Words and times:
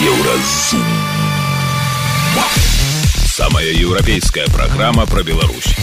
Еўразум. 0.00 0.84
Самая 3.26 3.66
еўрапейская 3.66 4.46
праграма 4.46 5.06
пра 5.06 5.24
Беларусь. 5.24 5.74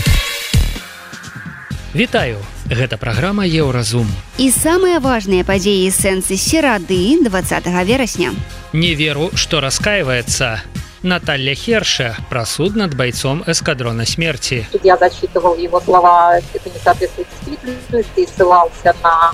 Вітаю, 1.93 2.38
гэта 2.71 2.96
праграма 2.96 3.43
Еўразум. 3.43 4.07
І 4.39 4.47
самыя 4.55 5.04
важныя 5.04 5.43
падзеі 5.43 5.91
сэнсы 5.91 6.39
серады 6.39 7.20
20 7.28 7.67
верасня. 7.83 8.31
Не 8.71 8.96
веру, 8.96 9.32
што 9.36 9.59
раскаивается. 9.59 10.63
Наталья 11.04 11.54
Херша 11.54 12.16
про 12.29 12.45
суд 12.45 12.77
над 12.77 12.95
бойцом 12.95 13.43
эскадрона 13.45 14.05
смерти. 14.05 14.66
Судья 14.71 14.95
зачитывал 14.95 15.57
его 15.57 15.82
слова, 15.82 16.39
это 16.39 16.70
не 16.70 16.79
соответствует 16.79 17.27
действительности, 17.36 18.20
и 18.21 18.27
ссылался 18.27 18.95
на 19.04 19.32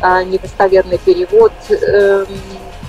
э, 0.00 0.24
недостоверный 0.24 0.98
перевод, 1.04 1.52
э, 1.68 2.24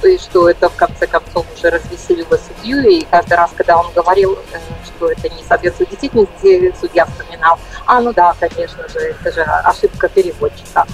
и 0.06 0.18
что 0.18 0.50
это 0.50 0.70
в 0.70 0.76
конце 0.76 1.08
концов 1.08 1.46
уже 1.56 1.70
развеселило 1.70 2.38
судью, 2.38 2.80
и 2.88 3.06
каждый 3.10 3.36
раз, 3.36 3.52
когда 3.56 3.78
он 3.78 3.92
говорил, 3.94 4.38
э, 4.52 4.57
что 4.86 5.11
это 5.11 5.30
не 5.30 5.44
соответствует 5.44 5.89
действительности, 5.89 6.74
судья 6.80 7.06
вспоминал, 7.06 7.60
а 7.86 8.02
ну 8.02 8.14
да, 8.14 8.34
конечно 8.39 8.88
же, 8.89 9.00
это 9.00 9.32
же 9.32 9.42
ошибка 9.42 10.10
переводчика. 10.10 10.86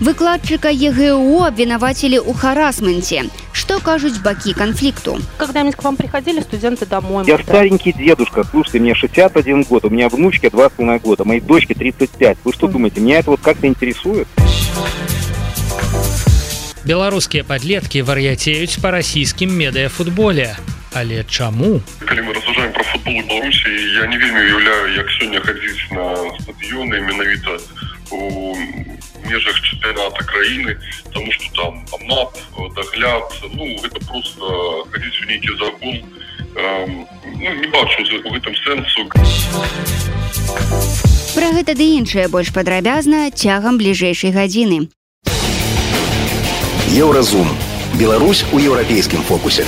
Выкладчыка 0.00 0.70
ЕГУ 0.70 1.44
обвинаватели 1.44 2.16
ў 2.16 2.32
харасменте. 2.32 3.24
Что 3.52 3.78
кажуць 3.80 4.16
бакі 4.24 4.54
конфликту? 4.54 5.18
Когда-нибудь 5.36 5.76
к 5.76 5.84
вам 5.84 5.96
приходили 5.96 6.40
студенты 6.40 6.86
домой? 6.86 7.24
Я 7.26 7.36
старенький 7.38 7.92
дедушка, 7.92 8.44
слушайте, 8.50 8.80
мне 8.80 8.94
61 8.94 9.64
год, 9.64 9.84
у 9.84 9.90
меня 9.90 10.08
внучке 10.08 10.48
2,5 10.48 11.00
года, 11.00 11.24
моей 11.24 11.42
дочке 11.42 11.74
35. 11.74 12.38
Вы 12.44 12.52
что 12.54 12.66
думаете, 12.66 13.02
меня 13.02 13.18
это 13.18 13.30
вот 13.30 13.40
как-то 13.40 13.66
интересует? 13.66 14.26
Беларускія 16.89 17.43
падлеткі 17.43 18.01
вар'яцеюць 18.01 18.79
па 18.81 18.91
расійскім 18.91 19.51
медыафутболе. 19.51 20.55
Але 20.95 21.23
чаму? 21.27 21.81
Калі 22.07 22.21
мы 22.23 22.33
рассуждаем 22.33 22.71
про 22.71 22.83
футбол 22.83 23.19
у 23.19 23.23
Беларусі, 23.27 23.69
я 23.99 24.07
не 24.07 24.17
вельмі 24.17 24.39
уяўляю, 24.39 24.95
як 24.95 25.07
сёння 25.19 25.41
хадзіць 25.43 25.91
на 25.91 26.05
стадыёны 26.39 27.03
менавіта 27.03 27.59
у 28.11 28.55
межах 29.25 29.57
чэмпіяната 29.61 30.23
краіны 30.23 30.77
тому 31.13 31.31
что 31.31 31.45
там 31.55 31.85
мап 32.07 32.37
дагляд 32.75 33.23
ну 33.53 33.65
это 33.83 33.99
просто 34.05 34.87
хадзіць 34.91 35.21
у 35.23 35.25
нейкі 35.25 35.49
закон 35.59 35.95
эм, 36.55 37.07
ну, 37.25 37.53
не 37.61 37.67
бачу 37.67 38.03
у 38.23 38.29
гэтым 38.31 38.55
сэнсу 38.63 39.09
Пра 41.35 41.51
гэта 41.51 41.75
ды 41.75 41.85
іншае 41.99 42.27
больш 42.31 42.53
падрабязна 42.55 43.29
цягам 43.31 43.77
бліжэйшай 43.77 44.31
гадзіны. 44.31 44.87
Еўразум. 46.89 47.47
Беларусь 47.93 48.45
у 48.51 48.59
еўрапейскім 48.59 49.21
фокусе. 49.23 49.65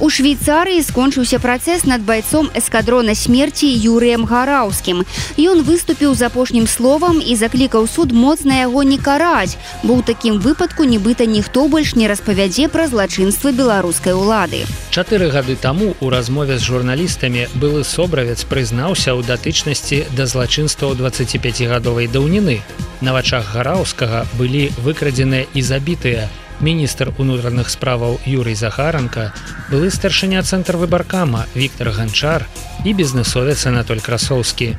У 0.00 0.06
Швейцарыі 0.14 0.78
скончыўся 0.86 1.40
працэс 1.42 1.82
над 1.82 2.04
байцом 2.06 2.46
эскадрона 2.54 3.18
смерці 3.18 3.66
Юрыем 3.66 4.30
Гараўскім. 4.30 5.02
Ён 5.34 5.66
выступіў 5.66 6.14
з 6.14 6.22
апошнім 6.30 6.70
словам 6.70 7.18
і 7.18 7.34
заклікаў 7.34 7.90
суд 7.90 8.14
моцна 8.14 8.62
яго 8.62 8.86
не 8.86 8.94
караць, 8.94 9.58
бо 9.82 9.98
ў 9.98 10.06
такім 10.06 10.38
выпадку 10.38 10.86
нібыта 10.86 11.26
ніхто 11.26 11.66
больш 11.66 11.98
не 11.98 12.06
распавядзе 12.06 12.70
пра 12.70 12.86
злачынствы 12.86 13.50
беларускай 13.50 14.14
улады. 14.14 14.70
Чатыры 14.94 15.34
гады 15.34 15.58
таму 15.58 15.98
у 15.98 16.14
размове 16.14 16.62
з 16.62 16.70
журналістамі 16.70 17.50
былы 17.58 17.82
собравец 17.82 18.46
прызнаўся 18.46 19.18
ў 19.18 19.26
датычнасці 19.26 20.06
да 20.14 20.30
злачынстваў 20.30 20.94
25гадовай 20.94 22.06
даўніны. 22.06 22.62
На 23.02 23.10
вачах 23.18 23.50
гараўскага 23.50 24.30
былі 24.38 24.70
выкрадзеныя 24.78 25.50
і 25.54 25.62
забітыя, 25.62 26.30
міністр 26.59 27.11
унутраных 27.17 27.69
справаў 27.69 28.19
Юрый 28.25 28.55
Захаранка, 28.55 29.33
былы 29.69 29.91
старшыня 29.91 30.43
цэнтр 30.43 30.77
выбаркама 30.77 31.45
Віктор 31.55 31.91
Ганчар 31.91 32.47
і 32.85 32.93
бізнесовец 32.93 33.65
Анатоль 33.65 33.99
Красоўскі. 33.99 34.75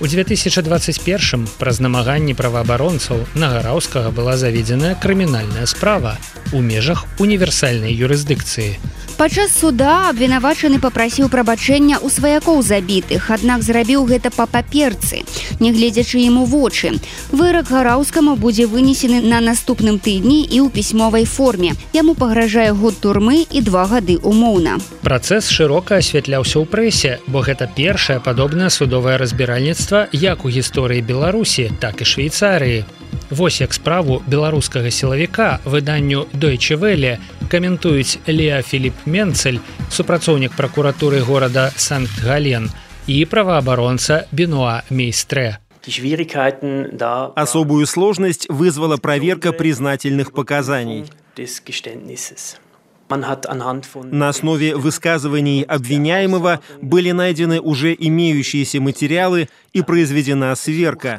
У 0.00 0.06
2021 0.06 1.48
праз 1.60 1.80
намаганні 1.84 2.32
праваабаронцаў 2.32 3.20
на 3.36 3.50
гараўскага 3.52 4.08
была 4.16 4.36
заведзеная 4.40 4.94
крымінальная 4.96 5.66
справа 5.68 6.16
у 6.56 6.64
межах 6.64 7.04
універсальнай 7.20 7.92
юрысдыкцыі. 7.92 8.80
Падчас 9.20 9.52
суда 9.52 10.08
абвінавачаны 10.08 10.78
папрасіў 10.80 11.28
прабачэння 11.28 12.00
ў 12.00 12.08
сваякоў 12.08 12.62
забітых, 12.64 13.28
аднак 13.28 13.60
зрабіў 13.60 14.08
гэта 14.08 14.32
па 14.32 14.46
паперцы, 14.48 15.20
нягледзячы 15.60 16.24
ім 16.24 16.40
у 16.40 16.44
вочы. 16.48 16.96
Вырак 17.28 17.68
гараўскаму 17.68 18.40
будзе 18.40 18.64
вынесены 18.64 19.20
на 19.20 19.44
наступным 19.44 20.00
тыдні 20.00 20.40
і 20.48 20.64
ў 20.64 20.72
пісьмовай 20.72 21.28
форме. 21.28 21.76
Яму 21.92 22.16
пагражае 22.16 22.72
год 22.72 22.96
турмы 23.04 23.44
і 23.44 23.60
два 23.60 23.84
гады 23.92 24.16
умоўна. 24.16 24.80
Працэс 25.04 25.52
шырока 25.52 26.00
асвятляўся 26.00 26.56
ў 26.56 26.64
прэсе, 26.64 27.20
бо 27.28 27.44
гэта 27.44 27.68
першае 27.68 28.24
падобнае 28.24 28.72
судовае 28.72 29.20
разбіральніцтва 29.20 29.89
як 30.11 30.45
у 30.45 30.49
гісторыі 30.49 31.01
Беларусі, 31.01 31.71
так 31.79 32.01
і 32.01 32.05
Швейцарыі. 32.05 32.85
Вось 33.29 33.61
як 33.61 33.73
справу 33.73 34.21
беларускага 34.27 34.91
сілавіка 34.91 35.59
выданню 35.65 36.27
Дойчевеле 36.33 37.17
каментуюць 37.49 38.19
Леа 38.27 38.61
Філіп 38.61 38.93
Менцель, 39.05 39.57
супрацоўнік 39.89 40.53
пракуратуры 40.53 41.19
горада 41.25 41.71
Санкт-Гален 41.75 42.69
і 43.07 43.25
праваабаронца 43.25 44.27
Бенуа 44.31 44.83
Мейстре. 44.89 45.57
Особую 47.35 47.85
сложность 47.85 48.47
вызвала 48.49 48.97
проверка 48.97 49.51
признательных 49.51 50.31
показаний. 50.31 51.05
На 54.12 54.28
основе 54.28 54.76
высказываний 54.76 55.62
обвиняемого 55.62 56.60
были 56.80 57.10
найдены 57.10 57.60
уже 57.60 57.94
имеющиеся 57.98 58.80
материалы 58.80 59.48
и 59.72 59.82
произведена 59.82 60.54
сверка. 60.54 61.18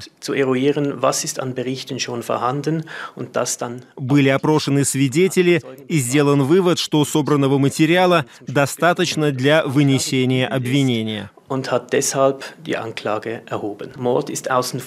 Были 3.98 4.30
опрошены 4.30 4.86
свидетели 4.86 5.62
и 5.88 6.00
сделан 6.00 6.44
вывод, 6.44 6.80
что 6.80 7.04
собранного 7.06 7.58
материала 7.58 8.26
достаточно 8.48 9.32
для 9.32 9.66
вынесения 9.66 10.48
обвинения. 10.48 11.32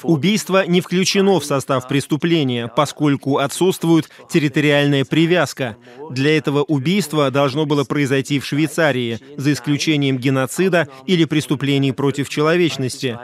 Убийство 0.09 0.67
не 0.67 0.81
включено 0.81 1.39
в 1.39 1.45
состав 1.45 1.87
преступления, 1.87 2.69
поскольку 2.75 3.37
отсутствует 3.37 4.09
территориальная 4.31 5.05
привязка. 5.05 5.77
Для 6.11 6.37
этого 6.39 6.63
убийства 6.63 7.31
должно 7.31 7.67
было 7.67 7.85
произойти 7.85 8.41
в 8.41 8.47
Швейцарии, 8.47 9.21
за 9.37 9.53
исключением 9.53 10.17
геноцида 10.17 10.89
или 11.07 11.27
преступлений 11.27 11.93
против 11.93 12.31
человечности. 12.31 13.19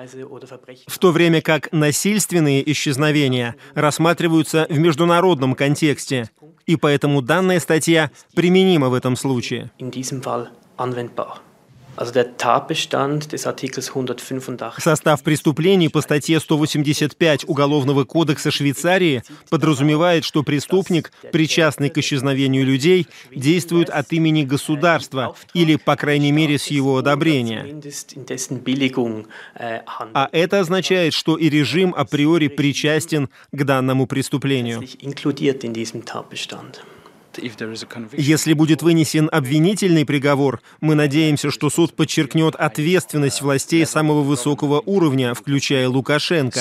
В 0.86 0.98
то 0.98 1.10
время 1.10 1.40
как 1.40 1.72
насильственные 1.72 2.70
исчезновения 2.72 3.56
рассматриваются 3.74 4.66
в 4.68 4.78
международном 4.78 5.54
контексте, 5.54 6.28
и 6.66 6.76
поэтому 6.76 7.22
данная 7.22 7.58
статья 7.58 8.10
применима 8.34 8.90
в 8.90 8.94
этом 8.94 9.16
случае. 9.16 9.70
Состав 14.80 15.22
преступлений 15.22 15.90
по 15.90 16.00
статье 16.00 16.40
185 16.40 17.44
Уголовного 17.46 18.04
кодекса 18.04 18.50
Швейцарии 18.50 19.22
подразумевает, 19.50 20.24
что 20.24 20.42
преступник, 20.42 21.12
причастный 21.30 21.90
к 21.90 21.98
исчезновению 21.98 22.64
людей, 22.64 23.06
действует 23.30 23.90
от 23.90 24.10
имени 24.12 24.44
государства 24.44 25.36
или, 25.52 25.76
по 25.76 25.94
крайней 25.94 26.32
мере, 26.32 26.58
с 26.58 26.68
его 26.68 26.96
одобрения. 26.96 27.66
А 30.14 30.28
это 30.32 30.60
означает, 30.60 31.12
что 31.12 31.36
и 31.36 31.50
режим 31.50 31.94
априори 31.94 32.48
причастен 32.48 33.28
к 33.52 33.64
данному 33.64 34.06
преступлению. 34.06 34.82
Если 38.16 38.52
будет 38.52 38.82
вынесен 38.82 39.28
обвинительный 39.30 40.04
приговор, 40.04 40.60
мы 40.80 40.94
надеемся, 40.94 41.50
что 41.50 41.70
суд 41.70 41.94
подчеркнет 41.94 42.54
ответственность 42.56 43.42
властей 43.42 43.86
самого 43.86 44.22
высокого 44.22 44.80
уровня, 44.84 45.34
включая 45.34 45.88
Лукашенко. 45.88 46.58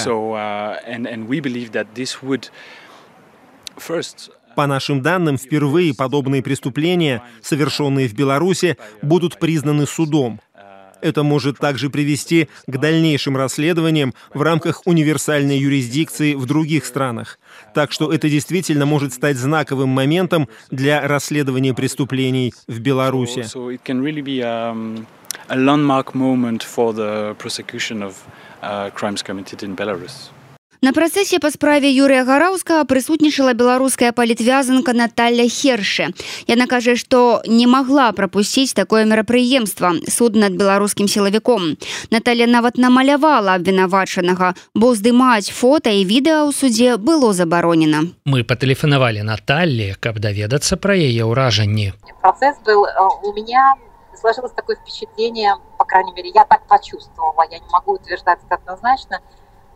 По 4.56 4.68
нашим 4.68 5.02
данным, 5.02 5.38
впервые 5.38 5.96
подобные 5.96 6.44
преступления, 6.44 7.24
совершенные 7.42 8.10
в 8.10 8.14
Беларуси, 8.14 8.78
будут 9.02 9.40
признаны 9.40 9.86
судом. 9.88 10.42
Это 11.02 11.24
может 11.24 11.58
также 11.58 11.90
привести 11.90 12.50
к 12.68 12.78
дальнейшим 12.78 13.38
расследованиям 13.38 14.14
в 14.34 14.42
рамках 14.42 14.82
универсальной 14.86 15.58
юрисдикции 15.58 16.36
в 16.36 16.46
других 16.46 16.86
странах. 16.86 17.40
Так 17.74 17.92
что 17.92 18.12
это 18.12 18.30
действительно 18.30 18.86
может 18.86 19.14
стать 19.14 19.38
знаковым 19.38 19.90
моментом 19.90 20.48
для 20.72 21.08
расследования 21.08 21.74
преступлений 21.74 22.54
в 22.68 22.80
Беларуси. 22.80 23.46
Uh, 28.62 30.39
На 30.85 30.93
працэсе 30.93 31.39
па 31.41 31.49
справе 31.49 31.89
Юрыя 31.89 32.29
гараўскага 32.29 32.85
прысутнічала 32.85 33.55
беларуская 33.57 34.13
палітвязанка 34.13 34.93
Наталья 34.93 35.49
Хершы. 35.49 36.13
Яна 36.45 36.67
кажа, 36.69 36.93
што 37.01 37.41
не 37.49 37.65
магла 37.65 38.13
прапусціць 38.13 38.77
такое 38.77 39.09
мерапрыемства 39.09 39.95
суд 40.13 40.37
над 40.37 40.61
беларускім 40.61 41.09
сілавіком. 41.09 41.81
Наталья 42.13 42.45
нават 42.45 42.77
намалявала 42.77 43.57
абвінавачанага, 43.57 44.53
бо 44.77 44.93
здымаць 44.93 45.49
фота 45.49 45.89
і 45.89 46.05
відэа 46.05 46.45
ў 46.45 46.53
судзе 46.53 47.01
было 47.01 47.33
забаронена. 47.33 48.05
Мы 48.29 48.45
патэлефанавалі 48.45 49.25
Наталлі, 49.25 49.97
каб 49.97 50.21
даведацца 50.21 50.77
пра 50.77 51.01
яе 51.01 51.25
ўражанні. 51.25 51.97
Процесс 52.21 52.61
был 52.61 52.85
э, 52.85 52.93
у 53.25 53.33
меня 53.33 53.73
сложилось 54.21 54.53
такое 54.53 54.77
впечатление, 54.77 55.57
по 55.79 55.85
крайней 55.85 56.13
мере, 56.13 56.29
я 56.35 56.45
так 56.45 56.67
почувствовала, 56.69 57.49
я 57.51 57.59
не 57.59 57.69
могу 57.73 57.93
утверждать 57.97 58.41
это 58.45 58.57
однозначно, 58.57 59.21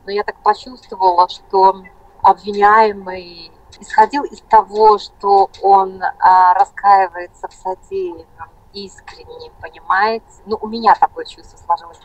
но 0.05 0.11
я 0.11 0.23
так 0.23 0.35
почувствовала, 0.43 1.27
что 1.29 1.83
обвиняемый 2.21 3.51
исходил 3.79 4.23
из 4.23 4.41
того, 4.41 4.97
что 4.97 5.49
он 5.61 6.01
а, 6.03 6.53
раскаивается 6.53 7.47
в 7.47 7.53
содеянном 7.53 8.49
искренне, 8.73 9.51
понимаете? 9.61 10.25
Ну, 10.45 10.57
у 10.61 10.67
меня 10.67 10.95
такое 10.95 11.25
чувство 11.25 11.57
сложилось. 11.57 11.99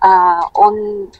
А, 0.00 0.48
он, 0.54 1.10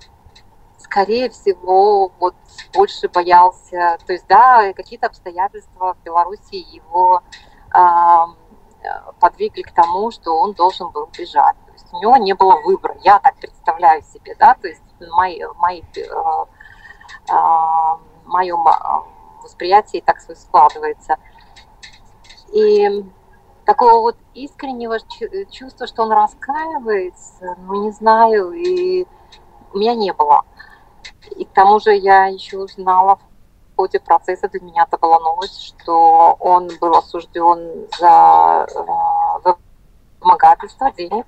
скорее 0.79 1.31
всего, 1.31 2.11
вот 2.19 2.35
больше 2.75 3.09
боялся, 3.09 3.99
то 4.07 4.13
есть, 4.13 4.27
да, 4.29 4.73
какие-то 4.73 5.07
обстоятельства 5.07 5.95
в 5.95 6.05
Беларуси 6.05 6.55
его 6.55 7.23
а, 7.71 8.29
подвигли 9.21 9.63
к 9.63 9.73
тому, 9.73 10.11
что 10.11 10.37
он 10.37 10.53
должен 10.53 10.91
был 10.91 11.09
бежать. 11.17 11.57
То 11.67 11.73
есть 11.73 11.87
у 11.93 12.01
него 12.01 12.17
не 12.17 12.35
было 12.35 12.61
выбора. 12.63 12.97
Я 13.03 13.19
так 13.19 13.37
представляю 13.37 14.03
себе, 14.03 14.35
да, 14.39 14.55
то 14.55 14.69
есть 14.69 14.83
мои, 15.01 15.41
мои, 15.57 15.83
э, 15.97 16.03
э, 17.29 17.35
мое 18.25 18.57
восприятие 19.43 20.03
так 20.03 20.21
складывается. 20.21 21.17
И 22.53 23.05
такого 23.65 24.01
вот 24.01 24.17
искреннего 24.35 24.99
чувства, 25.51 25.87
что 25.87 26.05
он 26.05 26.13
раскаивается, 26.13 27.57
ну, 27.59 27.85
не 27.85 27.91
знаю, 27.93 28.53
и 28.53 29.07
у 29.73 29.79
меня 29.79 29.95
не 29.95 30.13
было. 30.13 30.43
И 31.37 31.45
к 31.45 31.53
тому 31.53 31.81
же 31.81 31.95
я 31.95 32.27
еще 32.27 32.59
узнала 32.59 33.17
в 33.17 33.77
ходе 33.77 34.01
процесса, 34.01 34.49
для 34.49 34.61
меня 34.61 34.85
это 34.85 34.97
была 34.97 35.19
новость, 35.19 35.63
что 35.63 36.37
он 36.41 36.71
был 36.81 36.97
осужден 36.97 37.87
за 37.99 38.67
э, 39.47 39.53
вымогательство 40.21 40.91
денег 40.93 41.27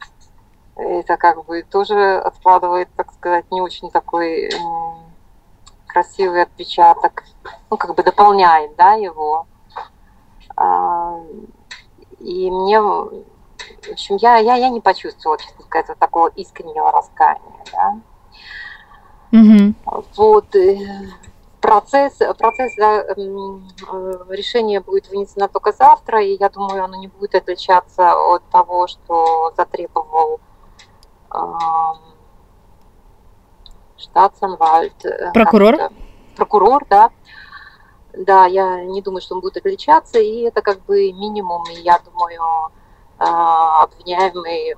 это 0.78 1.16
как 1.16 1.44
бы 1.44 1.62
тоже 1.62 2.18
откладывает, 2.18 2.88
так 2.96 3.12
сказать, 3.12 3.50
не 3.50 3.60
очень 3.60 3.90
такой 3.90 4.48
красивый 5.86 6.42
отпечаток, 6.42 7.24
ну, 7.70 7.76
как 7.76 7.94
бы 7.94 8.02
дополняет, 8.02 8.76
да, 8.76 8.92
его. 8.92 9.46
А, 10.56 11.18
и 12.20 12.50
мне, 12.50 12.80
в 12.80 13.24
общем, 13.90 14.16
я, 14.16 14.36
я, 14.36 14.54
я 14.54 14.68
не 14.68 14.80
почувствовала, 14.80 15.38
честно 15.38 15.64
сказать, 15.64 15.88
вот 15.88 15.98
такого 15.98 16.28
искреннего 16.28 16.92
раскаяния, 16.92 17.64
да. 17.72 18.00
Угу. 19.32 20.02
Вот, 20.16 20.54
э, 20.54 20.78
процесс, 21.60 22.16
процесс 22.38 22.74
да, 22.76 23.00
э, 23.00 23.12
решения 24.30 24.80
будет 24.80 25.08
вынесено 25.08 25.48
только 25.48 25.72
завтра, 25.72 26.22
и 26.22 26.36
я 26.38 26.48
думаю, 26.48 26.84
оно 26.84 26.96
не 26.96 27.08
будет 27.08 27.34
отличаться 27.34 28.12
от 28.12 28.42
того, 28.50 28.86
что 28.86 29.52
затребовал 29.56 30.40
штатсанвальд. 33.96 35.04
Э, 35.04 35.32
Прокурор? 35.32 35.76
Прокурор, 36.36 36.84
да. 36.88 37.10
Да, 38.12 38.46
я 38.46 38.84
не 38.84 39.02
думаю, 39.02 39.20
что 39.20 39.34
он 39.34 39.40
будет 39.40 39.58
отличаться, 39.58 40.18
и 40.18 40.40
это 40.42 40.62
как 40.62 40.84
бы 40.84 41.12
минимум, 41.12 41.62
и 41.70 41.80
я 41.80 41.98
думаю, 41.98 42.72
а, 43.18 43.82
обвиняемый 43.84 44.76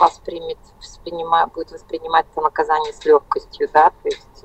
воспримет, 0.00 0.58
воспринимает, 0.78 1.52
будет 1.52 1.70
воспринимать 1.70 2.26
это 2.32 2.40
наказание 2.40 2.92
с 2.92 3.04
легкостью, 3.04 3.68
да, 3.72 3.90
то 3.90 4.08
есть 4.08 4.44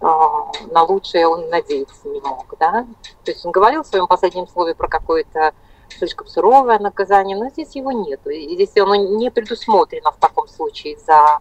а, 0.00 0.50
на 0.70 0.82
лучшее 0.82 1.28
он 1.28 1.48
надеяться 1.48 2.08
не 2.08 2.20
мог, 2.20 2.46
да. 2.58 2.86
То 3.24 3.30
есть 3.30 3.46
он 3.46 3.52
говорил 3.52 3.82
в 3.82 3.86
своем 3.86 4.08
последнем 4.08 4.48
слове 4.48 4.74
про 4.74 4.88
какое-то 4.88 5.54
слишком 5.90 6.26
суровое 6.26 6.78
наказание, 6.78 7.36
но 7.36 7.48
здесь 7.50 7.74
его 7.76 7.92
нет. 7.92 8.26
И 8.26 8.54
здесь 8.54 8.76
оно 8.76 8.94
не 8.94 9.30
предусмотрено 9.30 10.10
в 10.12 10.16
таком 10.16 10.48
случае 10.48 10.98
за 10.98 11.40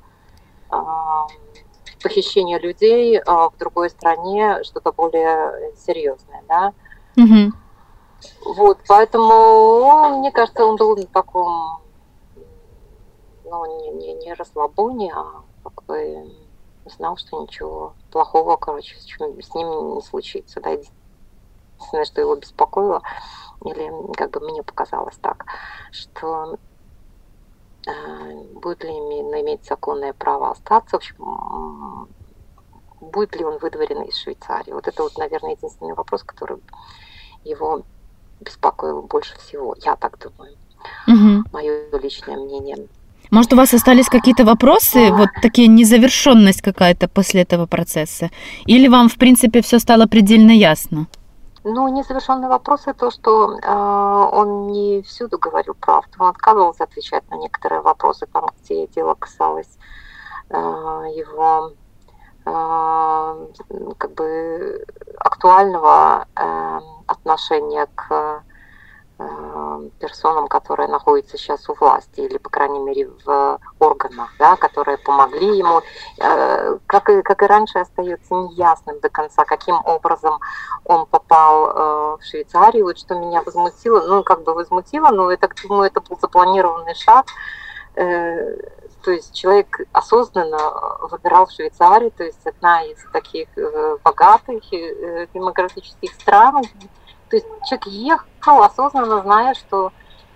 э, 0.72 0.76
похищение 2.02 2.60
людей 2.60 3.18
э, 3.18 3.24
в 3.26 3.54
другой 3.58 3.90
стране, 3.90 4.64
что-то 4.64 4.92
более 4.92 5.74
серьезное, 5.76 6.44
да. 6.48 6.74
Угу. 7.18 7.54
Вот, 8.56 8.80
поэтому, 8.88 10.20
мне 10.20 10.32
кажется, 10.32 10.66
он 10.66 10.76
был 10.76 10.96
в 10.96 11.06
таком, 11.08 11.82
ну, 13.46 13.82
не, 13.82 13.90
не, 13.92 14.14
не 14.16 14.34
расслабоне, 14.34 15.14
а 15.14 15.44
как 15.64 15.84
бы 15.86 16.32
знал, 16.86 17.18
что 17.18 17.42
ничего 17.42 17.94
плохого, 18.12 18.58
короче, 18.58 18.96
с 18.98 19.56
ним 19.56 19.96
не 19.96 20.02
случится, 20.02 20.62
да, 20.62 20.72
единственное, 21.78 22.06
что 22.06 22.22
его 22.22 22.36
беспокоило, 22.36 23.02
или 23.66 24.14
как 24.14 24.32
бы 24.32 24.40
мне 24.42 24.64
показалось 24.64 25.18
так, 25.22 25.46
что 25.92 26.58
э, 27.88 28.34
будет 28.54 28.84
ли 28.84 28.92
иметь, 28.92 29.44
иметь 29.44 29.66
законное 29.66 30.14
право 30.14 30.52
остаться, 30.52 30.96
в 30.96 31.00
общем, 31.00 32.08
будет 33.00 33.36
ли 33.36 33.46
он 33.46 33.58
выдворен 33.60 34.02
из 34.04 34.18
Швейцарии. 34.18 34.72
Вот 34.72 34.88
это 34.88 35.04
вот, 35.04 35.18
наверное, 35.18 35.52
единственный 35.52 35.94
вопрос, 35.94 36.24
который 36.24 36.58
его 37.44 37.84
беспокоил 38.40 39.02
больше 39.04 39.38
всего. 39.40 39.76
Я 39.84 39.96
так 39.96 40.18
думаю. 40.20 40.56
Угу. 41.08 41.50
Мое 41.54 41.90
личное 42.00 42.38
мнение. 42.38 42.88
Может, 43.30 43.54
у 43.54 43.56
вас 43.58 43.74
остались 43.74 44.08
какие-то 44.08 44.46
вопросы, 44.46 45.12
вот 45.12 45.30
такие 45.42 45.68
незавершенность 45.68 46.62
какая-то 46.62 47.10
после 47.10 47.42
этого 47.42 47.66
процесса? 47.66 48.30
Или 48.66 48.88
вам, 48.88 49.10
в 49.10 49.18
принципе, 49.18 49.62
все 49.62 49.80
стало 49.80 50.06
предельно 50.06 50.52
ясно? 50.52 51.08
Ну, 51.70 51.90
незавершенный 51.90 52.48
вопрос 52.48 52.86
то, 52.98 53.12
что 53.12 53.60
э, 53.62 54.36
он 54.38 54.68
не 54.68 55.02
всюду 55.02 55.38
говорил 55.38 55.74
правду. 55.74 56.12
Он 56.18 56.28
отказывался 56.28 56.86
отвечать 56.86 57.30
на 57.30 57.36
некоторые 57.36 57.82
вопросы, 57.82 58.26
там, 58.32 58.46
где 58.62 58.88
дело 58.88 59.16
касалось 59.16 59.78
э, 60.50 60.56
его 60.56 61.74
э, 62.46 63.48
как 63.98 64.14
бы 64.14 64.86
актуального 65.18 66.26
э, 66.38 66.80
отношения 67.06 67.88
к 67.96 68.44
персонам, 70.00 70.48
которые 70.48 70.88
находятся 70.88 71.38
сейчас 71.38 71.68
у 71.70 71.74
власти, 71.74 72.20
или, 72.20 72.38
по 72.38 72.50
крайней 72.50 72.80
мере, 72.80 73.10
в 73.26 73.60
органах, 73.80 74.30
да, 74.38 74.56
которые 74.56 74.98
помогли 74.98 75.58
ему. 75.58 75.82
Э, 76.20 76.78
как 76.86 77.10
и, 77.10 77.22
как 77.22 77.42
и 77.42 77.46
раньше, 77.46 77.80
остается 77.80 78.34
неясным 78.34 79.00
до 79.00 79.10
конца, 79.10 79.46
каким 79.46 79.76
образом 79.86 80.40
он 80.86 81.06
попал 81.06 81.66
э, 81.66 82.18
в 82.18 82.24
Швейцарию. 82.24 82.86
Вот 82.86 82.98
что 82.98 83.16
меня 83.16 83.42
возмутило, 83.42 84.06
ну, 84.08 84.24
как 84.24 84.44
бы 84.44 84.54
возмутило, 84.54 85.10
но 85.10 85.36
так 85.36 85.56
думаю, 85.62 85.88
это 85.88 86.02
был 86.02 86.18
запланированный 86.20 86.96
шаг. 86.96 87.26
То 87.96 89.12
есть 89.12 89.34
человек 89.34 89.80
осознанно 89.92 90.60
выбирал 91.10 91.48
Швейцарию, 91.50 92.12
то 92.12 92.24
есть 92.24 92.46
одна 92.46 92.84
из 92.84 92.98
таких 93.12 93.48
богатых 94.04 94.62
демократических 95.34 96.14
стран, 96.14 96.62
то 97.30 97.36
есть 97.36 97.48
человек 97.68 97.88
ехал 97.88 98.28
осознанно, 98.56 99.22
зная, 99.22 99.54
что 99.54 99.92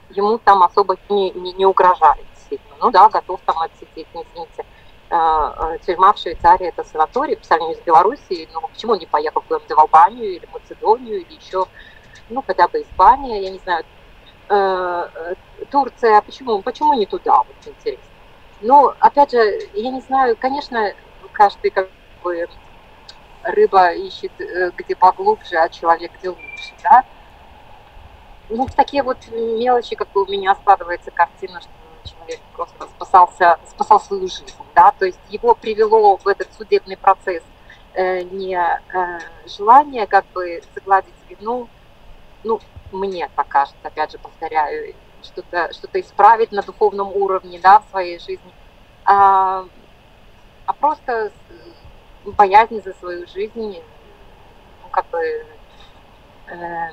ему 0.10 0.38
там 0.38 0.64
особо 0.64 0.98
не, 1.10 1.32
не, 1.32 1.54
не 1.54 1.66
угрожает 1.66 2.26
сильно. 2.50 2.76
Ну 2.80 2.92
да, 2.92 3.10
готов 3.10 3.40
там 3.46 3.60
отсидеть, 3.60 4.08
не 4.14 4.24
извините. 4.24 4.66
Э, 5.10 5.16
э, 5.16 5.78
тюрьма 5.86 6.14
в 6.14 6.18
Швейцарии 6.18 6.68
это 6.68 6.84
санаторий, 6.84 7.36
по 7.36 7.46
сравнению 7.46 7.78
с 7.78 7.82
Белоруссией, 7.82 8.48
ну 8.54 8.62
почему 8.68 8.96
не 8.96 9.06
поехал 9.06 9.42
куда-нибудь 9.42 9.76
в 9.76 9.80
Албанию 9.80 10.36
или 10.36 10.48
Македонию 10.54 11.22
или 11.22 11.34
еще, 11.34 11.66
ну 12.30 12.42
хотя 12.48 12.68
бы 12.70 12.82
Испания, 12.82 13.42
я 13.42 13.50
не 13.50 13.60
знаю, 13.60 13.84
э, 14.48 15.36
Турция, 15.70 16.18
а 16.18 16.22
почему, 16.22 16.62
почему 16.62 16.94
не 16.94 17.06
туда, 17.06 17.40
вот 17.40 17.56
интересно. 17.66 18.06
Ну, 18.62 18.94
опять 19.00 19.32
же, 19.32 19.60
я 19.74 19.90
не 19.90 20.02
знаю, 20.02 20.38
конечно, 20.40 20.94
каждый 21.32 21.72
как 21.72 21.90
бы 22.24 22.48
рыба 23.44 23.92
ищет 23.94 24.32
э, 24.40 24.72
где 24.78 24.96
поглубже, 24.96 25.58
а 25.58 25.68
человек 25.70 26.12
где 26.20 26.30
лучше, 26.30 26.74
да. 26.84 27.04
Ну, 28.54 28.68
такие 28.76 29.02
вот 29.02 29.18
мелочи, 29.32 29.96
как 29.96 30.12
бы 30.12 30.24
у 30.24 30.28
меня 30.28 30.54
складывается 30.56 31.10
картина, 31.10 31.62
что 31.62 31.72
человек 32.04 32.42
просто 32.54 32.86
спасался, 32.96 33.58
спасал 33.70 34.02
свою 34.02 34.28
жизнь, 34.28 34.54
да, 34.76 34.92
то 35.00 35.06
есть 35.06 35.20
его 35.30 35.56
привело 35.56 36.18
в 36.18 36.28
этот 36.28 36.54
судебный 36.56 36.98
процесс 36.98 37.44
э, 37.94 38.24
не 38.24 38.58
э, 38.58 39.20
желание 39.48 40.06
как 40.06 40.26
бы 40.34 40.62
загладить 40.76 41.14
вину, 41.30 41.70
ну, 42.44 42.60
мне 42.92 43.30
так 43.38 43.48
кажется, 43.48 43.80
опять 43.84 44.12
же 44.12 44.18
повторяю, 44.18 44.96
что-то 45.24 45.72
что 45.72 45.88
исправить 46.02 46.52
на 46.52 46.62
духовном 46.62 47.16
уровне, 47.16 47.58
да, 47.64 47.80
в 47.80 47.90
своей 47.90 48.20
жизни, 48.20 48.54
а, 49.06 49.66
а 50.66 50.74
просто 50.74 51.32
боязни 52.26 52.82
за 52.82 52.94
свою 52.96 53.26
жизнь, 53.28 53.82
ну, 54.84 54.90
как 54.92 55.08
бы 55.08 55.20
э, 56.48 56.90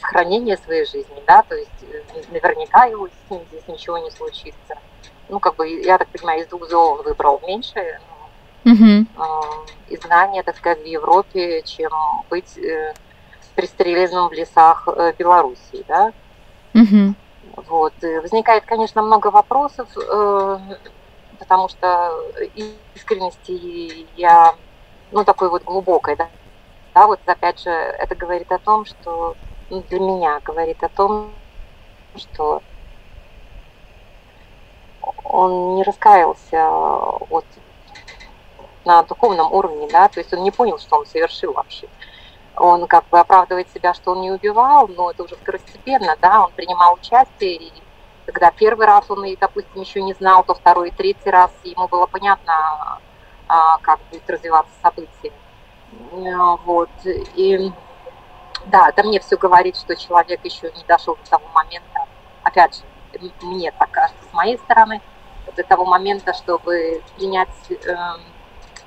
сохранение 0.00 0.56
своей 0.56 0.84
жизни, 0.84 1.22
да, 1.26 1.42
то 1.42 1.54
есть 1.54 1.70
э, 1.82 2.02
наверняка 2.30 2.84
его 2.86 3.08
с 3.08 3.30
ним 3.30 3.42
здесь 3.48 3.66
ничего 3.68 3.98
не 3.98 4.10
случится. 4.10 4.78
Ну, 5.28 5.40
как 5.40 5.56
бы, 5.56 5.68
я 5.68 5.98
так 5.98 6.08
понимаю, 6.08 6.42
из 6.42 6.46
двух 6.46 6.68
зол 6.68 6.98
он 6.98 7.02
выбрал 7.02 7.40
меньше, 7.46 7.98
Угу. 8.66 9.06
изгнание, 9.90 10.42
так 10.42 10.56
сказать, 10.56 10.82
в 10.82 10.86
Европе, 10.86 11.62
чем 11.62 11.92
быть 12.28 12.58
э, 12.58 12.94
пристреленным 13.54 14.28
в 14.28 14.32
лесах 14.32 14.88
э, 14.88 15.12
Белоруссии, 15.16 15.84
да. 15.86 16.12
Угу. 16.74 17.14
Вот. 17.68 17.92
И 18.02 18.18
возникает, 18.18 18.64
конечно, 18.64 19.02
много 19.02 19.28
вопросов, 19.28 19.88
э, 19.96 20.58
потому 21.38 21.68
что 21.68 22.12
искренности 22.94 24.06
я, 24.16 24.54
ну, 25.12 25.24
такой 25.24 25.48
вот 25.48 25.62
глубокой, 25.62 26.16
да. 26.16 26.28
Да, 26.92 27.06
вот 27.06 27.20
опять 27.26 27.60
же, 27.60 27.70
это 27.70 28.16
говорит 28.16 28.50
о 28.50 28.58
том, 28.58 28.84
что 28.84 29.36
для 29.70 30.00
меня 30.00 30.40
говорит 30.44 30.82
о 30.82 30.88
том, 30.88 31.32
что 32.16 32.62
он 35.24 35.76
не 35.76 35.82
раскаялся 35.82 36.68
от 36.68 37.44
на 38.84 39.02
духовном 39.02 39.52
уровне, 39.52 39.88
да, 39.90 40.08
то 40.08 40.20
есть 40.20 40.32
он 40.32 40.44
не 40.44 40.52
понял, 40.52 40.78
что 40.78 40.98
он 40.98 41.06
совершил 41.06 41.52
вообще. 41.52 41.88
Он 42.56 42.86
как 42.86 43.08
бы 43.08 43.18
оправдывает 43.18 43.68
себя, 43.74 43.92
что 43.94 44.12
он 44.12 44.20
не 44.20 44.30
убивал, 44.30 44.86
но 44.86 45.10
это 45.10 45.24
уже 45.24 45.34
второстепенно, 45.34 46.16
да, 46.22 46.44
он 46.44 46.52
принимал 46.52 46.94
участие, 46.94 47.56
и 47.56 47.72
когда 48.26 48.52
первый 48.52 48.86
раз 48.86 49.10
он, 49.10 49.26
допустим, 49.40 49.82
еще 49.82 50.02
не 50.02 50.14
знал, 50.14 50.44
то 50.44 50.54
второй 50.54 50.88
и 50.88 50.92
третий 50.92 51.30
раз 51.30 51.50
ему 51.64 51.88
было 51.88 52.06
понятно, 52.06 53.00
а, 53.48 53.78
как 53.78 53.98
будет 54.10 54.28
развиваться 54.30 54.72
событие. 54.80 55.32
Вот, 56.64 56.90
и 57.04 57.72
да, 58.66 58.88
это 58.88 59.02
мне 59.02 59.20
все 59.20 59.36
говорит, 59.36 59.76
что 59.76 59.96
человек 59.96 60.44
еще 60.44 60.70
не 60.72 60.84
дошел 60.86 61.16
до 61.24 61.30
того 61.30 61.48
момента, 61.54 62.06
опять 62.42 62.76
же, 62.76 62.82
мне 63.42 63.72
так 63.72 63.90
кажется, 63.90 64.22
с 64.30 64.34
моей 64.34 64.58
стороны, 64.58 65.00
до 65.56 65.62
того 65.62 65.84
момента, 65.84 66.34
чтобы 66.34 67.02
принять 67.16 67.48
э, 67.70 67.96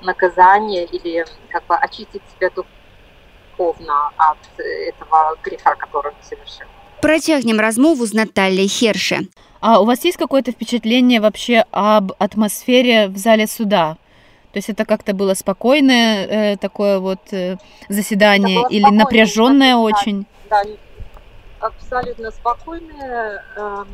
наказание 0.02 0.84
или 0.84 1.24
как 1.48 1.66
бы 1.66 1.74
очистить 1.74 2.22
себя 2.36 2.50
духовно 2.50 4.10
от 4.16 4.38
этого 4.58 5.36
греха, 5.42 5.74
который 5.74 6.08
он 6.12 6.22
совершил. 6.22 6.66
Працягнем 7.02 7.58
размову 7.58 8.06
з 8.06 8.12
Натальей 8.12 8.68
Херше. 8.68 9.20
А 9.60 9.80
у 9.80 9.84
вас 9.84 10.04
есть 10.04 10.16
какое-то 10.16 10.52
впечатление 10.52 11.20
вообще 11.20 11.64
об 11.70 12.12
атмосфере 12.18 13.08
в 13.08 13.16
зале 13.16 13.46
суда? 13.46 13.96
То 14.52 14.58
есть 14.58 14.68
это 14.68 14.84
как-то 14.84 15.14
было 15.14 15.34
спокойное 15.34 16.26
э, 16.26 16.56
такое 16.56 16.98
вот 16.98 17.20
э, 17.32 17.56
заседание 17.88 18.66
или 18.68 18.90
напряженное 18.90 19.76
очень? 19.76 20.26
Да, 20.48 20.62
абсолютно 21.60 22.30
спокойное. 22.32 23.44
Э, 23.56 23.84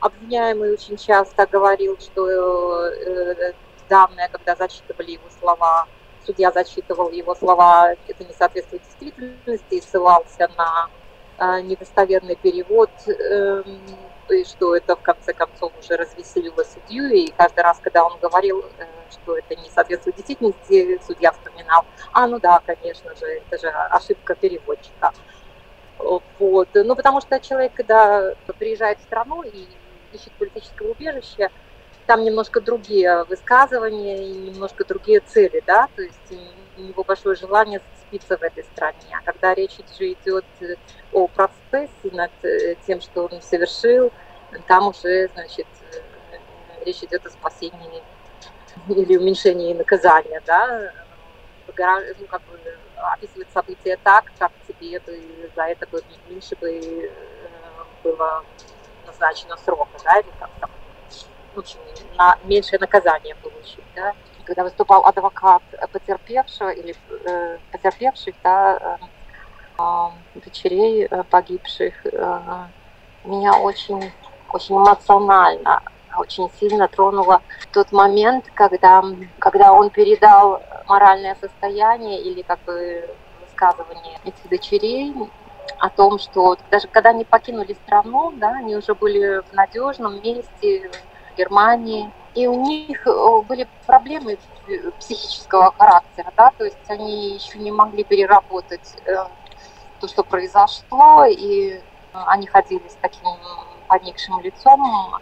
обвиняемый 0.00 0.72
очень 0.72 0.96
часто 0.96 1.46
говорил, 1.46 1.98
что 2.00 2.86
э, 2.86 3.52
данные, 3.90 4.28
когда 4.28 4.56
зачитывали 4.56 5.12
его 5.12 5.28
слова, 5.38 5.86
судья 6.24 6.50
зачитывал 6.50 7.10
его 7.10 7.34
слова, 7.34 7.92
это 7.92 8.24
не 8.24 8.32
соответствует 8.32 8.82
действительности, 8.82 9.74
и 9.74 9.80
ссылался 9.80 10.48
на 10.56 10.88
э, 11.38 11.60
недостоверный 11.62 12.36
перевод, 12.36 12.90
э, 13.06 13.62
и 14.32 14.44
что 14.44 14.74
это 14.76 14.96
в 14.96 15.02
конце 15.02 15.32
концов 15.32 15.72
уже 15.78 15.96
развеселило 15.96 16.62
судью, 16.64 17.06
и 17.08 17.32
каждый 17.36 17.60
раз, 17.60 17.78
когда 17.80 18.04
он 18.04 18.18
говорил, 18.18 18.64
э, 18.78 18.84
что 19.10 19.36
это 19.36 19.56
не 19.56 19.68
соответствует 19.70 20.16
действительности, 20.16 21.00
судья 21.06 21.32
вспоминал, 21.32 21.84
а, 22.12 22.26
ну 22.26 22.38
да, 22.38 22.60
конечно 22.66 23.14
же, 23.16 23.26
это 23.26 23.58
же 23.58 23.68
ошибка 23.68 24.34
переводчика. 24.34 25.12
Вот. 25.98 26.68
Ну, 26.72 26.96
потому 26.96 27.20
что 27.20 27.38
человек, 27.40 27.74
когда 27.74 28.34
приезжает 28.58 28.98
в 29.00 29.02
страну 29.02 29.42
и 29.42 29.66
ищет 30.12 30.32
политического 30.38 30.92
убежища, 30.92 31.50
там 32.06 32.24
немножко 32.24 32.60
другие 32.60 33.24
высказывания 33.24 34.24
и 34.26 34.50
немножко 34.50 34.84
другие 34.84 35.20
цели, 35.20 35.62
да, 35.66 35.88
то 35.94 36.02
есть 36.02 36.32
у 36.76 36.82
него 36.82 37.04
большое 37.04 37.36
желание 37.36 37.80
зацепиться 38.10 38.36
в 38.36 38.42
этой 38.42 38.64
стране. 38.64 39.18
А 39.18 39.22
когда 39.22 39.54
речь 39.54 39.76
же 39.76 40.12
идет 40.12 40.44
э, 40.60 40.76
о 41.12 41.28
процессе 41.28 42.10
над 42.12 42.32
э, 42.44 42.76
тем, 42.86 43.00
что 43.00 43.28
он 43.30 43.40
совершил, 43.40 44.12
там 44.66 44.88
уже, 44.88 45.28
значит, 45.28 45.66
э, 45.92 46.84
речь 46.84 47.02
идет 47.02 47.24
о 47.26 47.30
спасении 47.30 48.02
или 48.88 49.16
уменьшении 49.16 49.74
наказания, 49.74 50.40
да, 50.46 50.92
ну, 51.66 52.26
как 52.26 52.42
бы 52.46 52.60
описывать 52.96 53.50
события 53.52 53.96
так, 54.02 54.24
как 54.38 54.52
тебе 54.66 55.00
бы 55.00 55.50
за 55.54 55.62
это 55.62 55.86
бы 55.86 56.02
меньше 56.28 56.56
бы 56.56 57.10
было 58.02 58.44
назначено 59.06 59.56
срока, 59.56 59.98
да, 60.04 60.18
или 60.18 60.30
как 60.38 60.50
там 60.60 60.70
очень 61.54 61.80
на 62.16 62.38
меньшее 62.44 62.78
наказание 62.78 63.34
получить, 63.36 63.84
да. 63.94 64.14
Когда 64.44 64.64
выступал 64.64 65.04
адвокат 65.06 65.62
потерпевшего 65.92 66.70
или 66.70 66.94
э, 67.26 67.58
потерпевших, 67.72 68.34
да, 68.42 68.76
э, 68.76 68.96
э, 69.78 70.40
дочерей 70.44 71.06
э, 71.06 71.22
погибших, 71.24 71.94
э, 72.06 72.40
меня 73.24 73.54
очень, 73.58 74.12
очень 74.52 74.76
эмоционально, 74.76 75.82
очень 76.18 76.50
сильно 76.58 76.88
тронуло 76.88 77.42
тот 77.72 77.92
момент, 77.92 78.46
когда, 78.54 79.02
когда 79.38 79.72
он 79.72 79.90
передал 79.90 80.62
моральное 80.86 81.36
состояние 81.40 82.20
или 82.22 82.42
как 82.42 82.60
бы 82.64 83.08
высказывание 83.40 84.18
этих 84.24 84.48
дочерей 84.48 85.14
о 85.78 85.88
том, 85.88 86.18
что 86.18 86.56
даже 86.70 86.88
когда 86.88 87.10
они 87.10 87.24
покинули 87.24 87.74
страну, 87.86 88.32
да, 88.36 88.50
они 88.50 88.76
уже 88.76 88.94
были 88.94 89.40
в 89.40 89.52
надежном 89.52 90.22
месте, 90.22 90.90
Германии. 91.40 92.10
И 92.34 92.46
у 92.46 92.54
них 92.64 93.06
э, 93.06 93.40
были 93.48 93.66
проблемы 93.86 94.38
психического 94.98 95.72
характера, 95.76 96.32
да, 96.36 96.52
то 96.56 96.64
есть 96.64 96.78
они 96.88 97.34
еще 97.34 97.58
не 97.58 97.72
могли 97.72 98.04
переработать 98.04 98.94
э, 99.04 99.24
то, 100.00 100.06
что 100.06 100.22
произошло, 100.22 101.24
и 101.24 101.80
они 102.12 102.46
ходили 102.46 102.86
с 102.88 102.96
таким 103.00 103.28
поникшим 103.88 104.40
лицом. 104.40 105.18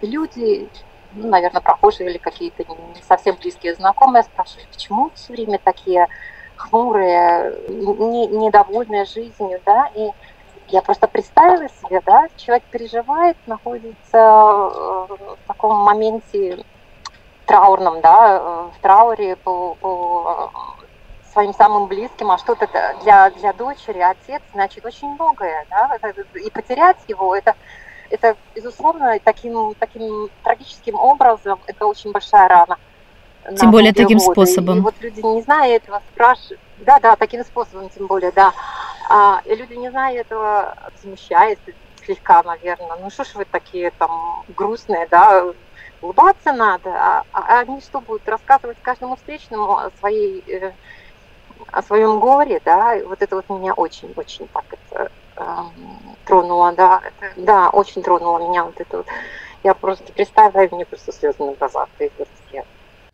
Люди, 0.00 0.68
ну, 1.12 1.28
наверное, 1.28 1.60
прохожие 1.60 2.10
или 2.10 2.18
какие-то 2.18 2.64
не 2.64 3.02
совсем 3.02 3.36
близкие 3.36 3.74
знакомые 3.74 4.22
спрашивали, 4.22 4.66
почему 4.72 5.10
все 5.14 5.32
время 5.34 5.58
такие 5.62 6.06
хмурые, 6.56 7.54
не, 7.68 8.26
недовольные 8.28 9.04
жизнью, 9.04 9.60
да, 9.66 9.90
и 9.94 10.10
я 10.68 10.82
просто 10.82 11.06
представила 11.06 11.68
себе, 11.68 12.00
да, 12.04 12.28
человек 12.36 12.64
переживает, 12.70 13.36
находится 13.46 13.96
э, 14.12 15.06
в 15.08 15.38
таком 15.46 15.76
моменте 15.78 16.64
траурном, 17.46 18.00
да, 18.00 18.38
э, 18.38 18.68
в 18.76 18.82
трауре 18.82 19.36
по, 19.36 19.74
по 19.76 20.50
э, 20.54 21.32
своим 21.32 21.54
самым 21.54 21.86
близким, 21.86 22.30
а 22.30 22.38
что-то 22.38 22.68
для, 23.02 23.30
для 23.30 23.52
дочери, 23.52 24.00
отец, 24.00 24.42
значит, 24.52 24.84
очень 24.84 25.08
многое, 25.14 25.66
да, 25.70 25.98
и 26.34 26.50
потерять 26.50 26.98
его, 27.08 27.36
это, 27.36 27.54
это 28.10 28.36
безусловно, 28.54 29.18
таким, 29.22 29.74
таким 29.78 30.30
трагическим 30.42 30.96
образом, 30.96 31.60
это 31.66 31.86
очень 31.86 32.12
большая 32.12 32.48
рана. 32.48 32.78
Тем 33.58 33.70
более 33.70 33.92
таким 33.92 34.18
годы. 34.18 34.32
способом. 34.32 34.78
И 34.78 34.80
вот 34.80 34.94
люди, 35.00 35.20
не 35.20 35.42
зная 35.42 35.76
этого, 35.76 36.02
спрашивают, 36.12 36.60
да, 36.78 36.98
да, 36.98 37.16
таким 37.16 37.44
способом, 37.44 37.88
тем 37.90 38.06
более, 38.06 38.32
да. 38.32 38.52
А, 39.08 39.40
и 39.44 39.54
люди, 39.54 39.74
не 39.74 39.90
зная 39.90 40.20
этого, 40.20 40.74
смущаясь 41.00 41.58
слегка, 42.04 42.42
наверное. 42.42 42.96
Ну 43.00 43.10
что 43.10 43.24
ж 43.24 43.34
вы 43.34 43.44
такие 43.44 43.90
там 43.98 44.44
грустные, 44.48 45.06
да, 45.10 45.44
улыбаться 46.00 46.52
надо. 46.52 46.90
А, 46.90 47.24
а 47.32 47.60
они 47.60 47.80
что 47.80 48.00
будут 48.00 48.28
рассказывать 48.28 48.78
каждому 48.82 49.16
встречному 49.16 49.78
о 49.78 49.90
своей 49.98 50.40
э, 50.48 50.72
о 51.72 51.82
своем 51.82 52.20
горе, 52.20 52.60
да, 52.64 52.96
вот 53.04 53.22
это 53.22 53.36
вот 53.36 53.48
меня 53.48 53.74
очень-очень 53.74 54.48
так 54.48 54.64
это 54.70 55.10
э, 55.36 55.42
тронуло, 56.24 56.72
да, 56.72 57.00
это, 57.04 57.32
да, 57.36 57.70
очень 57.70 58.02
тронуло 58.02 58.48
меня 58.48 58.64
вот 58.64 58.80
это 58.80 58.98
вот. 58.98 59.06
Я 59.62 59.74
просто 59.74 60.12
представила, 60.12 60.64
и 60.64 60.74
мне 60.74 60.84
просто 60.86 61.12
слезы 61.12 61.42
на 61.42 61.54
глазах 61.54 61.88
появились 61.98 62.28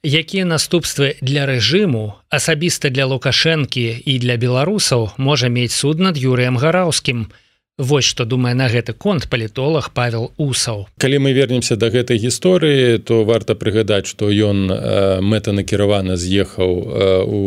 якія 0.03 0.45
наступствы 0.45 1.15
для 1.23 1.47
рэжыму 1.47 2.19
асабіста 2.31 2.91
для 2.91 3.07
лукашэнкі 3.07 4.03
і 4.03 4.19
для 4.19 4.37
беларусаў 4.37 5.15
можа 5.17 5.49
мець 5.49 5.73
суд 5.73 6.03
над 6.03 6.19
юрыем 6.19 6.59
гараўскім? 6.59 7.31
Вось 7.79 8.05
што 8.05 8.29
думае 8.29 8.53
на 8.55 8.69
гэты 8.69 8.93
конт 8.93 9.31
палітолог 9.33 9.91
павел 9.95 10.31
усаў. 10.37 10.87
Калі 10.99 11.25
мы 11.25 11.33
вернемся 11.33 11.77
до 11.77 11.89
гэтай 11.89 12.19
гісторыі 12.21 12.99
то 12.99 13.25
варта 13.25 13.55
прыгадаць 13.55 14.11
што 14.11 14.29
ён 14.29 14.69
мэтанакіравана 15.25 16.19
з'ехаў 16.19 16.73
у 17.25 17.43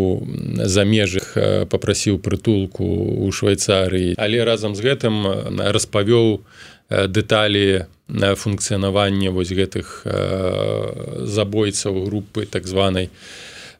замежах 0.65 1.37
попрасіў 1.69 2.23
прытулку 2.23 2.87
у 3.21 3.31
швейцарыі 3.31 4.15
але 4.17 4.43
разам 4.43 4.73
з 4.75 4.81
гэтым 4.81 5.27
распавёў 5.59 6.41
дэталі 6.89 7.85
функцыянавання 8.07 9.31
вось 9.31 9.51
гэтых 9.51 10.05
забойцаў 11.25 12.05
групы 12.05 12.45
так 12.45 12.67
званай 12.67 13.09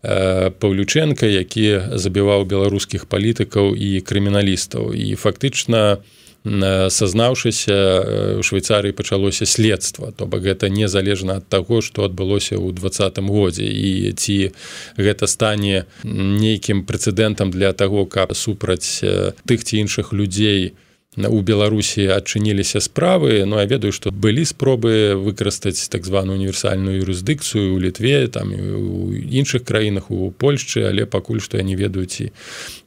паўлюченко 0.01 1.25
які 1.25 1.98
забіваў 1.98 2.46
беларускіх 2.46 3.05
палітыкаў 3.05 3.74
і 3.74 4.01
крыміналістаў. 4.01 4.94
І 4.94 5.15
фактычна 5.15 6.01
сазнаўшыся 6.46 8.38
у 8.38 8.44
швейцарыі 8.46 8.94
пачалося 8.94 9.46
следства. 9.46 10.12
То 10.12 10.29
бок 10.29 10.46
гэта 10.46 10.70
незалежна 10.70 11.41
ад 11.41 11.50
таго 11.50 11.82
што 11.82 12.05
адбылося 12.05 12.53
ў 12.53 12.70
двадцатым 12.74 13.34
годзе. 13.34 13.65
І 13.65 14.13
ці 14.13 14.53
гэта 14.98 15.25
стане 15.25 15.86
нейкім 16.05 16.86
прэцэдэнтам 16.86 17.50
для 17.50 17.74
таго 17.74 18.05
каб 18.05 18.38
супраць 18.38 19.01
тых 19.46 19.65
ці 19.65 19.82
іншых 19.82 20.13
людзей 20.13 20.77
у 20.77 20.85
беларусі 21.15 22.12
адчыніліся 22.12 22.79
справы 22.84 23.45
но 23.45 23.55
ну, 23.55 23.62
я 23.62 23.65
ведаю 23.65 23.93
што 23.95 24.12
былі 24.12 24.43
спробы 24.43 25.15
выкарыстаць 25.15 25.88
так 25.88 26.05
званую 26.05 26.36
універсальную 26.36 27.00
юрысдыкцыю 27.00 27.75
у 27.75 27.79
літве 27.79 28.27
там 28.27 28.51
у 28.51 29.13
іншых 29.13 29.63
краінах 29.63 30.12
у 30.12 30.31
польшчы 30.31 30.84
але 30.84 31.05
пакуль 31.05 31.39
што 31.39 31.57
я 31.57 31.63
не 31.63 31.75
ведаю 31.75 32.05
ці 32.05 32.31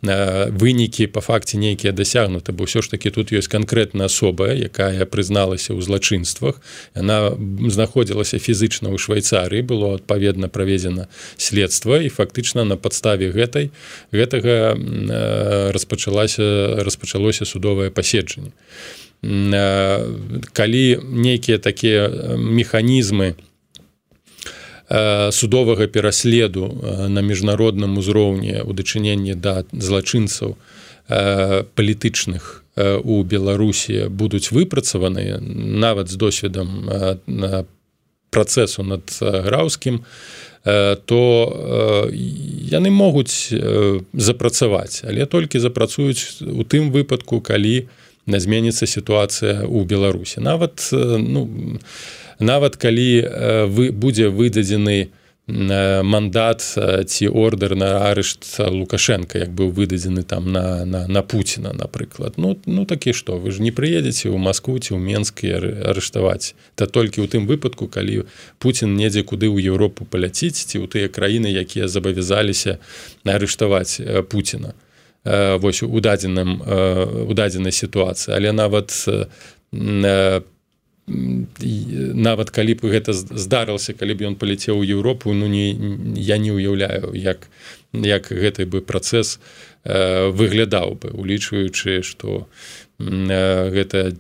вынікі 0.03 1.07
по 1.09 1.21
факце 1.21 1.57
нейкія 1.57 1.93
дасягнуты 1.93 2.53
бо 2.53 2.69
ўсё 2.69 2.83
ж 2.85 2.91
таки 2.93 3.11
тут 3.11 3.33
ёсць 3.33 3.49
канкрэтная 3.49 4.13
асоба 4.13 4.53
якая 4.53 5.09
прызналася 5.09 5.73
ў 5.73 5.81
злачынствах 5.81 6.61
яна 6.93 7.33
знаходзілася 7.73 8.37
фізычна 8.37 8.93
ў 8.93 9.01
швейцарыі 9.01 9.65
было 9.65 9.97
адпаведна 9.97 10.53
праведзена 10.53 11.09
следства 11.41 11.97
і 11.97 12.13
фактычна 12.13 12.69
на 12.69 12.77
падставе 12.77 13.33
гэтай 13.33 13.73
гэтага 14.13 14.77
распачалася 15.73 16.85
распачалося 16.85 17.49
судовае 17.49 17.89
пасе 17.91 18.18
паседжанні 18.19 18.53
калі 20.53 20.99
нейкія 21.03 21.59
такія 21.59 22.09
механізмы 22.39 23.35
судовага 25.31 25.87
пераследу 25.87 26.71
на 27.11 27.21
міжнародным 27.21 27.99
узроўні 27.99 28.63
ў 28.63 28.71
дачыненні 28.79 29.35
да 29.35 29.67
злачынцаў 29.73 30.55
палітычных 31.75 32.63
у 33.03 33.23
беларусі 33.27 34.07
будуць 34.07 34.55
выпрацаваныя 34.55 35.43
нават 35.43 36.09
з 36.09 36.15
досведам 36.15 36.87
працэсу 38.31 38.87
над 38.87 39.03
граўскім 39.21 40.07
то 41.11 41.21
яны 42.71 42.91
могуць 42.91 43.51
запрацаваць. 44.13 45.03
Але 45.03 45.27
толькі 45.27 45.59
запрацуюць 45.59 46.45
у 46.45 46.63
тым 46.63 46.91
выпадку 46.95 47.41
калі 47.41 47.89
у 47.89 48.08
зменіцца 48.37 48.85
сітуацыя 48.85 49.65
ў 49.65 49.89
беларусі 49.89 50.45
нават 50.45 50.93
ну 50.93 51.49
нават 52.39 52.77
калі 52.77 53.09
вы 53.73 53.89
будзе 53.91 54.29
выдадзены 54.29 55.09
мандат 55.49 56.61
ці 57.09 57.29
ордер 57.29 57.75
на 57.77 58.11
арышт 58.11 58.45
лукашенко 58.61 59.39
як 59.39 59.49
быў 59.49 59.73
выдадзены 59.73 60.23
там 60.23 60.53
на 60.53 60.85
на, 60.85 61.09
на 61.09 61.23
пуціна 61.23 61.73
напрыклад. 61.73 62.35
Ну 62.37 62.59
ну 62.67 62.85
такі 62.85 63.13
што 63.13 63.39
вы 63.39 63.51
ж 63.51 63.63
не 63.65 63.73
прыедзеце 63.73 64.29
ў 64.29 64.37
москву 64.37 64.77
ці 64.77 64.93
ў 64.93 65.01
менскі 65.01 65.49
арыштаваць 65.89 66.53
та 66.77 66.85
толькі 66.85 67.25
ў 67.25 67.33
тым 67.33 67.49
выпадку 67.49 67.89
калі 67.89 68.29
Пуін 68.61 68.93
недзе 69.01 69.25
куды 69.25 69.49
ў 69.49 69.73
Еўропу 69.73 70.05
паляціць 70.05 70.69
ці 70.69 70.85
ў 70.85 70.87
тыя 70.87 71.09
краіны 71.09 71.49
якія 71.49 71.89
забавязаліся 71.89 72.77
арыштаваць 73.25 74.05
Пуціна 74.29 74.77
вось 75.61 75.83
у 75.83 76.01
дадзеным 76.01 76.63
у 77.29 77.33
дадзенай 77.35 77.73
сітуацыі. 77.73 78.35
Але 78.35 78.53
нават 78.53 78.93
нават 81.09 82.51
калі 82.53 82.75
б 82.77 82.91
гэта 82.93 83.13
здарылася 83.17 83.97
калі 83.97 84.15
б 84.15 84.29
ён 84.29 84.35
паляцеў 84.37 84.79
у 84.81 84.85
Еўропу 84.85 85.33
ну 85.33 85.49
не 85.49 85.73
я 86.21 86.37
не 86.37 86.53
ўяўляю 86.53 87.17
як 87.17 87.49
як 87.93 88.29
гэты 88.29 88.69
бы 88.69 88.85
працэс 88.85 89.41
выглядаў 89.85 91.01
бы 91.01 91.09
улічваючы 91.17 92.05
што 92.05 92.47
гэта 92.99 94.13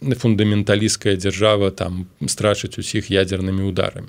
фундаменталісцкая 0.00 1.16
дзяржава 1.20 1.70
там 1.70 2.06
страчыць 2.24 2.78
усіх 2.78 3.10
ядзернымі 3.10 3.66
ударамі. 3.68 4.08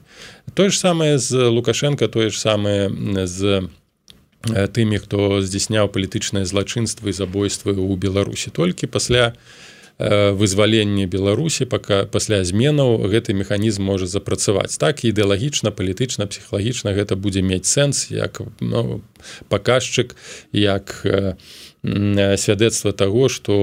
Тое 0.54 0.70
ж 0.70 0.80
самае 0.80 1.18
з 1.18 1.50
лукашенко 1.50 2.08
тое 2.08 2.30
ж 2.30 2.40
самае 2.40 2.88
з 3.28 3.68
тымі 4.48 4.98
хто 5.04 5.42
здзяйсняў 5.42 5.92
палітычнае 5.92 6.46
злачынства 6.46 7.10
і 7.10 7.16
забойствы 7.16 7.76
ў 7.76 7.96
беларусі. 7.98 8.52
Толькі 8.52 8.88
пасля 8.88 9.34
вызвалення 10.00 11.08
беларусі 11.08 11.66
пока 11.66 12.06
пасля 12.06 12.44
зменаў 12.46 13.10
гэты 13.10 13.34
механізм 13.34 13.82
можа 13.82 14.06
запрацаваць. 14.06 14.78
Так 14.78 15.02
ідэалагічна 15.02 15.74
палітычна 15.74 16.30
псіхалагічна 16.30 16.94
гэта 16.94 17.18
будзе 17.18 17.42
мець 17.42 17.66
сэнс 17.66 18.14
як 18.14 18.38
ну, 18.62 19.02
паказчык 19.50 20.14
як 20.54 21.02
свядоцтва 21.82 22.94
таго 22.94 23.26
што 23.26 23.54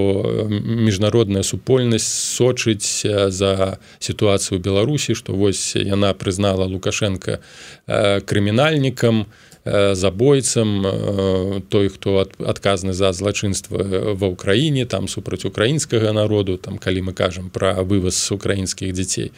міжнародная 0.51 1.47
супольнасць 1.47 2.11
сочыць 2.11 3.07
за 3.31 3.79
сітуацыю 4.03 4.59
беларусі 4.59 5.15
што 5.15 5.39
вось 5.39 5.79
яна 5.79 6.19
прызнала 6.19 6.67
лукашенко 6.67 7.39
крымінальнікам. 7.87 9.23
то 9.23 9.31
Э, 9.31 9.54
забойцам 9.65 10.87
э, 10.87 11.61
той 11.69 11.89
хто 11.89 12.29
адказны 12.39 12.93
за 12.93 13.13
злачынства 13.13 13.81
ва 14.13 14.29
ўкраіне 14.29 14.85
там 14.85 15.09
супраць 15.09 15.49
украінскага 15.49 16.13
народу 16.13 16.61
там 16.61 16.77
калі 16.77 17.09
мы 17.09 17.13
кажам 17.17 17.49
пра 17.49 17.81
вываз 17.81 18.21
украінскіх 18.29 18.93
дзяцей. 18.93 19.33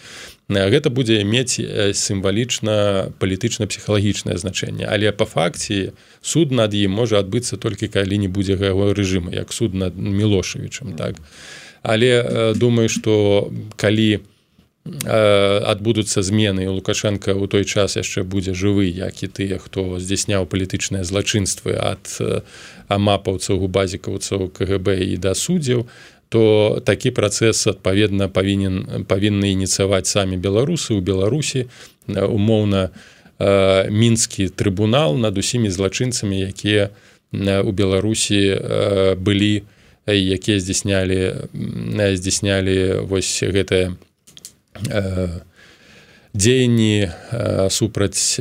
Э, 0.51 0.67
гэта 0.67 0.91
будзе 0.91 1.23
мець 1.23 1.63
сімвалічна 1.95 3.15
палітычна-псіхалагічнае 3.23 4.35
значэнне. 4.35 4.91
Але 4.91 5.15
по 5.15 5.31
факце 5.31 5.95
суд 6.23 6.51
над 6.51 6.75
ім 6.75 6.91
можа 6.91 7.23
адбыцца 7.23 7.55
толькі 7.55 7.87
калі 7.87 8.19
не 8.19 8.29
будзе 8.29 8.59
яго 8.59 8.91
рэжыма 8.99 9.31
як 9.31 9.55
суд 9.55 9.79
над 9.79 9.95
мілошавічым 9.95 10.99
так. 10.99 11.23
Але 11.87 12.53
думаю 12.59 12.89
что 12.91 13.47
калі 13.79 14.19
у 14.19 14.36
адбудуцца 15.07 16.23
змены 16.23 16.69
у 16.69 16.79
лукашенко 16.79 17.35
ў 17.35 17.47
той 17.51 17.65
час 17.65 17.97
яшчэ 17.97 18.23
будзе 18.23 18.55
жывы 18.55 18.87
як 18.87 19.23
і 19.23 19.29
тыя 19.29 19.59
хто 19.59 19.99
здзяйсняў 19.99 20.47
палітычныя 20.47 21.03
злачынствы 21.03 21.75
ад 21.75 22.07
амапаўцаў 22.89 23.59
губазікаўцаў 23.63 24.51
кгб 24.55 24.97
і 25.03 25.17
да 25.19 25.35
суддзяў 25.35 25.87
то 26.29 26.83
такі 26.85 27.11
працэс 27.11 27.67
адпаведна 27.71 28.29
павінен 28.29 29.07
павінны 29.07 29.55
ініцыяваць 29.55 30.11
самі 30.11 30.39
беларусы 30.39 30.95
ў 30.95 31.01
беларусі 31.03 31.67
умоўна 32.09 32.91
мінскі 33.91 34.49
трыбунал 34.49 35.19
над 35.19 35.39
усімі 35.39 35.71
злачынцамі 35.71 36.41
якія 36.51 36.91
у 37.37 37.71
беларусі 37.71 38.41
былі 39.19 39.67
якія 40.07 40.59
здзяйснялі 40.63 41.51
здзяйснялі 42.17 43.07
вось 43.11 43.43
гэтае 43.43 43.99
дзеянні 46.37 47.09
супраць 47.73 48.37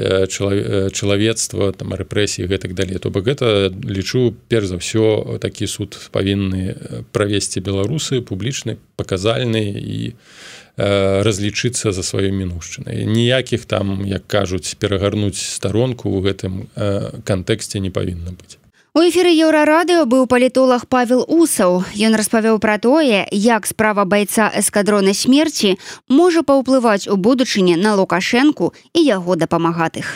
чалавецтва 0.92 1.72
там 1.72 1.96
рэпрэсіі 1.96 2.50
гэтак 2.52 2.76
далей. 2.76 3.00
То 3.00 3.10
бок 3.10 3.24
гэта 3.24 3.72
лічу 3.72 4.36
перш 4.52 4.68
за 4.68 4.78
ўсё 4.84 5.40
такі 5.40 5.68
суд 5.68 5.96
павінны 6.12 6.76
правесці 7.16 7.64
беларусы 7.64 8.20
публічны 8.20 8.76
паказальны 9.00 9.64
і 9.72 10.14
разлічыцца 10.76 11.96
за 11.96 12.04
сваёй 12.04 12.36
мінушчынай. 12.36 13.08
Ніякіх 13.08 13.64
там 13.64 14.04
як 14.04 14.28
кажуць 14.28 14.76
перагарнуць 14.76 15.40
старонку 15.40 16.12
ў 16.12 16.20
гэтым 16.20 16.54
кантэксце 17.24 17.80
не 17.80 17.96
павінна 17.96 18.36
быць 18.36 18.60
У 18.96 19.02
эфіры 19.04 19.28
еўрарадыо 19.28 20.06
быў 20.08 20.24
палітолог 20.24 20.86
Павел 20.88 21.26
Усаў. 21.28 21.84
Ён 22.00 22.16
распавёў 22.16 22.62
пра 22.64 22.78
тое, 22.80 23.28
як 23.28 23.68
справа 23.68 24.06
байца 24.08 24.48
эскадрона 24.56 25.12
смерці 25.12 25.76
можа 26.08 26.48
паўплываць 26.48 27.12
у 27.12 27.20
будучыні 27.20 27.76
на 27.76 28.00
лукашэнку 28.00 28.72
і 28.96 29.04
яго 29.04 29.36
дапамагатых. 29.36 30.16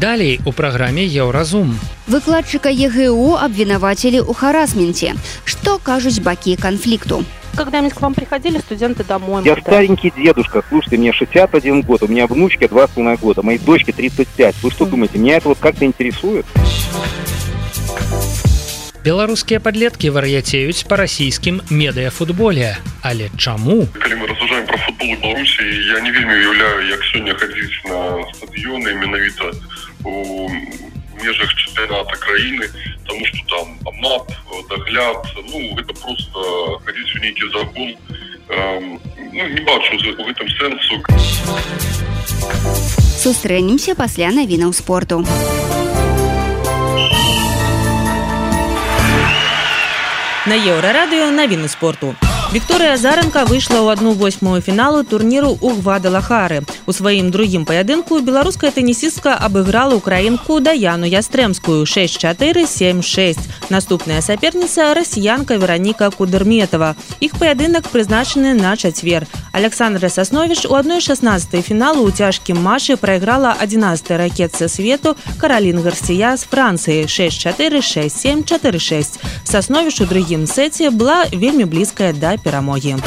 Далей 0.00 0.40
у 0.44 0.52
праграме 0.52 1.06
еўразум. 1.06 1.78
Выкладчыка 2.08 2.68
ЕГУ 2.68 3.38
абвінавацілі 3.38 4.20
ў 4.26 4.32
харасменце. 4.34 5.14
Што 5.44 5.78
кажуць 5.78 6.18
бакі 6.18 6.56
канфлікту? 6.56 7.24
когда-нибудь 7.54 7.94
к 7.94 8.00
вам 8.00 8.14
приходили 8.14 8.58
студенты 8.58 9.04
домой? 9.04 9.42
Я 9.44 9.56
старенький 9.56 10.12
дедушка, 10.16 10.62
слушайте, 10.68 10.98
мне 10.98 11.12
61 11.12 11.82
год, 11.82 12.02
у 12.02 12.08
меня 12.08 12.26
внучке 12.26 12.66
2,5 12.66 13.20
года, 13.20 13.42
моей 13.42 13.58
дочке 13.58 13.92
35. 13.92 14.56
Вы 14.62 14.70
что 14.70 14.86
думаете, 14.86 15.18
меня 15.18 15.36
это 15.36 15.48
вот 15.48 15.58
как-то 15.58 15.84
интересует? 15.84 16.46
Беларускія 19.04 19.60
падлеткі 19.60 20.08
вар'яцеюць 20.16 20.88
па 20.88 20.96
расійскім 20.96 21.60
медыяфутболе 21.68 22.76
але 23.04 23.28
чаму 23.36 23.84
калі 24.00 24.16
мы 24.16 24.26
рассуждаем 24.32 24.64
про 24.64 24.78
футбол 24.80 25.12
беларусі 25.20 25.60
я 25.92 26.00
не 26.00 26.10
вельмі 26.10 26.32
уяўляю 26.40 26.88
як 26.88 27.04
сёння 27.12 27.36
хадзіць 27.36 27.84
на 27.84 28.24
стадыёны 28.32 28.96
менавіта 28.96 29.52
у 30.08 30.48
межах 31.20 31.52
чэмпіоната 31.52 32.16
краіны 32.16 32.64
тому 33.04 33.26
что 33.26 33.40
там 33.52 33.66
мап 34.00 34.32
догляд 34.72 35.20
ну 35.52 35.76
это 35.76 35.92
просто 36.00 36.80
ходить 36.84 37.12
у 37.16 37.18
нейкі 37.20 37.44
закон 37.52 37.88
эм, 38.48 39.00
ну, 39.32 39.48
не 39.52 39.60
бачу 39.68 40.00
в 40.00 40.28
этом 40.32 40.48
сэнсу 40.56 41.04
сустрэнемся 43.20 43.94
пасля 43.94 44.32
навінаў 44.32 44.72
спорту 44.72 45.24
на 50.48 50.54
еўрарадыё 50.54 51.30
навіны 51.30 51.68
спорту 51.68 52.14
Вікторыя 52.54 52.94
Заранка 52.96 53.44
выйшла 53.50 53.82
ў 53.82 53.98
одну 53.98 54.14
восьмую 54.14 54.62
фіналу 54.62 55.02
турніру 55.02 55.58
ў 55.58 55.74
Гвадалахары. 55.82 56.62
У 56.86 56.94
сваім 56.94 57.34
другім 57.34 57.66
паядынку 57.66 58.22
беларуская 58.22 58.70
тэнісістка 58.70 59.34
абыграла 59.34 59.98
украінку 59.98 60.62
Даяну 60.62 61.02
Ястрэмскую 61.02 61.82
6476. 61.82 63.42
Наступная 63.74 64.22
саперніца 64.22 64.94
расіянка 64.94 65.58
Вераніка 65.58 66.14
Кудырметова. 66.14 66.94
Іх 67.18 67.34
паядынак 67.42 67.90
прызначаны 67.90 68.54
на 68.54 68.78
чацвер. 68.78 69.26
Александра 69.50 70.06
Сасновіч 70.08 70.70
у 70.70 70.78
адной 70.78 71.02
16 71.02 71.58
фіналу 71.58 72.06
ў 72.06 72.14
цяжкім 72.14 72.62
машы 72.62 72.94
прайграла 72.94 73.58
11 73.58 74.14
ракетцы 74.14 74.70
свету 74.70 75.18
Каралін 75.42 75.82
Гарсія 75.82 76.38
з 76.38 76.46
Францыі 76.46 77.10
646746. 77.10 79.18
Сасновіч 79.42 80.00
у 80.00 80.06
другім 80.06 80.37
сэце 80.47 80.91
была 80.91 81.25
вельмі 81.31 81.65
блізкая 81.65 82.13
да 82.13 82.37
перамогі. 82.37 82.97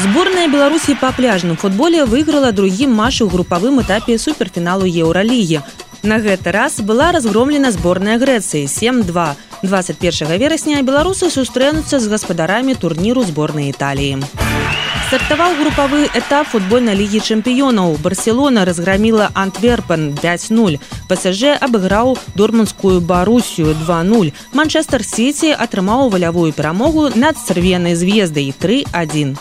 Зборная 0.00 0.48
Беларусі 0.48 0.96
па 1.00 1.12
пляжным 1.12 1.56
футболе 1.56 2.04
выйграла 2.04 2.52
другім 2.52 2.92
матч 2.92 3.22
у 3.22 3.28
групавым 3.28 3.80
этапе 3.80 4.18
суперфіналу 4.18 4.86
еўралігі. 4.86 5.60
На 6.02 6.18
гэты 6.18 6.52
раз 6.52 6.80
была 6.80 7.12
разгромлена 7.12 7.72
зборная 7.72 8.18
Грэцыі 8.18 8.66
7-2. 8.70 9.34
21 9.62 10.38
верасня 10.38 10.82
беларусы 10.82 11.30
сустрэнуцца 11.30 11.98
з 11.98 12.06
гаспадарамі 12.12 12.74
турніру 12.74 13.24
зборнай 13.24 13.70
Італіі. 13.70 14.22
Стартаваў 15.11 15.57
групавы 15.59 16.07
этап 16.15 16.47
футбольнай 16.47 16.95
лігі 16.95 17.19
чэмпіёнаў. 17.19 17.99
Барселона 17.99 18.63
разграміла 18.63 19.27
Антверпен 19.35 20.15
5-0. 20.15 20.79
ПСЖ 21.11 21.59
абыграў 21.59 22.15
дорманскую 22.35 23.01
барусію 23.01 23.75
2-0. 23.83 24.31
Манчестер 24.53 25.03
Сіці 25.03 25.51
атрымаў 25.51 26.07
валявую 26.09 26.53
перамогу 26.55 27.09
над 27.15 27.35
цырвенай 27.35 27.95
звездай 27.95 28.55
3-1. 28.55 29.35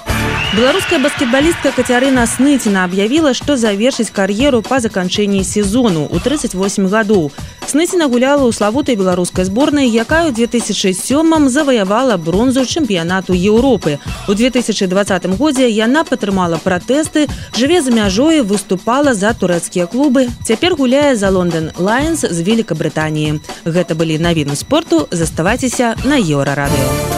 Беларуская 0.56 0.98
баскетбалістка 0.98 1.70
Кацярына 1.70 2.26
Сныціна 2.26 2.82
аб'явіла, 2.82 3.30
што 3.38 3.54
завершыць 3.54 4.10
кар'еру 4.10 4.66
па 4.66 4.82
заканчэнні 4.82 5.46
сезону 5.46 6.10
ў 6.10 6.18
38 6.18 6.90
гадоў. 6.90 7.30
Сныціна 7.65 8.05
гуляла 8.05 8.45
ў 8.45 8.53
славутай 8.53 8.95
беларускай 8.95 9.45
зборнай, 9.49 9.89
якая 9.89 10.29
ў 10.29 10.37
2007 10.37 11.49
заваявала 11.49 12.15
бронзу 12.17 12.61
чэмпіянату 12.61 13.33
Еўропы. 13.33 13.97
У 14.29 14.33
2020 14.37 15.25
годзе 15.37 15.65
яна 15.69 16.05
падтрымала 16.05 16.61
пратэсты, 16.61 17.25
жыве 17.57 17.81
за 17.81 17.89
мяжой 17.89 18.45
выступала 18.45 19.17
за 19.17 19.33
турэцкія 19.33 19.89
клубы. 19.89 20.29
Цяпер 20.45 20.77
гуляе 20.77 21.17
за 21.17 21.33
London 21.33 21.73
Lions 21.77 22.21
з 22.21 22.39
Великабрытаніі. 22.45 23.41
Гэта 23.65 23.97
былі 23.97 24.21
навіны 24.21 24.55
спорту, 24.55 25.09
заставайцеся 25.11 25.97
на 26.05 26.21
еўрарадыё. 26.21 27.15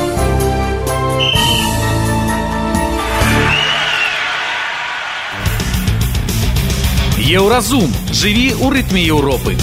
Еўразум 7.27 7.91
жыві 8.15 8.55
ў 8.55 8.71
рытме 8.71 9.03
Еўропы. 9.03 9.59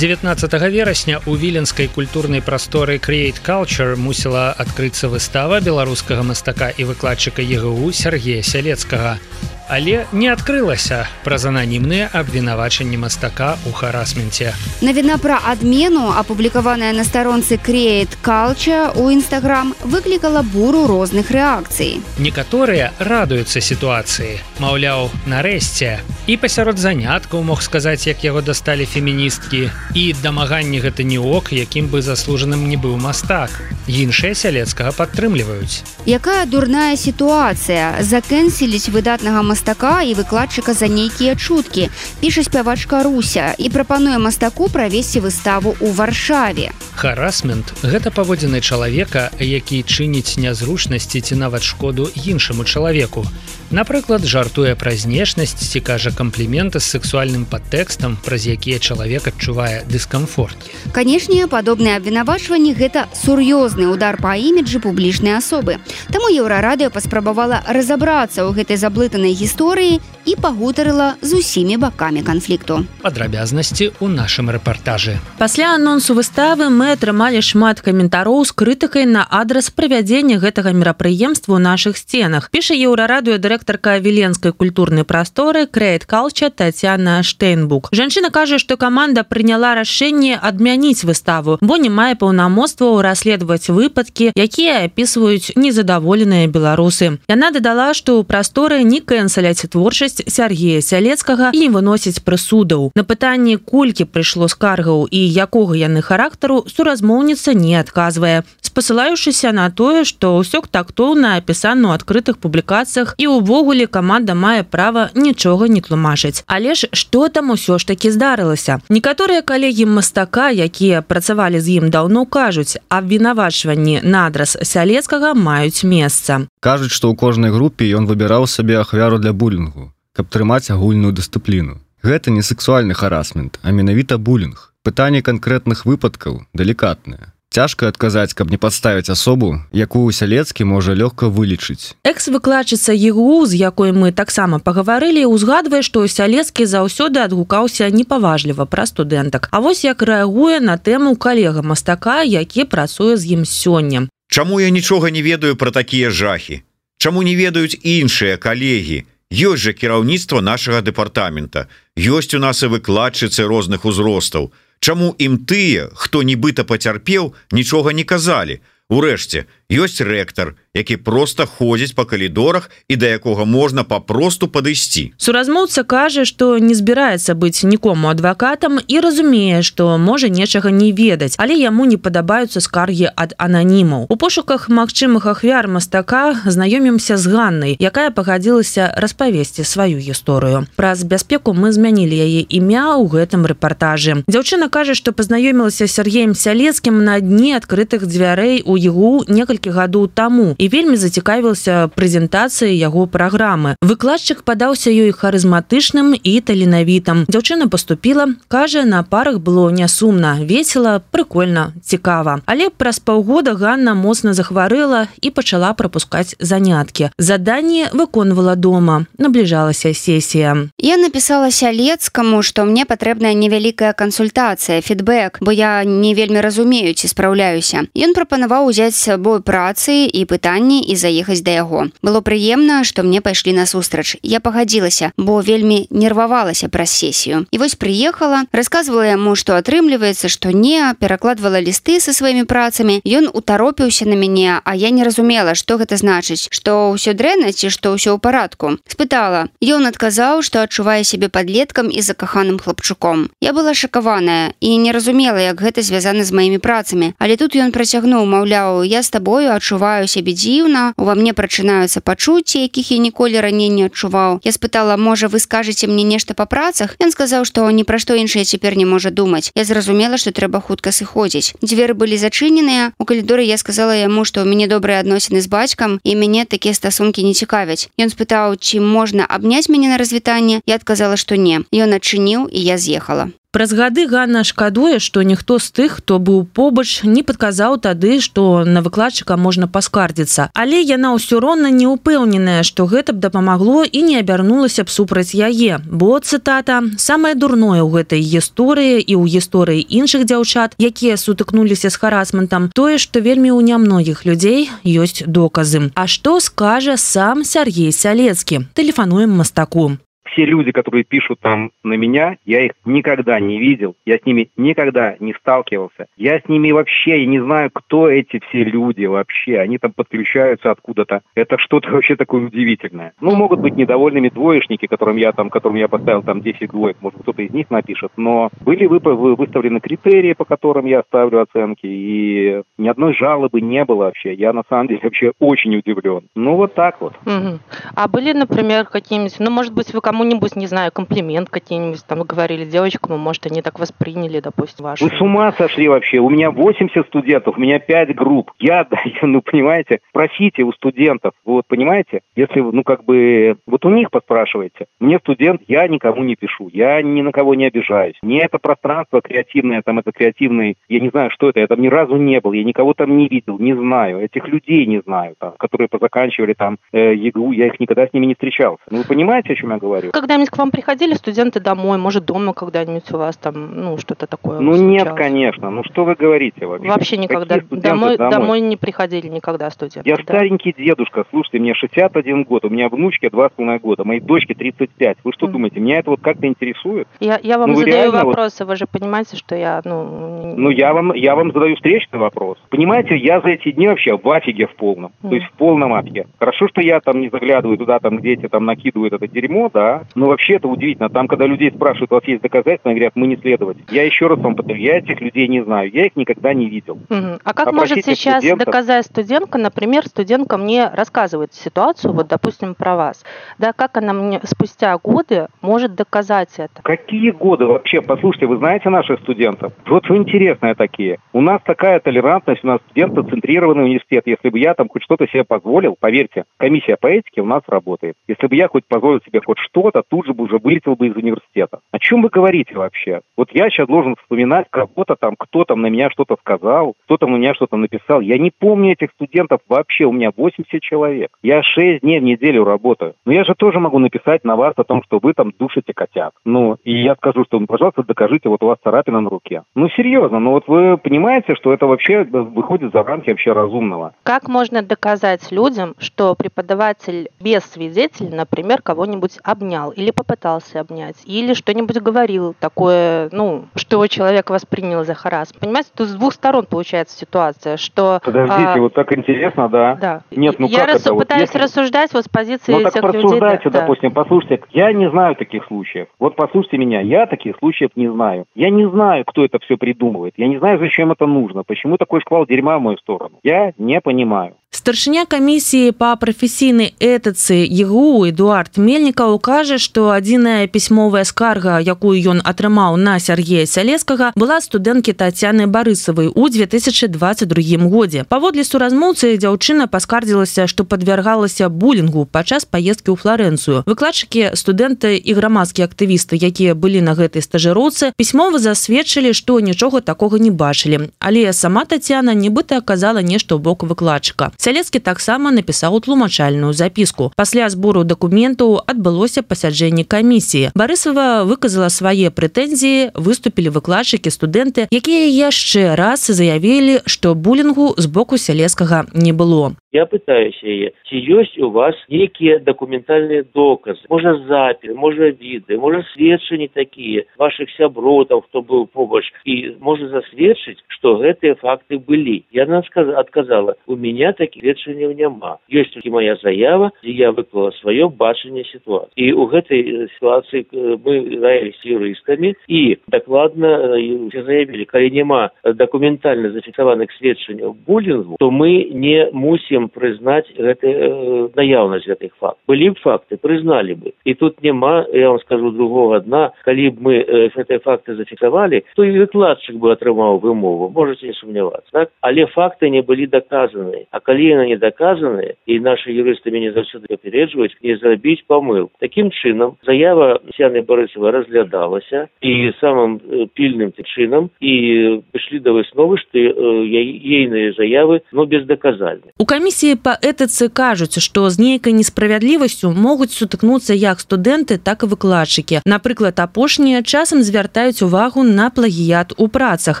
19 0.02 0.52
верасня 0.70 1.20
у 1.26 1.34
віленскай 1.34 1.88
культурнай 1.88 2.40
прасторы 2.40 2.98
Create 2.98 3.40
Culture 3.44 3.96
мусіла 3.96 4.52
адкрыцца 4.52 5.08
выстава 5.08 5.60
беларускага 5.60 6.22
мастака 6.22 6.70
і 6.70 6.84
выкладчыка 6.84 7.42
ЕГУ 7.42 7.92
Сергея 7.92 8.42
сялецкага 8.42 9.18
Але 9.67 10.05
не 10.11 10.27
адкрылася 10.29 11.07
праз 11.23 11.45
ананімныя 11.49 12.09
абвінавачанні 12.13 12.97
мастака 12.97 13.55
ў 13.65 13.71
харасменце. 13.73 14.53
Навіна 14.81 15.17
пра 15.17 15.39
адмену, 15.49 16.11
апублікаваная 16.13 16.93
на 16.93 17.03
старонцы 17.03 17.57
Create 17.57 18.13
Culture 18.23 18.91
у 18.99 19.09
Instagram 19.09 19.73
выклікала 19.83 20.43
буру 20.43 20.85
розных 20.87 21.31
рэакцый. 21.31 22.03
Некаторыя 22.19 22.91
радуюцца 22.99 23.61
сітуацыі. 23.61 24.37
Маўляў, 24.59 25.09
нарэшце. 25.25 26.03
І 26.27 26.37
пасярод 26.37 26.77
заняткаў 26.77 27.43
мог 27.43 27.63
сказаць, 27.63 28.07
як 28.07 28.23
яго 28.23 28.41
дасталі 28.41 28.85
феміністкі. 28.85 29.71
І 29.95 30.13
дамаганні 30.23 30.79
гэта 30.79 31.03
не 31.03 31.17
ок, 31.17 31.51
якім 31.51 31.87
бы 31.87 32.01
заслужаным 32.01 32.67
не 32.67 32.77
быў 32.77 32.99
мастак. 32.99 33.49
Іншыя 33.87 34.35
сялецкага 34.35 34.91
падтрымліваюць. 34.91 35.83
Якая 36.05 36.45
дурная 36.45 36.95
сітуацыя 36.95 37.99
закэнсіліць 37.99 38.91
выдатнага 38.91 39.43
мастака 39.43 39.52
мастака 39.53 40.01
і 40.01 40.17
выкладчыка 40.17 40.73
за 40.73 40.89
нейкія 40.89 41.35
чуткі. 41.37 41.89
Піша 42.19 42.43
спявачка 42.43 43.03
руся 43.05 43.53
і 43.57 43.69
прапануе 43.69 44.17
мастаку 44.17 44.65
правесці 44.65 45.21
выставу 45.21 45.77
ў 45.77 45.93
варшаве. 45.93 46.73
Харасмент 46.97 47.69
гэта 47.85 48.09
паводзіны 48.09 48.65
чалавека 48.65 49.29
які 49.37 49.85
чыніць 49.85 50.41
нязручнасці 50.41 51.21
ці 51.21 51.35
нават 51.37 51.61
шкоду 51.61 52.09
іншаму 52.17 52.65
чалавеку 52.65 53.29
Напрыклад, 53.72 54.24
жартуе 54.24 54.72
пра 54.80 54.96
знешнасць 54.96 55.52
ці 55.52 55.80
кажа 55.84 56.08
кампліменты 56.08 56.80
з 56.80 56.88
сексуальным 56.88 57.44
падтэкстам, 57.44 58.16
праз 58.24 58.48
якія 58.48 58.80
чалавек 58.80 59.28
адчувае 59.28 59.84
дыскамфорт. 59.84 60.56
Канешне, 60.96 61.44
падобныя 61.46 62.00
абвінавачванні 62.00 62.72
гэта 62.72 63.12
сур'ёзны 63.12 63.92
удар 63.92 64.16
па 64.16 64.40
іміджы 64.40 64.80
публічнай 64.80 65.36
асобы. 65.36 65.76
Таму 66.08 66.32
еўрарадыё 66.32 66.88
паспрабавала 66.88 67.60
разабрацца 67.68 68.48
ў 68.48 68.56
гэтай 68.56 68.80
заблытанай 68.80 69.36
гісторыі 69.36 70.00
і 70.24 70.32
пагутарыла 70.40 71.20
з 71.20 71.44
усімі 71.44 71.76
бакамі 71.76 72.24
канфлікту. 72.24 72.88
Падрабязнасці 73.04 73.92
ў 74.00 74.08
нашым 74.08 74.48
рэпартажы. 74.48 75.20
Пасля 75.36 75.76
анонсу 75.76 76.16
выставы 76.16 76.72
мы 76.72 76.96
атрымалі 76.96 77.44
шмат 77.44 77.84
каментароў 77.84 78.48
з 78.48 78.56
крытыкай 78.56 79.04
на 79.04 79.28
адрас 79.28 79.68
правядзення 79.68 80.40
гэтага 80.40 80.72
мерапрыемства 80.72 81.56
ў 81.56 81.60
нашых 81.60 82.00
сценах. 82.00 82.48
Піша 82.48 82.72
еўрарадыё 82.72 83.36
дырэктар 83.36 83.58
дырэктарка 83.62 83.98
віленскай 83.98 84.52
культурнай 84.52 85.04
прасторы 85.04 85.66
крэйт 85.66 86.04
калча 86.04 86.50
татяна 86.50 87.22
штейнбук 87.22 87.88
жанчына 87.92 88.30
кажа 88.30 88.58
што 88.58 88.76
каманда 88.76 89.24
прыняла 89.24 89.74
рашэнне 89.78 90.36
адмяніць 90.36 91.04
выставу 91.08 91.58
бо 91.60 91.76
не 91.76 91.90
мае 91.90 92.14
паўнамоцтваў 92.20 93.00
расследаваць 93.06 93.68
выпадкі 93.68 94.32
якія 94.34 94.84
апісваюць 94.88 95.54
незадаволеныя 95.56 96.46
беларусы 96.46 97.18
яна 97.28 97.50
дадала 97.50 97.90
што 97.94 98.20
ў 98.20 98.28
прасторы 98.28 98.82
не 98.82 99.00
кэнсаляць 99.00 99.66
творчасць 99.68 100.22
Сергея 100.26 100.80
сялецкага 100.82 101.50
і 101.54 101.68
выносіць 101.74 102.22
прысудаў 102.24 102.90
на 102.94 103.04
пытанні 103.04 103.56
колькі 103.56 104.04
прыйшло 104.04 104.48
скаргаў 104.48 105.06
і 105.10 105.20
якога 105.46 105.74
яны 105.76 106.02
характару 106.02 106.64
суразмоўніца 106.66 107.54
не 107.54 107.74
адказвае 107.80 108.42
спасылаючыся 108.62 109.52
на 109.52 109.70
тое 109.70 110.04
што 110.04 110.38
ўсё 110.38 110.62
тактоўна 110.70 111.36
апісана 111.40 111.90
ў 111.90 111.92
адкрытых 111.98 112.38
публікацыях 112.38 113.14
і 113.18 113.26
ўвогуле 113.26 113.51
увогуле 113.52 113.86
каманда 113.86 114.34
мае 114.34 114.62
права 114.62 115.10
нічога 115.14 115.68
не 115.68 115.80
тлумачыць 115.80 116.44
але 116.46 116.74
ж 116.74 116.88
что 116.92 117.28
там 117.28 117.50
усё 117.50 117.78
ж 117.78 117.86
таки 117.86 118.10
здарылася 118.10 118.78
некаторыя 118.88 119.42
калегі 119.42 119.86
мастака 119.86 120.50
якія 120.50 121.02
працавалі 121.02 121.60
з 121.60 121.78
ім 121.78 121.90
даўно 121.90 122.26
кажуць 122.26 122.76
абвінавачванні 122.88 124.00
на 124.02 124.26
адрас 124.26 124.56
сялецкага 124.62 125.34
маюць 125.34 125.84
месца 125.84 126.40
кажуць 126.60 126.92
што 126.92 127.12
ў 127.12 127.16
кожнай 127.16 127.50
групе 127.50 127.88
ён 128.00 128.06
выбіраў 128.10 128.46
сабе 128.46 128.80
ахвяру 128.80 129.18
для 129.18 129.32
булінгу 129.32 129.92
каб 130.12 130.28
трымаць 130.34 130.70
агульную 130.74 131.12
дысцыпліну 131.12 131.78
гэта 132.02 132.30
не 132.30 132.42
сексуальны 132.42 132.94
харасмент 132.94 133.58
а 133.62 133.70
менавіта 133.70 134.18
булінг 134.18 134.72
пытанне 134.82 135.22
канкрэтных 135.22 135.84
выпадкаў 135.84 136.42
далікатнае 136.54 137.31
Цяжка 137.53 137.87
адказаць 137.93 138.33
каб 138.33 138.49
не 138.49 138.57
падставіць 138.57 139.13
асобу 139.13 139.53
якую 139.71 140.09
сялецкі 140.09 140.65
можа 140.65 140.97
лёгка 140.97 141.29
вылічыць 141.29 141.93
экс-выкладчыца 142.01 142.97
егу 142.97 143.45
з 143.45 143.61
якой 143.61 143.93
мы 143.93 144.11
таксама 144.11 144.57
пагаварылі 144.57 145.25
узгадвае 145.29 145.81
што 145.85 146.07
сялецкі 146.07 146.65
заўсёды 146.65 147.21
адгукаўся 147.21 147.89
непаважліва 147.89 148.65
пра 148.65 148.85
студэнтак. 148.89 149.49
А 149.51 149.59
вось 149.59 149.83
як 149.83 150.01
рэагуе 150.01 150.59
на 150.59 150.77
тэму 150.77 151.15
калега 151.15 151.61
мастака 151.61 152.21
які 152.23 152.65
працуе 152.65 153.17
з 153.17 153.37
ім 153.37 153.45
сёння. 153.45 154.07
Чаму 154.29 154.59
я 154.59 154.69
нічога 154.69 155.11
не 155.11 155.21
ведаю 155.21 155.55
пра 155.55 155.71
такія 155.71 156.09
жахі? 156.09 156.63
Чаму 156.97 157.23
не 157.23 157.35
ведаюць 157.35 157.77
іншыя 157.83 158.37
калегі? 158.37 159.05
Ёсць 159.33 159.65
жа 159.65 159.73
кіраўніцтва 159.73 160.41
нашага 160.41 160.81
дэпартамента. 160.81 161.67
Ёсць 161.97 162.33
у 162.37 162.39
нас 162.39 162.63
і 162.63 162.69
выкладчыцы 162.73 163.45
розных 163.49 163.85
узростаў 163.85 164.51
Чаму 164.82 165.14
ім 165.18 165.38
тыя, 165.44 165.88
хто 165.94 166.22
нібыта 166.22 166.64
пацярпеў, 166.64 167.34
нічога 167.50 167.92
не 167.92 168.04
казалі. 168.04 168.60
Урэшце, 168.88 169.44
ёсць 169.73 170.01
рэктар 170.01 170.53
які 170.73 170.97
просто 170.97 171.45
ходзіць 171.45 171.93
по 171.93 172.05
калідорах 172.05 172.69
і 172.87 172.95
да 172.95 173.07
якога 173.07 173.45
можна 173.45 173.83
папросту 173.83 174.47
падысці. 174.47 175.13
Суразмоўца 175.17 175.83
кажа 175.83 176.25
што 176.25 176.57
не 176.57 176.73
збіраецца 176.73 177.37
быць 177.37 177.61
нікому 177.61 178.09
адвакатам 178.09 178.79
і 178.87 178.99
разумее 178.99 179.61
што 179.61 179.97
можа 179.97 180.33
нечага 180.33 180.71
не 180.73 180.91
ведаць 180.91 181.37
але 181.37 181.53
яму 181.53 181.85
не 181.85 181.97
падабаюцца 181.97 182.57
скаргі 182.57 183.13
ад 183.15 183.37
ананімаў. 183.37 184.09
У 184.09 184.15
пошуках 184.17 184.69
магчымых 184.69 185.29
ахвяр 185.29 185.67
мастака 185.67 186.41
знаёмімся 186.45 187.17
з 187.17 187.27
ганнай 187.29 187.77
якая 187.77 188.09
пагадзілася 188.09 188.97
распавесці 188.97 189.63
сваю 189.63 190.01
гісторыю. 190.01 190.65
Праз 190.75 191.03
бяспеку 191.03 191.53
мы 191.53 191.71
змянілі 191.71 192.17
яе 192.17 192.41
імя 192.49 192.97
ў 192.97 193.05
гэтым 193.13 193.45
рэпартажы. 193.45 194.25
Дзяўчына 194.25 194.73
кажа 194.73 194.97
што 194.97 195.13
пазнаёмілася 195.13 195.85
Сергеем 195.85 196.33
сялецкім 196.33 197.03
на 197.05 197.21
дні 197.21 197.53
адкрытых 197.61 198.09
дзвярэй 198.09 198.65
у 198.65 198.73
ігу 198.73 199.21
некалькі 199.29 199.62
гадоў 199.62 200.08
таму 200.08 200.54
і 200.58 200.68
вельмі 200.68 200.96
зацікавіўся 200.96 201.88
прэзентацыяй 201.94 202.76
яго 202.76 203.06
праграмы 203.06 203.76
выкладчык 203.82 204.42
падаўся 204.42 204.90
ёй 204.90 205.12
харызматычным 205.12 206.14
і 206.16 206.40
таленавітам 206.40 207.24
дзяўчына 207.28 207.68
поступила 207.68 208.26
кажа 208.48 208.84
на 208.84 209.02
парах 209.02 209.38
было 209.40 209.70
не 209.70 209.88
сумна 209.88 210.38
весело 210.40 211.02
прикольно 211.10 211.72
цікава 211.82 212.40
але 212.46 212.70
праз 212.70 212.98
паўгода 212.98 213.54
Ганна 213.54 213.94
моцна 213.94 214.34
захварэла 214.34 215.06
і 215.20 215.30
пачала 215.30 215.72
пропускаць 215.72 216.36
заняткі 216.40 217.10
заданні 217.18 217.86
выконвала 217.92 218.56
дома 218.56 219.06
набліжалася 219.18 219.94
сесія 219.94 220.68
я 220.78 220.96
написала 220.96 221.50
сялецкаму 221.50 222.42
что 222.42 222.64
мне 222.64 222.84
патрэбная 222.84 223.34
невялікая 223.34 223.92
кансультацыя 223.92 224.80
фідбэк 224.80 225.38
бо 225.40 225.52
я 225.52 225.84
не 225.84 226.14
вельмі 226.14 226.40
разумею 226.40 226.94
ці 226.94 227.08
спраўляюся 227.08 227.86
ён 227.94 228.14
прапанаваў 228.14 228.66
узяць 228.66 228.96
сабой 228.96 229.40
працы 229.53 230.09
і 230.09 230.25
пытанні 230.25 230.81
і 230.81 230.95
заехаць 230.97 231.45
да 231.45 231.53
яго. 231.53 231.85
Было 232.01 232.25
прыемна 232.25 232.81
что 232.83 233.03
мне 233.03 233.21
пайшлі 233.21 233.53
насустрач. 233.53 234.17
Я 234.23 234.39
пагадзілася 234.39 235.11
бо 235.17 235.45
вельмі 235.45 235.85
нервавалася 235.91 236.73
праз 236.73 236.89
сесію. 236.89 237.45
І 237.51 237.61
вось 237.61 237.77
прыехала 237.77 238.49
рассказывала 238.49 239.05
яму 239.05 239.35
что 239.35 239.53
атрымліваецца 239.53 240.25
что 240.25 240.49
не 240.49 240.81
перакладвала 240.97 241.61
лісты 241.61 241.99
со 241.99 242.13
сваімі 242.13 242.49
працамі. 242.49 243.01
Ён 243.05 243.29
утаропіўся 243.29 244.09
на 244.09 244.17
мяне 244.17 244.57
а 244.63 244.73
я 244.73 244.89
не 244.89 245.03
разумела 245.03 245.53
что 245.53 245.77
гэта 245.77 246.01
значыць 246.01 246.49
что 246.49 246.89
ўсё 246.89 247.13
дрэнна 247.13 247.53
ці 247.53 247.69
што 247.69 247.93
ўсё 247.93 248.17
ў 248.17 248.19
парадку. 248.19 248.81
Спытала. 248.89 249.53
Ён 249.61 249.85
адказаў 249.85 250.41
что 250.41 250.65
адчувае 250.65 251.05
сябе 251.05 251.29
подлеткам 251.29 251.93
і 251.93 252.01
закаханым 252.01 252.57
хлапчуком. 252.57 253.29
Я 253.37 253.53
была 253.53 253.77
шакаваная 253.77 254.57
і 254.59 254.77
не 254.81 254.89
разумела 254.89 255.37
як 255.37 255.61
гэта 255.61 255.85
звязана 255.85 256.25
з 256.25 256.33
маімі 256.33 256.57
працамі. 256.57 257.13
Але 257.21 257.37
тут 257.37 257.53
ён 257.53 257.69
працягнуў 257.69 258.25
маўляў 258.25 258.81
я 258.81 259.05
с 259.05 259.13
табою 259.32 259.50
адчуваю 259.52 260.08
сябе 260.08 260.32
дзіўна 260.32 260.92
ува 260.96 261.14
мне 261.14 261.32
прачынаюцца 261.32 262.00
пачуцці 262.00 262.62
якіх 262.64 262.90
я 262.92 262.98
ніколі 262.98 263.40
раней 263.40 263.68
не 263.68 263.86
адчуваў 263.88 264.40
я 264.44 264.52
спытала 264.52 264.96
можа 264.96 265.28
вы 265.28 265.38
скажете 265.38 265.86
мне 265.86 266.02
нешта 266.02 266.34
по 266.34 266.46
працах 266.46 266.96
ён 266.98 267.10
сказаў 267.10 267.44
что 267.44 267.68
ні 267.70 267.84
пра 267.84 267.98
што 267.98 268.14
іншае 268.14 268.44
цяпер 268.44 268.76
не 268.76 268.86
можа 268.86 269.10
думаць 269.10 269.50
я 269.54 269.64
зразумела 269.64 270.16
что 270.18 270.32
трэба 270.32 270.60
хутка 270.60 270.92
сыходзіць 270.92 271.54
дзверы 271.62 271.94
былі 271.94 272.16
зачыненыя 272.16 272.92
у 272.98 273.04
калідоры 273.04 273.44
я 273.44 273.58
сказала 273.58 273.96
яму 273.96 274.24
что 274.24 274.42
у 274.42 274.48
мяне 274.48 274.66
добрыя 274.66 275.00
адносіны 275.00 275.40
з 275.40 275.48
бацькам 275.48 275.98
і 276.04 276.14
мяне 276.14 276.44
такія 276.44 276.74
стасункі 276.74 277.24
не 277.24 277.34
цікавяць 277.34 277.88
ён 277.98 278.12
спытаў 278.14 278.56
ці 278.56 278.80
можна 278.80 279.26
абняць 279.28 279.68
мяне 279.68 279.88
на 279.88 279.98
развітанне 279.98 280.60
я 280.66 280.74
адказала 280.74 281.16
что 281.16 281.36
не 281.36 281.64
ён 281.72 281.94
адчыніў 281.98 282.48
і 282.48 282.60
я 282.60 282.78
з'ехала 282.78 283.30
Праз 283.53 283.69
гады 283.77 284.07
Ганна 284.09 284.41
шкадуе, 284.43 284.97
што 284.97 285.21
ніхто 285.21 285.59
з 285.61 285.69
тых, 285.69 286.01
хто 286.01 286.17
быў 286.17 286.41
побач, 286.41 287.05
не 287.05 287.21
падказаў 287.21 287.77
тады, 287.77 288.17
што 288.17 288.65
на 288.65 288.81
выкладчыка 288.81 289.37
можна 289.37 289.67
паскардзіцца. 289.69 290.49
Але 290.57 290.81
яна 290.81 291.13
ўсё 291.13 291.37
роўна 291.37 291.69
не 291.69 291.85
ўпэўненая, 291.85 292.65
што 292.65 292.89
гэта 292.89 293.13
б 293.13 293.21
дапамагло 293.21 293.85
і 293.85 294.01
не 294.01 294.17
абярнулася 294.17 294.81
б 294.81 294.89
супраць 294.89 295.37
яе. 295.37 295.77
Бо 295.85 296.17
цытата 296.17 296.81
самае 296.97 297.37
дурное 297.37 297.85
ў 297.85 298.01
гэтай 298.01 298.25
гісторыі 298.25 298.97
і 298.97 299.13
ў 299.21 299.23
гісторыі 299.37 299.85
іншых 299.85 300.25
дзяўчат, 300.25 300.73
якія 300.81 301.13
сутыкнуліся 301.21 301.93
з 301.93 302.01
харасментам, 302.01 302.73
тое, 302.73 302.97
што 302.97 303.21
вельмі 303.21 303.53
ў 303.53 303.69
нямногіх 303.69 304.25
людзей 304.25 304.73
ёсць 304.81 305.21
доказы. 305.29 305.93
А 305.93 306.09
што 306.09 306.41
скажа 306.41 306.97
сам 306.97 307.45
Сергей 307.45 307.93
Сялецкі. 307.93 308.65
Тэлефануем 308.73 309.29
мастаку. 309.29 310.01
Все 310.33 310.45
люди, 310.45 310.71
которые 310.71 311.03
пишут 311.03 311.39
там 311.39 311.71
на 311.83 311.93
меня, 311.93 312.37
я 312.45 312.65
их 312.65 312.71
никогда 312.85 313.39
не 313.39 313.59
видел, 313.59 313.95
я 314.05 314.17
с 314.17 314.25
ними 314.25 314.49
никогда 314.57 315.15
не 315.19 315.33
сталкивался. 315.33 316.07
Я 316.17 316.39
с 316.39 316.47
ними 316.47 316.71
вообще, 316.71 317.21
я 317.21 317.25
не 317.25 317.39
знаю, 317.39 317.69
кто 317.71 318.09
эти 318.09 318.39
все 318.49 318.63
люди 318.63 319.05
вообще. 319.05 319.59
Они 319.59 319.77
там 319.77 319.93
подключаются 319.93 320.71
откуда-то. 320.71 321.21
Это 321.35 321.57
что-то 321.57 321.91
вообще 321.91 322.15
такое 322.15 322.45
удивительное. 322.45 323.13
Ну, 323.21 323.35
могут 323.35 323.59
быть 323.59 323.75
недовольными 323.75 324.29
двоечники, 324.29 324.87
которым 324.87 325.17
я 325.17 325.31
там, 325.31 325.49
которым 325.49 325.77
я 325.77 325.87
поставил 325.87 326.23
там 326.23 326.41
10 326.41 326.71
двоек, 326.71 326.97
может, 327.01 327.21
кто-то 327.21 327.41
из 327.41 327.51
них 327.51 327.69
напишет. 327.69 328.11
Но 328.17 328.49
были 328.61 328.85
выставлены 328.85 329.79
критерии, 329.79 330.33
по 330.33 330.45
которым 330.45 330.85
я 330.85 331.03
ставлю 331.03 331.41
оценки, 331.41 331.85
и 331.85 332.61
ни 332.77 332.87
одной 332.87 333.13
жалобы 333.13 333.61
не 333.61 333.85
было 333.85 334.05
вообще. 334.05 334.33
Я 334.33 334.53
на 334.53 334.63
самом 334.69 334.87
деле 334.87 335.01
вообще 335.03 335.31
очень 335.39 335.75
удивлен. 335.75 336.27
Ну, 336.35 336.55
вот 336.55 336.73
так 336.73 337.01
вот. 337.01 337.13
Угу. 337.25 337.59
А 337.95 338.07
были, 338.07 338.33
например, 338.33 338.85
какие-нибудь, 338.85 339.35
ну, 339.39 339.51
может 339.51 339.73
быть, 339.73 339.93
вы 339.93 340.01
кому 340.01 340.22
кому-нибудь, 340.23 340.55
не 340.55 340.67
знаю, 340.67 340.91
комплимент 340.93 341.49
какие-нибудь 341.49 342.05
там 342.07 342.23
говорили 342.23 342.63
девочкам, 342.63 343.19
может, 343.19 343.45
они 343.45 343.61
так 343.61 343.77
восприняли, 343.77 344.39
допустим, 344.39 344.85
вашу. 344.85 345.03
Вы 345.03 345.11
с 345.15 345.21
ума 345.21 345.51
сошли 345.51 345.89
вообще. 345.89 346.19
У 346.19 346.29
меня 346.29 346.49
80 346.49 347.05
студентов, 347.07 347.57
у 347.57 347.59
меня 347.59 347.79
5 347.79 348.15
групп. 348.15 348.51
Я 348.57 348.83
даю, 348.89 349.27
ну, 349.27 349.41
понимаете, 349.41 349.99
спросите 350.09 350.63
у 350.63 350.71
студентов, 350.71 351.33
вот, 351.43 351.65
понимаете, 351.67 352.21
если, 352.35 352.61
ну, 352.61 352.83
как 352.83 353.03
бы, 353.03 353.57
вот 353.67 353.85
у 353.85 353.89
них 353.89 354.11
поспрашивайте. 354.11 354.85
Мне 354.99 355.19
студент, 355.19 355.61
я 355.67 355.87
никому 355.89 356.23
не 356.23 356.35
пишу, 356.35 356.69
я 356.71 357.01
ни 357.01 357.21
на 357.21 357.33
кого 357.33 357.53
не 357.55 357.65
обижаюсь. 357.65 358.15
Мне 358.21 358.39
это 358.39 358.59
пространство 358.59 359.21
креативное, 359.21 359.81
там, 359.81 359.99
это 359.99 360.13
креативный, 360.13 360.77
я 360.87 361.01
не 361.01 361.09
знаю, 361.09 361.31
что 361.31 361.49
это, 361.49 361.59
я 361.59 361.67
там 361.67 361.81
ни 361.81 361.87
разу 361.87 362.15
не 362.15 362.39
был, 362.39 362.53
я 362.53 362.63
никого 362.63 362.93
там 362.93 363.17
не 363.17 363.27
видел, 363.27 363.59
не 363.59 363.73
знаю, 363.73 364.21
этих 364.21 364.47
людей 364.47 364.85
не 364.85 365.01
знаю, 365.01 365.35
там, 365.37 365.53
которые 365.57 365.89
позаканчивали 365.89 366.53
там 366.53 366.77
э, 366.93 367.13
ЕГУ, 367.13 367.51
я 367.51 367.67
их 367.67 367.79
никогда 367.81 368.07
с 368.07 368.13
ними 368.13 368.27
не 368.27 368.35
встречался. 368.35 368.83
Ну, 368.89 368.99
вы 368.99 369.03
понимаете, 369.03 369.51
о 369.51 369.55
чем 369.55 369.71
я 369.71 369.77
говорю? 369.77 370.11
Когда-нибудь 370.13 370.51
к 370.51 370.57
вам 370.59 370.69
приходили 370.69 371.15
студенты 371.15 371.59
домой, 371.59 371.97
может, 371.97 372.23
дома 372.25 372.53
когда-нибудь 372.53 373.11
у 373.11 373.17
вас 373.17 373.35
там, 373.35 373.81
ну, 373.81 373.97
что-то 373.97 374.27
такое 374.27 374.59
Ну, 374.59 374.73
случалось? 374.75 375.05
нет, 375.05 375.13
конечно. 375.15 375.71
Ну, 375.71 375.83
что 375.83 376.05
вы 376.05 376.13
говорите 376.13 376.67
вообще? 376.67 376.87
Вообще 376.87 377.17
никогда. 377.17 377.55
Домой, 377.71 378.17
домой? 378.17 378.31
домой 378.31 378.61
не 378.61 378.77
приходили 378.77 379.27
никогда 379.27 379.71
студенты? 379.71 380.07
Я 380.07 380.17
да? 380.17 380.21
старенький 380.21 380.71
дедушка, 380.77 381.25
слушайте, 381.31 381.57
мне 381.57 381.73
61 381.73 382.43
год, 382.43 382.63
у 382.63 382.69
меня 382.69 382.89
внучке 382.89 383.29
2,5 383.29 383.79
года, 383.79 384.03
моей 384.03 384.19
дочке 384.19 384.53
35. 384.53 385.17
Вы 385.23 385.31
что 385.33 385.47
mm. 385.47 385.51
думаете, 385.51 385.79
меня 385.79 385.97
это 385.97 386.11
вот 386.11 386.21
как-то 386.21 386.45
интересует? 386.45 387.07
Я, 387.19 387.39
я 387.41 387.57
вам 387.57 387.71
ну, 387.71 387.77
задаю 387.77 388.11
вопросы, 388.11 388.65
вот... 388.65 388.69
вы 388.69 388.75
же 388.75 388.85
понимаете, 388.85 389.35
что 389.35 389.55
я, 389.55 389.81
ну... 389.83 390.53
Ну, 390.55 390.69
я 390.69 390.93
вам, 390.93 391.15
я 391.15 391.35
вам 391.35 391.51
задаю 391.51 391.75
встречный 391.75 392.19
вопрос. 392.19 392.59
Понимаете, 392.69 393.17
я 393.17 393.41
за 393.41 393.47
эти 393.47 393.71
дни 393.71 393.87
вообще 393.87 394.15
в 394.15 394.29
афиге 394.29 394.67
в 394.67 394.75
полном, 394.75 395.11
mm. 395.23 395.29
то 395.29 395.35
есть 395.35 395.47
в 395.47 395.53
полном 395.53 395.95
афиге. 395.95 396.27
Хорошо, 396.37 396.67
что 396.67 396.81
я 396.81 396.99
там 396.99 397.19
не 397.19 397.29
заглядываю 397.29 397.79
туда, 397.79 397.97
там, 397.97 398.17
где 398.17 398.33
эти 398.33 398.47
там 398.47 398.65
накидывают 398.65 399.13
это 399.13 399.27
дерьмо, 399.27 399.71
да, 399.73 400.02
но 400.15 400.27
вообще 400.27 400.55
это 400.55 400.67
удивительно. 400.67 401.09
Там, 401.09 401.27
когда 401.27 401.45
людей 401.45 401.71
спрашивают, 401.71 402.11
у 402.11 402.15
вас 402.15 402.23
есть 402.25 402.41
доказательства, 402.41 402.91
они 402.91 402.99
говорят, 402.99 403.15
мы 403.15 403.27
не 403.27 403.37
следователи. 403.37 403.83
Я 403.89 404.03
еще 404.03 404.27
раз 404.27 404.39
вам 404.39 404.55
повторю, 404.55 404.79
я 404.79 404.97
этих 404.97 405.21
людей 405.21 405.47
не 405.47 405.63
знаю, 405.63 405.91
я 405.91 406.05
их 406.05 406.15
никогда 406.15 406.53
не 406.53 406.69
видел. 406.69 406.95
Угу. 407.09 407.39
А 407.43 407.53
как 407.53 407.67
Опросите 407.67 407.95
может 407.95 408.05
сейчас 408.05 408.37
студентов... 408.37 408.65
доказать 408.65 409.05
студентка, 409.05 409.57
например, 409.57 410.05
студентка 410.05 410.57
мне 410.57 410.89
рассказывает 410.89 411.53
ситуацию, 411.53 412.13
вот, 412.13 412.27
допустим, 412.27 412.75
про 412.75 412.95
вас, 412.95 413.23
да, 413.57 413.73
как 413.73 413.97
она 413.97 414.13
мне 414.13 414.39
спустя 414.43 414.97
годы 414.97 415.47
может 415.61 415.95
доказать 415.95 416.53
это? 416.57 416.81
Какие 416.83 417.31
годы 417.31 417.65
вообще? 417.65 418.01
Послушайте, 418.01 418.47
вы 418.47 418.57
знаете 418.57 418.89
наших 418.89 419.19
студентов? 419.21 419.73
Вот 419.85 420.07
вы 420.09 420.17
интересные 420.17 420.75
такие. 420.75 421.19
У 421.31 421.41
нас 421.41 421.61
такая 421.63 421.99
толерантность, 421.99 422.63
у 422.63 422.67
нас 422.67 422.79
студентоцентрированный 422.89 423.85
университет. 423.85 424.23
Если 424.25 424.49
бы 424.49 424.59
я 424.59 424.73
там 424.73 424.89
хоть 424.89 425.03
что-то 425.03 425.27
себе 425.27 425.43
позволил, 425.43 425.95
поверьте, 425.99 426.45
комиссия 426.57 426.97
по 426.97 427.07
этике 427.07 427.41
у 427.41 427.45
нас 427.45 427.63
работает. 427.67 428.15
Если 428.27 428.47
бы 428.47 428.55
я 428.55 428.67
хоть 428.67 428.85
позволил 428.85 429.21
себе 429.25 429.41
хоть 429.45 429.59
что-то, 429.93 430.03
тут 430.09 430.25
же 430.25 430.33
бы 430.33 430.45
уже 430.45 430.57
вылетел 430.57 430.95
бы 430.95 431.07
из 431.07 431.15
университета. 431.15 431.79
О 431.91 431.99
чем 431.99 432.21
вы 432.21 432.29
говорите 432.29 432.75
вообще? 432.75 433.21
Вот 433.37 433.49
я 433.53 433.69
сейчас 433.69 433.87
должен 433.87 434.15
вспоминать 434.15 434.67
кого-то 434.69 435.15
там, 435.15 435.35
кто 435.37 435.63
там 435.65 435.81
на 435.81 435.87
меня 435.87 436.09
что-то 436.09 436.35
сказал, 436.39 436.95
кто 437.05 437.17
там 437.17 437.31
на 437.31 437.37
меня 437.37 437.53
что-то 437.53 437.77
написал. 437.77 438.21
Я 438.21 438.37
не 438.37 438.51
помню 438.51 438.93
этих 438.93 439.11
студентов 439.11 439.61
вообще, 439.69 440.05
у 440.05 440.11
меня 440.11 440.31
80 440.35 440.81
человек. 440.81 441.31
Я 441.41 441.61
6 441.63 442.01
дней 442.01 442.19
в 442.19 442.23
неделю 442.23 442.63
работаю. 442.63 443.13
Но 443.25 443.33
я 443.33 443.43
же 443.43 443.53
тоже 443.55 443.79
могу 443.79 443.99
написать 443.99 444.43
на 444.43 444.55
вас 444.55 444.73
о 444.77 444.83
том, 444.83 445.03
что 445.03 445.19
вы 445.21 445.33
там 445.33 445.53
душите 445.57 445.93
котят. 445.93 446.33
Ну, 446.45 446.77
и 446.83 446.95
я 446.95 447.15
скажу, 447.15 447.43
что, 447.45 447.59
ну, 447.59 447.67
пожалуйста, 447.67 448.03
докажите, 448.03 448.49
вот 448.49 448.63
у 448.63 448.67
вас 448.67 448.77
царапина 448.83 449.21
на 449.21 449.29
руке. 449.29 449.63
Ну, 449.75 449.89
серьезно, 449.89 450.39
ну 450.39 450.51
вот 450.51 450.67
вы 450.67 450.97
понимаете, 450.97 451.55
что 451.55 451.73
это 451.73 451.85
вообще 451.85 452.23
выходит 452.23 452.93
за 452.93 453.03
рамки 453.03 453.29
вообще 453.29 453.53
разумного. 453.53 454.13
Как 454.23 454.47
можно 454.47 454.81
доказать 454.81 455.51
людям, 455.51 455.93
что 455.97 456.35
преподаватель 456.35 457.29
без 457.39 457.63
свидетелей, 457.63 458.35
например, 458.35 458.81
кого-нибудь 458.81 459.39
обнял? 459.43 459.82
Обнял 459.83 459.91
или 459.91 460.11
попытался 460.11 460.79
обнять, 460.79 461.17
или 461.25 461.53
что-нибудь 461.53 461.99
говорил 462.01 462.55
такое, 462.59 463.29
ну, 463.31 463.65
что 463.75 464.05
человек 464.07 464.49
воспринял 464.49 465.03
за 465.03 465.13
харас. 465.13 465.53
Понимаете, 465.53 465.89
тут 465.95 466.07
с 466.07 466.13
двух 466.13 466.33
сторон 466.33 466.65
получается 466.65 467.17
ситуация, 467.17 467.77
что... 467.77 468.19
Подождите, 468.23 468.63
а, 468.63 468.77
вот 468.77 468.93
так 468.93 469.15
интересно, 469.17 469.69
да? 469.69 469.95
Да. 469.95 470.21
Нет, 470.31 470.59
ну 470.59 470.67
Я 470.67 470.79
как 470.79 470.87
рас... 470.87 471.01
это? 471.01 471.15
пытаюсь 471.15 471.41
вот, 471.41 471.55
если... 471.55 471.59
рассуждать 471.59 472.13
вот 472.13 472.25
с 472.25 472.29
позиции 472.29 472.71
ну, 472.71 472.81
этих 472.81 472.91
так 472.93 473.13
людей. 473.13 473.39
Да, 473.39 473.59
да. 473.63 473.69
допустим, 473.69 474.11
послушайте, 474.11 474.61
я 474.71 474.91
не 474.93 475.09
знаю 475.09 475.35
таких 475.35 475.65
случаев. 475.65 476.07
Вот 476.19 476.35
послушайте 476.35 476.77
меня, 476.77 477.01
я 477.01 477.25
таких 477.25 477.57
случаев 477.57 477.91
не 477.95 478.11
знаю. 478.11 478.45
Я 478.55 478.69
не 478.69 478.89
знаю, 478.89 479.25
кто 479.25 479.43
это 479.45 479.59
все 479.59 479.77
придумывает. 479.77 480.33
Я 480.37 480.47
не 480.47 480.57
знаю, 480.57 480.79
зачем 480.79 481.11
это 481.11 481.25
нужно. 481.25 481.63
Почему 481.63 481.97
такой 481.97 482.21
шквал 482.21 482.45
дерьма 482.45 482.77
в 482.77 482.81
мою 482.81 482.97
сторону. 482.97 483.39
Я 483.43 483.73
не 483.77 483.99
понимаю. 484.01 484.55
Старшыня 484.82 485.24
камісіі 485.24 485.92
па 485.96 486.14
прафесійнай 486.20 486.92
этыцы 487.00 487.56
егу 487.64 488.28
эдуард 488.28 488.76
мельнікаў 488.76 489.38
кажа 489.40 489.78
што 489.80 490.12
адзіная 490.12 490.68
пісьмовая 490.68 491.24
скарга 491.24 491.80
якую 491.80 492.20
ён 492.32 492.42
атрымаў 492.44 493.00
на 493.00 493.16
сергея 493.18 493.64
сялескага 493.64 494.28
была 494.36 494.60
студэнткі 494.60 495.14
тацяны 495.16 495.66
барысавай 495.72 496.28
у 496.28 496.48
2022 496.52 497.88
годзе 497.88 498.26
паводле 498.28 498.62
суразмоўцы 498.62 499.40
дзяўчына 499.40 499.88
паскардзілася 499.88 500.68
што 500.68 500.84
падвяргалася 500.84 501.72
булінгу 501.72 502.28
падчас 502.28 502.68
паездкі 502.68 503.12
ў 503.12 503.16
флорэнцыю 503.16 503.82
выкладчыкі 503.88 504.52
студэнты 504.52 505.16
і 505.16 505.32
грамадскія 505.32 505.88
актывісты 505.88 506.36
якія 506.36 506.76
былі 506.76 507.00
на 507.00 507.16
гэтай 507.16 507.40
стажыроўцы 507.40 508.12
пісьмова 508.20 508.60
засведчылі 508.60 509.32
што 509.32 509.58
нічога 509.64 510.04
такога 510.04 510.36
не 510.36 510.52
бачылі 510.52 511.08
але 511.18 511.48
сама 511.56 511.88
татяна 511.88 512.36
нібыта 512.36 512.84
аказала 512.84 513.24
нешта 513.24 513.56
ў 513.56 513.64
бок 513.64 513.88
выкладчыка 513.88 514.52
сялецкі 514.72 514.98
таксама 514.98 515.50
напісаў 515.50 516.00
тлумачальную 516.00 516.72
запіску 516.72 517.32
пасля 517.36 517.68
збору 517.68 518.04
дакументаў 518.04 518.80
адбылося 518.86 519.42
пасяджэнне 519.42 520.04
камісіі 520.04 520.72
барысава 520.74 521.44
выказала 521.44 521.88
свае 521.92 522.30
прэтэнзіі 522.32 523.12
выступілі 523.14 523.74
выкладчыкі 523.76 524.32
студэнты 524.32 524.88
якія 524.88 525.28
яшчэ 525.50 525.94
раз 525.94 526.30
заявілі 526.30 527.02
што 527.06 527.34
булінгу 527.34 527.94
з 527.98 528.06
боку 528.06 528.38
сялескага 528.38 529.04
не 529.12 529.32
было 529.32 529.74
я 529.92 530.06
пытаюсь 530.06 530.58
яе 530.62 530.92
ці 531.08 531.16
ёсць 531.40 531.56
у 531.58 531.70
вас 531.70 531.96
нейкія 532.08 532.58
дакументальныя 532.60 533.44
доказы 533.54 534.04
можа 534.10 534.34
запіс 534.48 534.94
можа 534.94 535.30
віды 535.32 535.78
можа 535.78 536.02
сведчанні 536.12 536.68
такія 536.68 537.24
ваших 537.38 537.70
сяброў 537.76 538.24
там 538.28 538.40
хто 538.46 538.60
быў 538.60 538.86
побач 538.92 539.24
і 539.44 539.76
можа 539.80 540.08
засведчыць 540.08 540.80
што 540.88 541.16
гэтыя 541.22 541.56
факты 541.62 541.98
былі 541.98 542.44
яна 542.52 542.82
сказала 542.88 543.18
адказала 543.20 543.76
у 543.86 543.96
меня 543.96 544.32
таких 544.32 544.62
сведчанняў 544.62 545.14
няма 545.16 545.58
ёсць 545.72 545.92
толькі 545.94 546.10
моя 546.10 546.36
заява 546.42 546.90
дзе 547.02 547.12
я 547.12 547.32
выклала 547.32 547.72
сваё 547.80 548.08
бачанне 548.08 548.64
сітуацыі 548.64 549.12
і 549.16 549.32
у 549.32 549.46
гэтай 549.48 550.08
сітуацыі 550.16 550.66
мы 551.04 551.40
раілись 551.40 551.80
юрыстамі 551.84 552.54
і 552.68 552.98
дакладна 553.08 553.96
все 554.28 554.42
заявілі 554.42 554.84
калі 554.84 555.10
няма 555.10 555.50
дакументальна 555.64 556.50
зафіксаваных 556.50 557.12
сведчанняў 557.18 557.76
булінгу 557.86 558.36
то 558.38 558.50
мы 558.50 558.90
не 558.92 559.30
мусім 559.32 559.81
можем 559.82 559.88
прызнаць 559.88 560.46
гэты 560.56 560.88
э, 560.88 561.48
наяўнасць 561.54 562.06
гэтых 562.06 562.34
факт 562.38 562.58
былі 562.66 562.90
б 562.90 563.00
факты 563.02 563.36
прызналі 563.36 563.94
бы 563.94 564.12
і 564.24 564.34
тут 564.34 564.62
няма 564.62 565.06
я 565.12 565.30
вам 565.30 565.38
скажу 565.40 565.70
другого 565.70 566.20
дна 566.20 566.52
калі 566.64 566.90
б 566.90 566.96
мы 567.00 567.14
э, 567.22 567.50
гэтыя 567.54 567.80
факты 567.80 568.14
зафіксавалі 568.14 568.82
то 568.96 569.04
і 569.04 569.18
выкладчык 569.18 569.76
бы 569.76 569.92
атрымаў 569.92 570.40
вымову 570.42 570.90
можете 570.90 571.26
не 571.26 571.32
сумнявацца 571.34 571.90
так 571.92 572.10
але 572.20 572.46
факты 572.46 572.90
не 572.90 573.02
былі 573.02 573.26
доказаны 573.26 574.06
а 574.10 574.20
калі 574.20 574.44
яны 574.44 574.66
не 574.68 574.76
доказаны 574.76 575.54
і 575.66 575.78
наши 575.80 576.12
юрысты 576.12 576.50
мяне 576.50 576.72
заўсёды 576.72 577.06
папярэджваюць 577.08 577.76
не 577.82 577.96
зрабіць 577.96 578.44
памыл 578.46 578.90
таким 579.00 579.30
чынам 579.30 579.76
заява 579.86 580.40
сяны 580.56 580.82
барысава 580.82 581.30
разглядалася 581.32 582.28
і 582.40 582.72
самым 582.80 583.20
э, 583.22 583.46
пільным 583.54 583.92
чынам 583.98 584.50
і 584.60 585.22
прыйшлі 585.32 585.60
да 585.60 585.72
высновы 585.72 586.18
што 586.18 586.38
э, 586.38 586.48
ейныя 586.48 587.72
заявы 587.72 588.22
но 588.32 588.46
бездаказальны 588.46 589.32
у 589.38 589.44
камісіі 589.44 589.71
камісіі 589.72 589.96
па 590.04 590.12
этыцы 590.20 590.68
кажуць 590.68 591.24
што 591.24 591.48
з 591.48 591.56
нейкай 591.56 591.94
несправядлівасцю 591.96 592.90
могуць 592.92 593.32
сутыкнуцца 593.32 593.94
як 593.96 594.20
студэнты 594.20 594.76
так 594.76 595.04
і 595.04 595.08
выкладчыкі 595.08 595.80
напрыклад 595.88 596.36
апошнія 596.44 597.00
часам 597.00 597.40
звяртаюць 597.42 598.04
увагу 598.04 598.44
на 598.44 598.68
плагіят 598.68 599.32
у 599.40 599.48
працах 599.48 600.00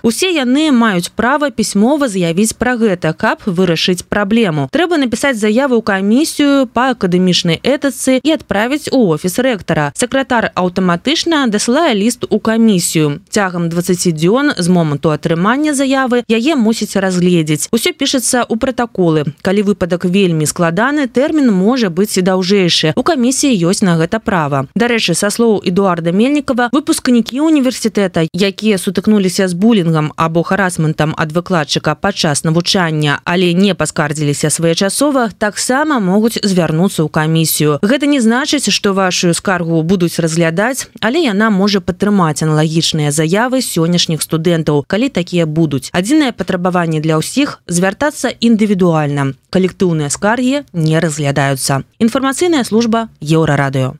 усе 0.04 0.28
яны 0.36 0.68
маюць 0.80 1.08
права 1.20 1.48
пісьмова 1.48 2.08
заявіць 2.12 2.52
пра 2.60 2.74
гэта 2.82 3.14
каб 3.16 3.46
вырашыць 3.46 4.04
праблему 4.04 4.66
трэба 4.68 5.00
напісаць 5.00 5.40
заяву 5.40 5.80
ў 5.80 5.88
камісію 5.92 6.68
па 6.68 6.92
акадэмічнай 6.92 7.56
этыцы 7.64 8.20
і 8.20 8.36
адправіць 8.36 8.92
у 8.92 9.00
офіс 9.16 9.40
рэктара 9.48 9.88
сакратар 9.96 10.50
аўтаматычна 10.60 11.40
дасылае 11.48 11.96
ліст 11.96 12.28
у 12.28 12.36
камісію 12.36 13.24
цягам 13.32 13.72
20 13.72 14.12
дзён 14.12 14.52
з 14.60 14.68
моманту 14.68 15.08
атрымання 15.16 15.72
заявы 15.72 16.20
яе 16.28 16.52
мусіць 16.52 17.00
разгледзець 17.00 17.72
усё 17.72 17.96
пішацца 17.96 18.44
ў 18.44 18.60
пратаколы 18.60 19.24
калі 19.42 19.61
выпадак 19.63 20.05
вельмі 20.05 20.45
складаны 20.45 21.07
тэрмін 21.07 21.49
можа 21.51 21.89
быць 21.89 22.17
і 22.19 22.25
даўжэйшы. 22.27 22.93
У 22.95 23.03
камісіі 23.03 23.55
ёсць 23.69 23.83
на 23.83 23.97
гэта 23.97 24.19
права. 24.19 24.67
Дарэчы 24.75 25.15
са 25.15 25.29
слоў 25.33 25.61
эдуарда 25.65 26.11
мельнікова 26.11 26.69
выпускнікі 26.75 27.39
універсітэта 27.41 28.27
якія 28.33 28.77
сутыкнуліся 28.77 29.47
з 29.47 29.53
булінгам 29.53 30.11
або 30.15 30.43
харасментам 30.43 31.15
ад 31.17 31.31
выкладчыка 31.31 31.95
падчас 31.95 32.43
навучання 32.43 33.19
але 33.23 33.53
не 33.53 33.73
паскардзіліся 33.73 34.49
своечасова 34.49 35.29
таксама 35.37 35.99
могуць 35.99 36.39
звярнуцца 36.43 37.03
ў 37.03 37.09
камісію. 37.09 37.79
Гэта 37.81 38.05
не 38.05 38.19
значыць 38.19 38.69
што 38.69 38.93
вашу 38.93 39.33
скаргу 39.33 39.83
будуць 39.83 40.19
разглядаць 40.19 40.87
але 40.99 41.23
яна 41.23 41.49
можа 41.49 41.79
падтрымаць 41.79 42.43
аналагічныя 42.43 43.11
заявы 43.11 43.61
сённяшніх 43.61 44.21
студэнтаў 44.21 44.85
калі 44.87 45.09
такія 45.09 45.45
будуць. 45.45 45.89
Адзінае 45.93 46.31
патрабаванне 46.31 46.99
для 46.99 47.17
ўсіх 47.17 47.61
звяртацца 47.67 48.33
індывідуальна 48.39 49.33
калектыўныя 49.52 50.10
скаргі 50.10 50.64
не 50.72 51.00
разглядаюцца 51.00 51.82
інфармацыйная 51.98 52.64
служба 52.64 53.08
еўрарадыё 53.20 53.94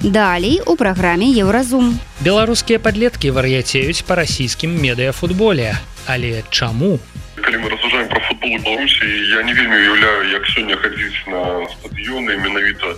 Далей 0.00 0.62
у 0.64 0.76
праграме 0.80 1.28
еўразум 1.28 1.98
беларускія 2.24 2.80
падлеткі 2.80 3.36
вар'яцеюць 3.36 4.00
па 4.08 4.16
расійскім 4.22 4.72
медыяфутболе 4.80 5.76
але 6.06 6.42
чаму 6.50 6.98
калі 7.36 7.56
мы 7.60 7.68
рассуждаем 7.68 8.08
про 8.08 8.20
футбол 8.20 8.56
беларусі 8.64 9.04
я 9.36 9.42
не 9.42 9.52
вельмі 9.52 9.76
уяўляю 9.76 10.30
як 10.32 10.46
сёння 10.56 10.76
хадзіць 10.76 11.28
на 11.28 11.42
стадыёны 11.74 12.36
менавіта 12.40 12.96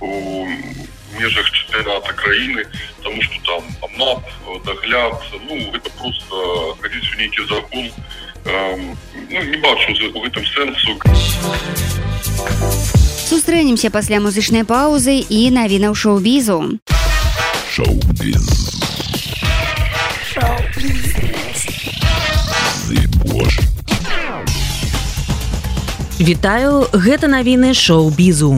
у 0.00 0.46
межах 1.18 1.50
чэмпіоната 1.50 2.12
краіны 2.12 2.64
тому 3.02 3.22
что 3.22 3.34
там 3.46 3.62
амап 3.90 4.22
дагляд 4.64 5.14
ну 5.48 5.56
это 5.74 5.90
просто 5.98 6.76
хадзіць 6.80 7.14
у 7.14 7.18
нейкі 7.18 7.46
закон 7.50 7.90
ну, 8.45 9.41
не 9.43 9.57
бачу 9.57 9.91
у 10.13 10.21
гэтым 10.21 10.43
сэнсу 10.45 10.91
сустрэнемся 13.29 13.89
пасля 13.89 14.19
музычнай 14.19 14.63
паўзы 14.65 15.21
і 15.21 15.39
навінаў 15.53 15.93
шоу-бізу. 15.93 16.77
Вітаю 26.19 26.73
гэта 26.93 27.31
навіны 27.31 27.73
шоу-бізу 27.73 28.51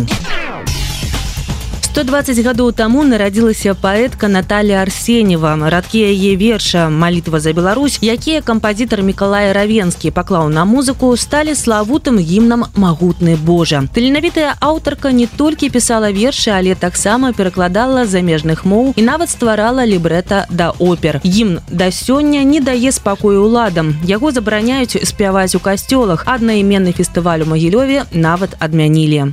120 1.96 2.38
гадоў 2.44 2.72
таму 2.76 3.02
нарадзілася 3.08 3.72
паэтка 3.72 4.28
Наталья 4.28 4.82
Арсенева 4.84 5.56
радкі 5.72 6.02
яе 6.04 6.36
верша 6.36 6.90
малітва 6.92 7.40
за 7.40 7.54
Беларусь 7.56 7.96
якія 8.02 8.42
кампазітар 8.44 9.00
Миколай 9.00 9.48
равенскі 9.56 10.12
паклаў 10.12 10.50
на 10.52 10.66
музыку 10.68 11.08
сталі 11.16 11.54
славутым 11.56 12.20
гімнам 12.20 12.66
магутны 12.76 13.38
Божа 13.40 13.80
таленавітая 13.96 14.52
аўтарка 14.60 15.08
не 15.08 15.24
толькі 15.24 15.72
пісала 15.72 16.12
вершы 16.12 16.52
але 16.52 16.76
таксама 16.76 17.32
перакладала 17.32 18.04
замежных 18.04 18.68
моў 18.68 18.92
і 18.92 19.00
нават 19.00 19.32
стварала 19.32 19.88
лібрэта 19.88 20.44
да 20.52 20.76
опер 20.76 21.24
гімн 21.24 21.64
да 21.72 21.88
сёння 21.88 22.44
не 22.44 22.60
дае 22.60 22.92
спакою 22.92 23.48
уладам 23.48 23.96
яго 24.04 24.36
забараняюць 24.36 25.00
спяваць 25.08 25.56
у 25.56 25.64
касцёлах 25.64 26.28
аднайменны 26.28 26.92
фестываль 26.92 27.48
у 27.48 27.48
магілёве 27.56 28.04
нават 28.12 28.52
адмянілі 28.60 29.32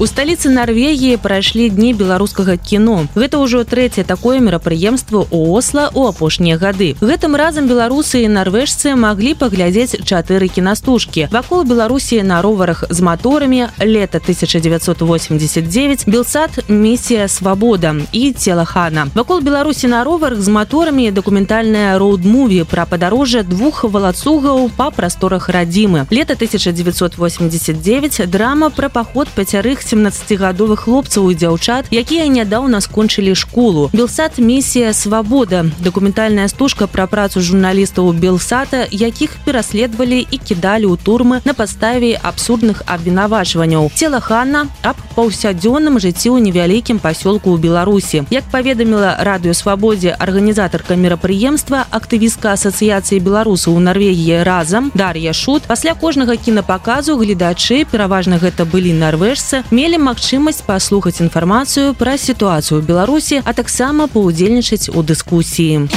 У 0.00 0.04
сталіцы 0.04 0.50
Нарвегіі 0.52 1.16
прайшлі 1.16 1.70
дні 1.72 1.94
беларускага 1.96 2.60
кіно. 2.60 3.08
Гэта 3.16 3.40
ўжо 3.40 3.64
трэцяе 3.64 4.04
такое 4.04 4.44
мерапрыемства 4.44 5.24
ў 5.24 5.56
Осла 5.56 5.88
ў 5.88 6.12
апошнія 6.12 6.60
гады. 6.60 6.92
Гэтым 7.00 7.32
разам 7.32 7.64
беларусы 7.64 8.20
і 8.20 8.28
нарвежцы 8.28 8.92
маглі 8.92 9.32
паглядзець 9.32 9.96
чатыры 10.04 10.52
кінастужкі. 10.52 11.32
Вакол 11.32 11.64
Беларусі 11.64 12.20
на 12.20 12.44
роварах 12.44 12.84
з 12.92 13.00
маторамі 13.00 13.72
лета 13.80 14.20
1989 14.20 16.04
Белсад 16.04 16.52
місія 16.68 17.24
свабода 17.24 17.96
і 18.12 18.36
целахана. 18.36 19.08
Вакол 19.16 19.40
Беларусі 19.40 19.88
на 19.88 20.04
роварах 20.04 20.44
з 20.44 20.52
маторамі 20.52 21.08
дакументальная 21.08 21.96
роуд-муві 21.96 22.68
пра 22.68 22.84
падарожжа 22.84 23.48
двух 23.48 23.88
валацугаў 23.88 24.68
па 24.76 24.92
прасторах 24.92 25.48
радзімы. 25.48 26.04
Лета 26.12 26.36
1989 26.36 28.28
драма 28.28 28.68
пра 28.68 28.92
паход 28.92 29.32
пяцярых 29.32 29.86
17гадовых 29.90 30.86
хлопцаў 30.86 31.30
і 31.30 31.34
дзяўчат 31.34 31.90
якія 31.90 32.26
нядаўна 32.30 32.80
скончылі 32.80 33.34
школу 33.34 33.90
белсад 33.92 34.38
місія 34.38 34.92
свабода 34.94 35.66
дакументальная 35.82 36.46
стужка 36.48 36.86
пра 36.86 37.06
працу 37.06 37.42
журналістаў 37.42 38.12
белсата 38.12 38.86
якіх 38.90 39.34
пераследавалі 39.44 40.22
і 40.22 40.38
кідалі 40.38 40.86
ў 40.86 40.96
турмы 41.02 41.42
на 41.44 41.54
падставе 41.54 42.14
абсурдных 42.22 42.86
абвінавачванняў 42.86 43.90
цела 43.94 44.20
хана 44.20 44.68
аб 44.82 44.96
паўсядзённым 45.16 45.98
жыцці 45.98 46.30
ў 46.30 46.38
невялікім 46.46 47.02
пасёлку 47.02 47.54
ў 47.54 47.58
беларусі 47.58 48.24
як 48.30 48.44
паведаміла 48.52 49.16
радыёвабодзе 49.26 50.14
арганізатарка 50.14 50.94
мерапрыемства 50.94 51.86
актывістка 51.90 52.54
асацыяцыі 52.54 53.18
беларусаў 53.24 53.74
у 53.74 53.80
нарвегіі 53.80 54.44
разам 54.46 54.92
дар'я 54.94 55.32
шут 55.32 55.64
пасля 55.66 55.94
кожнага 55.94 56.36
кінапаказу 56.36 57.16
гледачы 57.16 57.84
пераважна 57.90 58.38
гэта 58.38 58.68
былі 58.68 58.92
нарвежцы 58.92 59.64
мелі 59.80 59.98
магчымасць 60.08 60.62
паслухаць 60.66 61.20
інфармацыю 61.20 61.94
пра 61.94 62.16
сітуацыю 62.20 62.82
беларусі 62.82 63.42
а 63.44 63.52
таксама 63.52 64.06
паўдзельнічаць 64.06 64.90
у 64.92 65.02
дыскусіі 65.02 65.88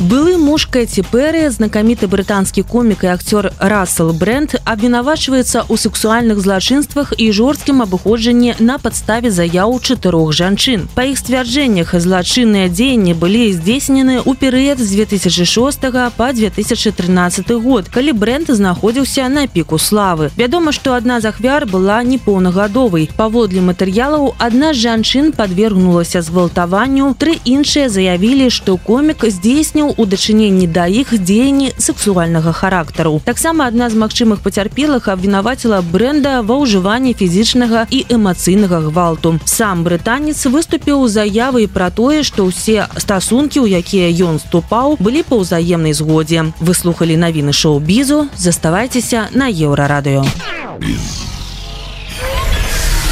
былы 0.00 0.36
муж 0.38 0.66
кэці 0.70 1.02
перы 1.10 1.48
знакаміты 1.50 2.06
брытанскі 2.06 2.62
комік 2.62 3.02
і 3.02 3.08
акцёр 3.16 3.48
рассел 3.58 4.12
бренд 4.12 4.54
абвінавачваецца 4.62 5.64
ў 5.66 5.74
сексуальных 5.74 6.38
злачынствах 6.38 7.10
і 7.18 7.32
жорсткім 7.32 7.82
абыходжанні 7.82 8.54
на 8.60 8.76
падставе 8.78 9.32
заяў 9.34 9.74
чатырох 9.80 10.30
жанчын 10.36 10.84
па 10.94 11.08
іх 11.10 11.18
сцвярджэннях 11.18 11.90
злачынныя 11.96 12.68
дзеянні 12.70 13.16
былі 13.18 13.50
здзейснены 13.56 14.20
ў 14.22 14.30
перыяд 14.38 14.78
з 14.78 14.94
2006 15.00 15.88
па 16.14 16.28
2013 16.30 17.50
год 17.66 17.90
калі 17.90 18.12
бренд 18.12 18.52
знаходзіўся 18.52 19.26
на 19.32 19.48
піку 19.50 19.80
славы 19.80 20.30
вядома 20.36 20.70
што 20.70 20.94
адна 20.94 21.18
з 21.18 21.32
ахвяр 21.34 21.66
была 21.66 21.98
непоўнагадовай 22.06 23.08
паводле 23.16 23.64
матэрыялаў 23.64 24.36
адна 24.38 24.70
з 24.70 24.86
жанчын 24.86 25.32
подвергнулася 25.32 26.22
згвалтаванню 26.22 27.10
тры 27.18 27.40
іншыя 27.42 27.90
заявілі 27.90 28.52
што 28.54 28.78
комік 28.78 29.26
здзейсніў 29.26 29.89
у 29.97 30.05
дачыненні 30.05 30.67
да 30.67 30.87
іх 30.87 31.13
дзеянні 31.13 31.73
сексуальнага 31.77 32.51
характару. 32.51 33.21
Таксама 33.25 33.67
адна 33.67 33.89
з 33.89 33.95
магчымых 33.95 34.41
пацярпелых 34.45 35.07
абвінаваціла 35.11 35.81
бренда 35.81 36.41
ва 36.41 36.55
ўжыванні 36.61 37.13
фізічнага 37.13 37.87
і 37.91 38.05
эмацыйнага 38.09 38.81
гвалту. 38.87 39.39
Сам 39.45 39.83
брытанец 39.83 40.45
выступіў 40.47 41.07
заявай 41.07 41.67
пра 41.67 41.89
тое 41.91 42.23
што 42.23 42.47
ўсе 42.47 42.87
стасункі 42.97 43.61
у 43.61 43.67
якія 43.67 44.09
ён 44.25 44.39
ступаў 44.39 44.97
былі 44.99 45.23
па 45.27 45.41
ўзаемнай 45.41 45.93
згодзе. 45.93 46.51
Выслухалі 46.59 47.17
навіны 47.17 47.53
шоу-бізу 47.53 48.27
заставайцеся 48.37 49.29
на 49.33 49.51
еўрарадыё. 49.51 50.25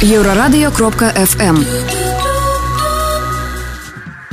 Еўрарадыё 0.00 0.72
кропка 0.72 1.12
фм 1.12 1.60
у 1.60 1.99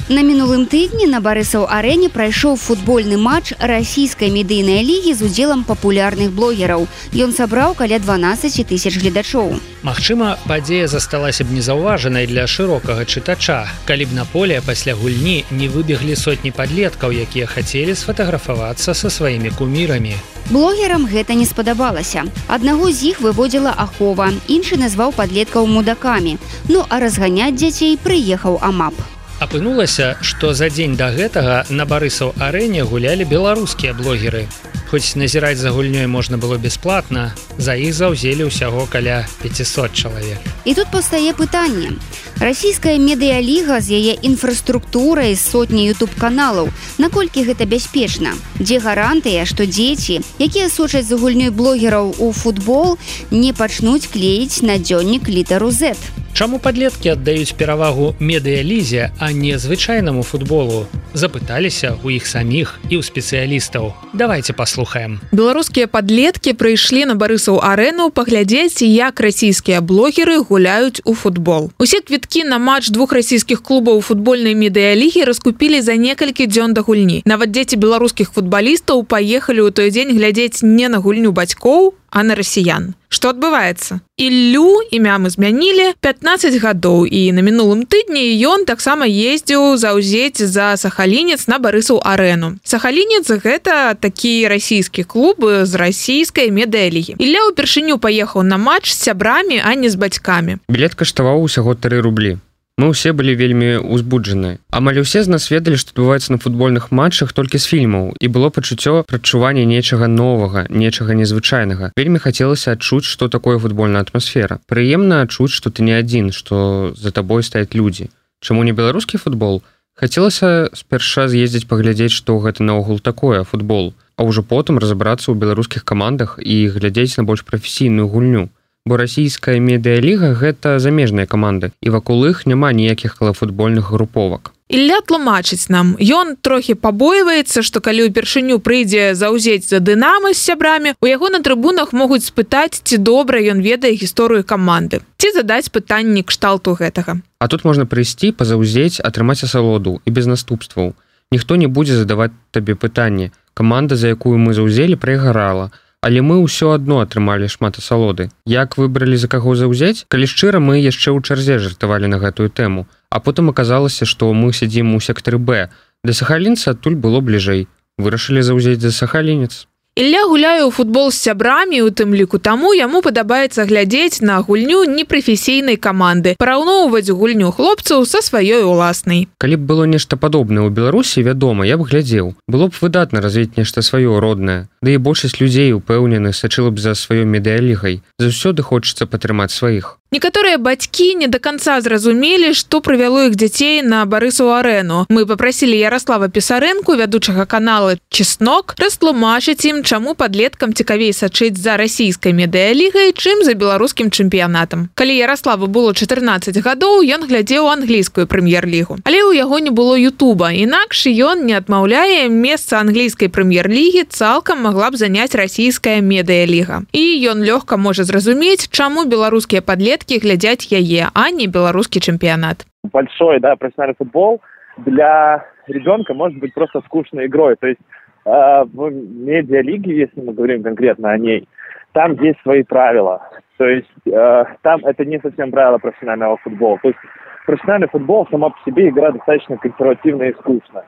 На 0.08 0.22
мінулым 0.24 0.62
тыдні 0.72 1.04
на 1.12 1.20
барысаў 1.20 1.66
арэне 1.68 2.08
прайшоў 2.08 2.54
футбольны 2.56 3.18
матч 3.20 3.52
расійскай 3.60 4.30
медыйнай 4.32 4.80
лігі 4.80 5.12
з 5.12 5.28
удзелам 5.28 5.66
папулярных 5.68 6.32
блогераў. 6.32 6.88
Ён 7.12 7.36
сабраў 7.36 7.76
каля 7.76 8.00
12 8.00 8.64
тысяч 8.70 8.96
гледачоў. 8.96 9.60
Магчыма, 9.84 10.40
падзея 10.48 10.88
засталася 10.88 11.44
б 11.44 11.52
незаўважанай 11.52 12.24
для 12.24 12.48
шырокага 12.48 13.04
чытача. 13.04 13.68
Калі 13.84 14.08
б 14.08 14.16
на 14.16 14.24
поле 14.24 14.62
пасля 14.64 14.96
гульні 14.96 15.44
не 15.52 15.68
выбеглі 15.68 16.16
сотні 16.16 16.56
падлеткаў, 16.56 17.12
якія 17.12 17.44
хацелі 17.44 17.92
сфатаграфавацца 17.92 18.96
са 18.96 19.12
сваімі 19.12 19.52
кумірамі. 19.60 20.16
Блогерам 20.48 21.04
гэта 21.04 21.36
не 21.36 21.44
спадабалася. 21.44 22.24
Аднаго 22.48 22.96
з 22.96 23.12
іх 23.12 23.20
выводзіла 23.20 23.76
ахова, 23.76 24.32
іншы 24.48 24.80
назваў 24.80 25.12
падлеткаў 25.12 25.68
мудакамі. 25.68 26.40
Ну 26.72 26.88
а 26.88 27.04
разганяць 27.04 27.60
дзяцей 27.60 28.00
прыехаў 28.00 28.64
амап. 28.64 28.96
Апынулася, 29.40 30.18
што 30.22 30.54
за 30.58 30.70
дзень 30.74 30.96
да 30.98 31.12
гэтага 31.14 31.66
на 31.70 31.86
барысаў 31.86 32.34
арэне 32.42 32.82
гулялі 32.82 33.22
беларускія 33.22 33.94
блогеры. 33.94 34.48
Хоць 34.90 35.14
назіраць 35.20 35.60
за 35.62 35.70
гульнёй 35.76 36.08
можна 36.08 36.38
было 36.42 36.58
бясплатна, 36.58 37.36
за 37.60 37.76
іх 37.76 37.94
заўзелі 37.94 38.48
ўсяго 38.48 38.88
каля 38.90 39.28
500 39.44 39.94
чалавек. 39.94 40.42
І 40.66 40.74
тут 40.74 40.90
пастае 40.90 41.38
пытанне. 41.38 42.00
Расійская 42.42 42.98
медыяліга 42.98 43.78
з 43.78 43.94
яе 43.94 44.14
інфраструктурай 44.26 45.36
сотні 45.36 45.86
YouTube 45.92 46.18
каналаў, 46.18 46.74
наколькі 46.98 47.46
гэта 47.46 47.70
бяспечна. 47.70 48.34
Дзе 48.58 48.80
гарантыя, 48.80 49.46
што 49.46 49.70
дзеці, 49.70 50.22
якія 50.40 50.70
сочаць 50.70 51.06
за 51.06 51.20
гульнёй 51.22 51.54
блогераў 51.54 52.16
у 52.18 52.32
футбол, 52.32 52.98
не 53.30 53.54
пачнуць 53.54 54.08
клеіць 54.08 54.66
на 54.66 54.82
дзённік 54.82 55.30
літару 55.30 55.70
Z. 55.70 55.94
Чаму 56.37 56.59
падлеткі 56.59 57.13
аддаюць 57.13 57.53
перавагу 57.55 58.15
медыялізе, 58.19 59.13
а 59.21 59.33
не 59.37 59.59
звычайнаму 59.61 60.25
футболу? 60.25 60.89
Запыталіся 61.13 61.93
ў 62.01 62.17
іх 62.17 62.27
саміх 62.27 62.81
і 62.89 62.99
ў 62.99 63.03
спецыялістаў. 63.05 63.93
Давайте 64.17 64.57
паслухаем. 64.57 65.21
Беларускія 65.31 65.87
падлеткі 65.87 66.57
прыйшлі 66.57 67.05
на 67.13 67.15
барысаў 67.21 67.61
арэну 67.61 68.09
паглядзець, 68.09 68.81
як 68.81 69.21
расійскія 69.21 69.85
блогеры 69.85 70.41
гуляюць 70.41 71.05
у 71.05 71.13
футбол. 71.13 71.71
Усе 71.77 72.01
квіткі 72.01 72.49
на 72.49 72.57
матч 72.57 72.89
двух 72.89 73.13
расійскіх 73.13 73.61
клубаў 73.61 74.01
футбольнай 74.01 74.57
медыялігі 74.57 75.29
раскупілі 75.29 75.85
за 75.85 76.01
некалькі 76.01 76.49
дзён 76.49 76.73
да 76.73 76.81
гульні. 76.81 77.23
Нават 77.29 77.53
дзеці 77.53 77.77
беларускіх 77.77 78.33
футбалістаў 78.33 79.05
паехалі 79.05 79.69
ў 79.69 79.71
той 79.71 79.93
дзень 79.93 80.17
глядзець 80.17 80.65
не 80.65 80.89
на 80.89 80.97
гульню 80.99 81.37
бацькоў, 81.37 81.93
а 82.10 82.24
на 82.24 82.36
расіян 82.36 82.94
что 83.10 83.32
адбываецца 83.32 84.00
іллю 84.20 84.84
імя 84.92 85.18
мы 85.18 85.30
змянілі 85.30 85.96
15 86.02 86.58
гадоў 86.62 87.06
і 87.08 87.32
на 87.32 87.42
мінулым 87.42 87.86
тыдні 87.88 88.24
ён 88.48 88.66
таксама 88.66 89.08
ездзіў 89.08 89.78
заўзець 89.78 90.44
за 90.44 90.76
сахалінец 90.78 91.48
на 91.48 91.60
барысаў 91.60 92.02
арэну 92.04 92.58
сахалінец 92.64 93.28
гэта 93.44 93.96
такі 94.00 94.48
расійскі 94.48 95.04
клуб 95.04 95.44
з 95.64 95.74
расійскай 95.76 96.52
медыялігі 96.52 97.16
ілля 97.20 97.48
ўпершыню 97.52 97.98
паехаў 97.98 98.44
на 98.44 98.58
матч 98.58 98.92
з 98.92 99.08
сябрамі 99.08 99.64
а 99.64 99.76
не 99.76 99.90
з 99.90 99.96
бацькамі 99.96 100.60
білет 100.68 100.96
каштаваў 100.96 101.42
усяго 101.42 101.76
3 101.76 102.04
рублі 102.04 102.38
Мы 102.78 102.94
ўсе 102.94 103.10
былі 103.10 103.34
вельмі 103.34 103.82
узбуджаны. 103.82 104.62
Амаль 104.70 105.02
усе 105.02 105.26
з 105.26 105.34
нас 105.34 105.50
ведалі, 105.50 105.82
што 105.82 105.98
адбываецца 105.98 106.36
на 106.36 106.38
футбольных 106.38 106.92
матчах 106.94 107.34
толькі 107.34 107.58
з 107.58 107.66
фільмаў 107.66 108.14
і 108.22 108.28
было 108.30 108.54
пачуццё 108.54 109.02
прадчування 109.10 109.66
нечага 109.66 110.06
новага, 110.06 110.70
нечага 110.70 111.18
незвычайнага. 111.18 111.90
Вельмі 111.98 112.22
хацелася 112.22 112.78
адчуць, 112.78 113.10
што 113.10 113.34
такое 113.34 113.58
футбольная 113.58 114.06
атмасфера. 114.06 114.62
Прыемна 114.70 115.26
адчуць, 115.26 115.58
што 115.58 115.74
ты 115.74 115.82
не 115.82 115.98
адзін, 115.98 116.30
што 116.30 116.94
за 116.94 117.10
табой 117.10 117.42
стаяць 117.42 117.74
людзі. 117.74 118.14
Чаму 118.46 118.62
не 118.62 118.78
беларускі 118.78 119.18
футбол? 119.18 119.66
Хацелася 119.98 120.70
спярша 120.78 121.26
з'ездзіць 121.34 121.66
паглядзець, 121.66 122.14
што 122.14 122.38
гэта 122.38 122.62
наогул 122.62 123.02
такое 123.02 123.42
футбол, 123.42 123.98
а 124.22 124.30
ўжо 124.30 124.46
потым 124.46 124.78
разабрацца 124.78 125.34
ў 125.34 125.42
беларускіх 125.42 125.82
камандах 125.82 126.38
і 126.38 126.70
глядзець 126.70 127.18
на 127.18 127.26
больш 127.26 127.42
прафесійную 127.42 128.06
гульню 128.06 128.54
бо 128.88 128.98
расійская 128.98 129.60
медыяліга 129.60 130.32
гэта 130.34 130.80
замежныя 130.80 131.28
каманды 131.28 131.72
і 131.84 131.92
вакол 131.92 132.26
іх 132.30 132.46
няма 132.48 132.72
ніякіх 132.72 133.20
калафутбольных 133.20 133.92
груповак. 133.92 134.54
Ілля 134.68 135.00
тлумачыць 135.08 135.72
нам 135.72 135.96
ён 136.00 136.36
трохі 136.44 136.76
пабойваецца 136.76 137.64
што 137.64 137.80
калі 137.84 138.08
ўпершыню 138.08 138.60
прыйдзе 138.60 139.16
заўзець 139.16 139.68
за 139.68 139.80
дынамы 139.80 140.34
з 140.36 140.44
сябрамі 140.44 140.96
у 141.00 141.08
яго 141.08 141.32
на 141.32 141.40
трыбунах 141.40 141.94
могуць 141.94 142.28
спытаць 142.28 142.84
ці 142.84 143.00
добра 143.00 143.40
ён 143.40 143.64
ведае 143.64 143.96
гісторыю 143.96 144.44
каманды 144.44 145.04
ці 145.18 145.32
задаць 145.32 145.72
пытанні 145.72 146.24
кшталту 146.24 146.76
гэтага. 146.76 147.20
А 147.40 147.48
тут 147.48 147.64
можна 147.64 147.86
прыйсці 147.86 148.32
пазаўзець 148.32 149.00
атрымаць 149.04 149.44
асалоду 149.44 150.00
і 150.06 150.10
без 150.12 150.28
наступстваў. 150.28 150.96
Ніхто 151.32 151.56
не 151.56 151.68
будзе 151.68 151.96
задаваць 151.96 152.36
табе 152.52 152.76
пытанне 152.76 153.32
каманда 153.54 153.96
за 153.96 154.12
якую 154.16 154.38
мы 154.38 154.54
заўзелі 154.54 154.96
прайгарала 154.96 155.72
а 155.72 155.87
але 156.08 156.24
мы 156.24 156.40
ўсё 156.40 156.72
адно 156.72 157.04
атрымалі 157.04 157.52
шмат 157.52 157.80
асалоды. 157.84 158.32
Як 158.48 158.80
выбралі 158.80 159.20
за 159.20 159.28
каго 159.28 159.60
заўзяць? 159.60 160.08
Калі 160.08 160.32
шчыра 160.32 160.64
мы 160.64 160.80
яшчэ 160.80 161.12
ў 161.12 161.20
чарзе 161.20 161.60
жартавалі 161.60 162.08
на 162.08 162.24
гэтую 162.24 162.48
тэму. 162.48 162.88
А 163.12 163.20
потым 163.20 163.52
аказалася 163.52 164.08
што 164.08 164.32
мы 164.32 164.56
сядзім 164.56 164.96
у 164.96 165.04
сектары 165.04 165.36
б. 165.36 165.68
Да 166.08 166.16
сахалінца 166.16 166.72
адтуль 166.72 166.96
было 166.96 167.20
бліжэй. 167.20 167.68
Вырашылі 168.00 168.40
заўзець 168.40 168.80
за 168.80 168.96
сахалінец. 168.96 169.68
Ілля 169.98 170.30
гуляю 170.30 170.70
ў 170.70 170.72
футбол 170.78 171.08
з 171.10 171.18
сябрамі 171.26 171.80
у 171.82 171.90
тым 171.90 172.14
ліку 172.14 172.38
таму 172.38 172.70
яму 172.78 173.00
падабаецца 173.02 173.66
глядзець 173.66 174.22
на 174.22 174.36
гульню 174.46 174.84
непрафесійнай 174.86 175.80
каманды 175.82 176.36
параўноўваць 176.38 177.10
гульню 177.10 177.50
хлопцаў 177.50 178.06
са 178.06 178.22
сваёй 178.22 178.62
уласнай. 178.62 179.26
Калі 179.42 179.58
б 179.58 179.66
было 179.66 179.90
нешта 179.90 180.14
падобнае 180.14 180.70
ў 180.70 180.70
беларусі 180.70 181.26
вядома 181.26 181.66
я 181.66 181.82
б 181.82 181.90
глядзеў. 181.90 182.38
Было 182.46 182.70
б 182.70 182.78
выдатна 182.78 183.26
развіць 183.26 183.58
нешта 183.58 183.82
сваё 183.82 184.22
роднае 184.22 184.70
Да 184.83 184.91
і 184.91 185.03
большасць 185.09 185.39
людзей 185.41 185.73
упэўнены 185.79 186.33
сачыла 186.37 186.71
б 186.75 186.83
за 186.83 186.95
сваёй 186.99 187.27
медыялігай 187.35 188.01
заўсёды 188.19 188.67
хочацца 188.67 189.07
падтрымаць 189.07 189.55
сваіх 189.55 189.97
Некаторыя 190.13 190.59
бацькі 190.59 191.15
не 191.15 191.27
до 191.27 191.39
конца 191.39 191.81
зразумелі, 191.81 192.53
што 192.53 192.85
прывяло 192.85 193.33
іх 193.33 193.35
дзяцей 193.35 193.81
на 193.81 194.05
барысу 194.05 194.53
арэну. 194.53 195.07
Мы 195.09 195.25
попрасілі 195.25 195.73
Ярослава 195.73 196.29
пісарэнку, 196.29 196.93
вядучага 197.01 197.47
канала 197.49 197.97
чеснок, 198.13 198.77
растлумачыць 198.77 199.65
ім, 199.65 199.81
чаму 199.81 200.13
падлеткам 200.13 200.77
цікавей 200.77 201.17
сачыць 201.17 201.57
за 201.57 201.81
расійскай 201.81 202.37
медыялігай, 202.37 203.17
чым 203.17 203.41
за 203.41 203.57
беларускім 203.57 204.13
чэмпіянатам. 204.13 204.93
Калі 205.01 205.17
Ярославу 205.17 205.65
было 205.65 205.97
14 205.97 206.61
гадоў, 206.61 207.01
ён 207.09 207.25
глядзеў 207.25 207.73
англійскую 207.73 208.29
прэм'ер-лігу. 208.29 209.01
Але 209.09 209.25
ў 209.25 209.41
яго 209.41 209.65
не 209.65 209.73
было 209.73 209.97
Ютуба. 209.97 210.53
Інакш 210.53 211.09
ён 211.09 211.49
не 211.49 211.57
адмаўляе 211.57 212.29
месца 212.29 212.85
англійскай 212.85 213.33
прэм'ер-лігі 213.33 214.13
цалкам 214.13 214.61
магла 214.61 214.76
б 214.77 214.97
заняць 214.97 215.35
расійская 215.35 215.99
медыяліга. 216.05 216.85
І 216.93 217.03
ён 217.33 217.43
лёгка 217.43 217.77
можа 217.77 218.05
зразумець, 218.05 218.69
чаму 218.69 219.05
беларускія 219.05 219.63
падлеткі 219.63 220.13
детки 220.13 220.19
глядят 220.19 220.61
яе, 220.73 221.09
а 221.15 221.31
не 221.31 221.47
белорусский 221.47 222.01
чемпионат. 222.01 222.67
Большой, 222.85 223.41
да, 223.41 223.57
профессиональный 223.57 223.97
футбол 223.97 224.41
для 224.79 225.45
ребенка 225.67 226.15
может 226.15 226.39
быть 226.39 226.55
просто 226.55 226.81
скучной 226.87 227.27
игрой. 227.27 227.57
То 227.57 227.69
есть 227.69 227.81
э, 228.25 228.65
в 228.65 228.91
медиалиге, 228.91 229.97
если 229.97 230.21
мы 230.21 230.33
говорим 230.33 230.63
конкретно 230.63 231.11
о 231.11 231.19
ней, 231.19 231.47
там 231.93 232.21
есть 232.23 232.41
свои 232.43 232.63
правила. 232.63 233.21
То 233.59 233.67
есть 233.67 233.89
э, 234.07 234.45
там 234.63 234.85
это 234.85 235.05
не 235.05 235.21
совсем 235.21 235.51
правила 235.51 235.79
профессионального 235.79 236.37
футбола. 236.39 236.79
То 236.83 236.89
есть 236.89 236.99
профессиональный 237.47 237.89
футбол 237.89 238.27
сама 238.31 238.51
по 238.51 238.59
себе 238.65 238.89
игра 238.89 239.13
достаточно 239.13 239.57
консервативная 239.57 240.31
и 240.31 240.35
скучная. 240.35 240.85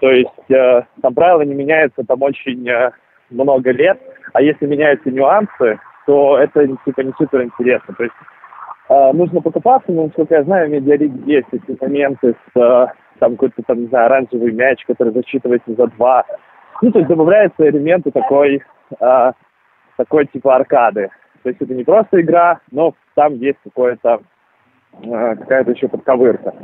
То 0.00 0.10
есть 0.10 0.50
э, 0.50 0.82
там 1.02 1.14
правила 1.14 1.42
не 1.42 1.54
меняются 1.54 2.04
там 2.04 2.22
очень 2.22 2.68
э, 2.68 2.90
много 3.30 3.70
лет, 3.70 3.98
а 4.32 4.42
если 4.42 4.66
меняются 4.66 5.10
нюансы, 5.10 5.78
то 6.06 6.38
это 6.38 6.66
типа 6.84 7.02
не 7.02 7.12
супер 7.18 7.42
интересно. 7.42 7.94
То 7.94 8.04
есть 8.04 8.14
э, 8.88 9.12
нужно 9.12 9.40
покупаться, 9.40 9.92
но, 9.92 10.04
насколько 10.04 10.34
я 10.34 10.42
знаю, 10.44 10.68
в 10.68 10.72
медиалиге 10.72 11.20
есть 11.26 11.48
эти 11.52 11.76
моменты 11.80 12.34
с 12.34 12.60
э, 12.60 12.86
там 13.20 13.32
какой-то 13.32 13.62
там, 13.62 13.82
не 13.82 13.86
знаю, 13.86 14.06
оранжевый 14.06 14.52
мяч, 14.52 14.84
который 14.86 15.12
засчитывается 15.12 15.74
за 15.74 15.86
два. 15.88 16.24
Ну, 16.82 16.90
то 16.90 16.98
есть 16.98 17.08
добавляются 17.08 17.68
элементы 17.68 18.10
такой, 18.10 18.62
э, 18.98 19.32
такой 19.96 20.26
типа 20.26 20.56
аркады. 20.56 21.10
То 21.42 21.48
есть 21.50 21.60
это 21.60 21.74
не 21.74 21.84
просто 21.84 22.20
игра, 22.20 22.60
но 22.70 22.94
там 23.14 23.34
есть 23.34 23.58
какое-то 23.64 24.20
э, 25.02 25.36
какая-то 25.36 25.72
еще 25.72 25.88
подковырка. 25.88 26.54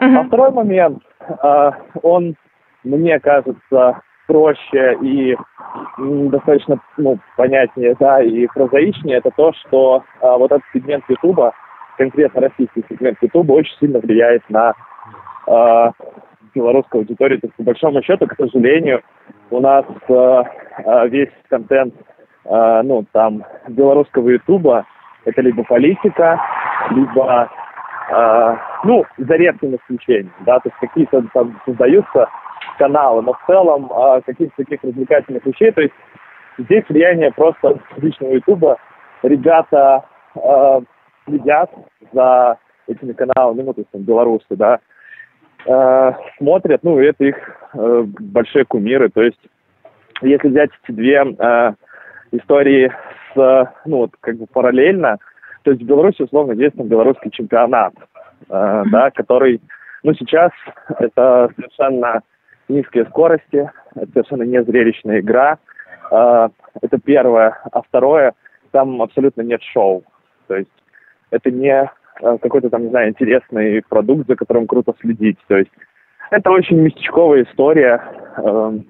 Uh-huh. 0.00 0.16
А 0.16 0.24
второй 0.24 0.52
момент, 0.52 1.02
э, 1.28 1.70
он, 2.02 2.36
мне 2.84 3.18
кажется, 3.20 4.02
проще 4.26 4.96
и 5.02 5.36
достаточно 5.98 6.78
ну, 6.96 7.18
понятнее, 7.36 7.96
да, 7.98 8.22
и 8.22 8.46
прозаичнее, 8.46 9.18
это 9.18 9.30
то, 9.30 9.52
что 9.52 10.04
а, 10.20 10.38
вот 10.38 10.52
этот 10.52 10.64
сегмент 10.72 11.04
Ютуба, 11.08 11.52
конкретно 11.98 12.42
российский 12.42 12.84
сегмент 12.88 13.18
Ютуба, 13.20 13.52
очень 13.52 13.76
сильно 13.78 13.98
влияет 13.98 14.42
на 14.48 14.74
а, 15.46 15.92
белорусскую 16.54 17.00
аудиторию. 17.00 17.40
То 17.40 17.48
есть, 17.48 17.56
по 17.56 17.64
большому 17.64 18.02
счету, 18.02 18.26
к 18.26 18.36
сожалению, 18.36 19.02
у 19.50 19.60
нас 19.60 19.84
а, 20.08 21.06
весь 21.06 21.30
контент, 21.48 21.94
а, 22.46 22.82
ну, 22.82 23.04
там, 23.12 23.44
белорусского 23.68 24.28
Ютуба, 24.30 24.86
это 25.24 25.40
либо 25.40 25.64
политика, 25.64 26.40
либо, 26.90 27.50
а, 28.10 28.58
ну, 28.84 29.04
за 29.18 29.34
редким 29.34 29.76
исключением, 29.76 30.32
да, 30.40 30.60
то 30.60 30.68
есть 30.68 30.76
какие-то 30.80 31.24
там 31.32 31.60
создаются 31.64 32.28
каналы, 32.78 33.22
но 33.22 33.32
в 33.32 33.40
целом 33.46 33.90
э, 33.90 34.20
каких-то 34.26 34.56
таких 34.56 34.82
развлекательных 34.82 35.44
вещей. 35.46 35.70
То 35.72 35.82
есть 35.82 35.94
здесь 36.58 36.84
влияние 36.88 37.32
просто 37.32 37.78
личного 37.96 38.32
Ютуба. 38.32 38.78
Ребята 39.22 40.04
э, 40.34 40.80
следят 41.26 41.70
за 42.12 42.58
этими 42.86 43.12
каналами, 43.12 43.62
ну, 43.62 43.72
то 43.72 43.80
есть 43.80 43.90
там, 43.90 44.02
белорусы, 44.02 44.44
да, 44.50 44.78
э, 45.66 46.12
смотрят, 46.38 46.80
ну, 46.82 46.98
это 46.98 47.24
их 47.24 47.36
э, 47.74 48.04
большие 48.06 48.64
кумиры. 48.64 49.08
То 49.08 49.22
есть 49.22 49.40
если 50.22 50.48
взять 50.48 50.70
эти 50.82 50.94
две 50.94 51.24
э, 51.24 51.72
истории 52.32 52.92
с, 53.34 53.72
ну, 53.84 53.98
вот, 53.98 54.10
как 54.20 54.36
бы 54.36 54.46
параллельно, 54.46 55.18
то 55.62 55.70
есть 55.70 55.82
в 55.82 55.86
Беларуси, 55.86 56.22
условно, 56.22 56.52
есть 56.52 56.76
там 56.76 56.86
белорусский 56.88 57.30
чемпионат, 57.30 57.94
э, 58.48 58.82
да, 58.90 59.10
который, 59.10 59.60
ну, 60.02 60.12
сейчас 60.14 60.50
это 60.98 61.50
совершенно 61.56 62.22
низкие 62.68 63.04
скорости, 63.06 63.70
это 63.94 64.12
совершенно 64.12 64.42
не 64.42 64.62
зрелищная 64.62 65.20
игра. 65.20 65.58
А, 66.10 66.50
это 66.80 66.98
первое. 66.98 67.58
А 67.70 67.82
второе, 67.82 68.34
там 68.70 69.00
абсолютно 69.02 69.42
нет 69.42 69.62
шоу. 69.62 70.04
То 70.46 70.56
есть 70.56 70.70
это 71.30 71.50
не 71.50 71.72
а, 71.72 72.38
какой-то 72.38 72.70
там, 72.70 72.82
не 72.82 72.88
знаю, 72.90 73.10
интересный 73.10 73.82
продукт, 73.88 74.26
за 74.26 74.36
которым 74.36 74.66
круто 74.66 74.94
следить. 75.00 75.38
То 75.48 75.56
есть 75.56 75.70
это 76.30 76.50
очень 76.50 76.80
местечковая 76.80 77.44
история, 77.44 78.02
эм, 78.36 78.86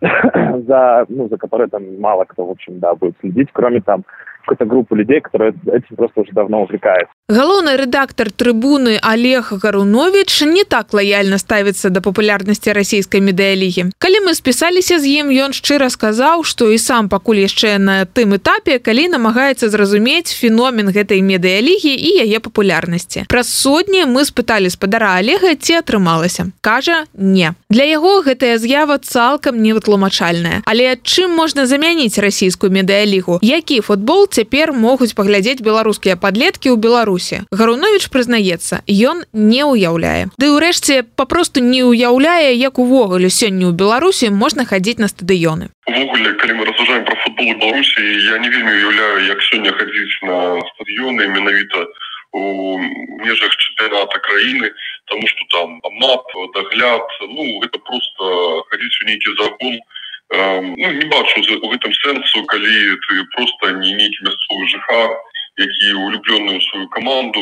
за, 0.66 1.06
ну, 1.08 1.28
за 1.28 1.36
которой 1.36 1.68
там 1.68 2.00
мало 2.00 2.24
кто, 2.24 2.44
в 2.44 2.50
общем, 2.50 2.78
да, 2.78 2.94
будет 2.94 3.16
следить, 3.20 3.48
кроме 3.52 3.80
там 3.80 4.04
какую-то 4.46 4.64
группу 4.64 4.94
людей, 4.94 5.20
которые 5.20 5.54
этим 5.66 5.96
просто 5.96 6.20
уже 6.20 6.32
давно 6.32 6.62
увлекаются. 6.62 7.12
Галоўны 7.28 7.76
рэдактор 7.76 8.30
трыбуны 8.30 8.98
Олег 9.02 9.52
Гарунович 9.52 10.42
не 10.42 10.62
так 10.62 10.94
лаяльна 10.94 11.38
ставіцца 11.38 11.90
да 11.90 12.00
папулярнасці 12.00 12.70
расійскай 12.72 13.20
медыялігі. 13.20 13.90
Калі 13.98 14.30
мы 14.30 14.34
спісаліся 14.38 15.00
з 15.02 15.26
ім, 15.26 15.34
ён 15.34 15.50
шчыра 15.50 15.90
сказаў, 15.90 16.46
што 16.46 16.70
і 16.70 16.78
сам 16.78 17.08
пакуль 17.10 17.42
яшчэ 17.42 17.78
на 17.82 18.06
тым 18.06 18.38
этапе, 18.38 18.78
калі 18.78 19.08
намагаецца 19.10 19.68
зразумець 19.68 20.30
феномен 20.30 20.94
гэтай 20.94 21.18
медыялігі 21.18 21.90
і 21.90 22.10
яе 22.22 22.38
папулярнасці. 22.38 23.26
Праз 23.26 23.50
сотні 23.50 24.06
мы 24.06 24.22
спыталі 24.22 24.70
спадара 24.70 25.18
Олега, 25.18 25.58
ці 25.58 25.82
атрымалася. 25.82 26.54
Кажа 26.62 27.10
не. 27.18 27.50
Для 27.70 27.82
яго 27.82 28.22
гэтая 28.22 28.54
з'ява 28.62 29.02
цалкам 29.02 29.58
невытлумачальная. 29.58 30.62
Але 30.62 30.94
чым 31.02 31.34
можна 31.34 31.66
замяніць 31.66 32.22
расійскую 32.22 32.70
медыялігу? 32.70 33.42
Які 33.42 33.82
футбол 33.82 34.30
цяпер 34.36 34.72
могуць 34.76 35.14
паглядзець 35.18 35.64
беларускія 35.64 36.16
падлеткі 36.20 36.68
ў 36.72 36.76
беларусі. 36.76 37.36
Гарунович 37.60 38.08
прызнаецца 38.12 38.84
ён 39.12 39.24
не 39.32 39.62
ўяўляе. 39.64 40.28
Ды 40.36 40.52
ўрэшце 40.52 41.00
папросту 41.16 41.64
не 41.64 41.80
ўяўляе 41.88 42.52
як 42.52 42.76
увогуле 42.82 43.32
сёння 43.32 43.70
ў 43.70 43.72
беларусі 43.72 44.28
можна 44.42 44.68
хадзіць 44.68 45.00
на 45.00 45.08
стадыёны. 45.08 45.72
Увогуле 45.88 46.36
калі 46.42 46.60
мы 46.60 46.68
разважаем 46.68 47.04
про 47.08 47.16
футбол 47.24 47.48
беларусі 47.64 48.04
я 48.28 48.36
не 48.44 48.52
вельмі 48.52 48.76
уяўляю 48.76 49.24
як 49.32 49.40
сёння 49.48 49.72
хадзіць 49.72 50.20
на 50.28 50.60
стадыёны 50.72 51.32
менавіта 51.32 51.88
у 52.36 52.76
межах 53.24 53.52
чэмпіяната 53.56 54.18
краіны 54.20 54.68
тому 55.08 55.26
что 55.32 55.42
там 55.54 55.80
мап 56.04 56.28
дагляд 56.54 57.06
ну 57.20 57.44
это 57.64 57.78
просто 57.78 58.64
хадзіць 58.68 59.00
у 59.00 59.06
нейкі 59.08 59.36
загон 59.40 59.80
у 59.80 59.95
ну, 60.31 60.91
не 60.91 61.05
бачу 61.11 61.41
у 61.61 61.67
гэтым 61.73 61.93
сэнсу 61.93 62.45
калі 62.47 62.75
ты 63.07 63.23
просто 63.35 63.75
не 63.83 63.93
нейкі 63.99 64.29
мясцовы 64.29 64.67
жыхар 64.71 65.19
які 65.57 65.93
улюбленную 65.93 66.61
сваю 66.61 66.87
каманду 66.87 67.41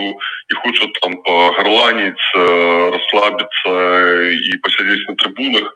і 0.50 0.54
хоча 0.56 0.88
там 1.02 1.14
пагарланіць 1.24 2.28
расслабіцца 2.34 3.74
і 4.34 4.58
пасядзець 4.66 5.06
на 5.10 5.16
трыбунах 5.22 5.70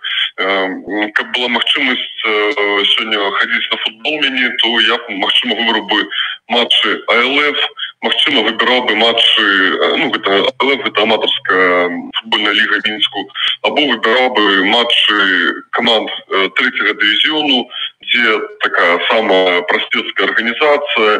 каб 1.13 1.25
была 1.37 1.47
магчымасць 1.53 2.09
сёння 2.97 3.31
хадзіць 3.37 3.69
на 3.71 3.77
футбол 3.85 4.19
мяне 4.25 4.49
то 4.57 4.73
я 4.81 4.97
магчыма 5.09 5.55
выбраў 5.61 5.85
бы 5.93 6.09
матчы 6.49 6.97
АЛФ 7.07 7.59
Мачыма 8.03 8.41
выбіраў 8.43 8.81
бы 8.87 8.95
матчы 8.99 9.45
ну, 9.99 10.09
гэта, 10.11 10.39
гэта 10.59 11.01
аматарская 11.03 11.89
футбольная 12.19 12.53
ліга 12.57 12.81
мінску 12.87 13.23
або 13.63 13.85
выбіраў 13.91 14.27
бы 14.35 14.65
матчы 14.67 15.17
каманд 15.71 16.09
третьего 16.57 16.93
дывізіону 16.93 17.63
дзе 18.03 18.39
такая 18.65 18.99
самая 19.07 19.61
прасцецкая 19.71 20.27
арганізацыя 20.27 21.13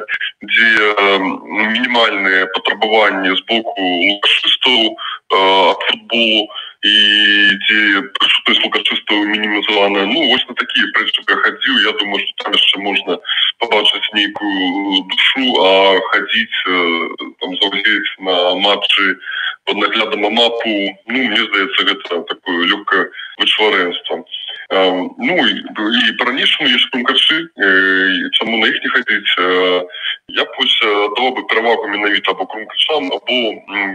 дзе 0.44 0.72
мінімальныя 1.62 2.52
патрабаванні 2.58 3.32
з 3.38 3.42
боку 3.48 3.82
лукашыстаў 3.82 4.96
футболу 5.88 6.48
і 6.84 6.94
дзе 7.64 8.02
прысутнасць 8.20 8.64
лукашыстаў 8.66 9.24
мінімізаваная 9.32 10.04
ну 10.12 10.24
вось 10.32 10.44
на 10.50 10.56
такія 10.60 10.90
прынцыпы 10.98 11.38
хадзіў 11.44 11.78
я 11.88 11.94
думаю 12.02 12.20
что 12.24 12.44
там 12.44 12.58
яшчэ 12.58 12.82
можна 12.84 13.18
побачыць 13.64 14.14
нейкую 14.18 15.04
душу 15.14 15.46
а 15.64 15.72
хадзіць 16.12 16.60
там 17.40 17.56
заўзець 17.62 18.12
на 18.28 18.36
матчы 18.66 19.16
под 19.64 19.80
наглядам 19.80 20.28
мапу 20.36 20.76
ну 21.08 21.24
мне 21.24 21.44
здаецца 21.48 21.88
гэта 21.88 22.22
такое 22.34 22.68
лёгкае 22.68 23.08
вычварэнства 23.40 24.20
ну 25.24 25.36
і, 25.40 25.54
і 25.56 26.18
па-ранейшаму 26.20 26.68
ёсць 26.68 26.92
кумкачы 26.92 27.48
чаму 28.36 28.60
на 28.60 28.68
іх 28.68 28.78
не 28.84 28.92
хадзіць 28.92 29.34
я 30.36 30.46
пусть 30.60 30.84
дала 30.84 31.32
бы 31.32 31.48
перавагу 31.48 31.88
менавіта 31.88 32.36
або 32.36 32.46
крумкачам 32.46 33.08
або 33.08 33.40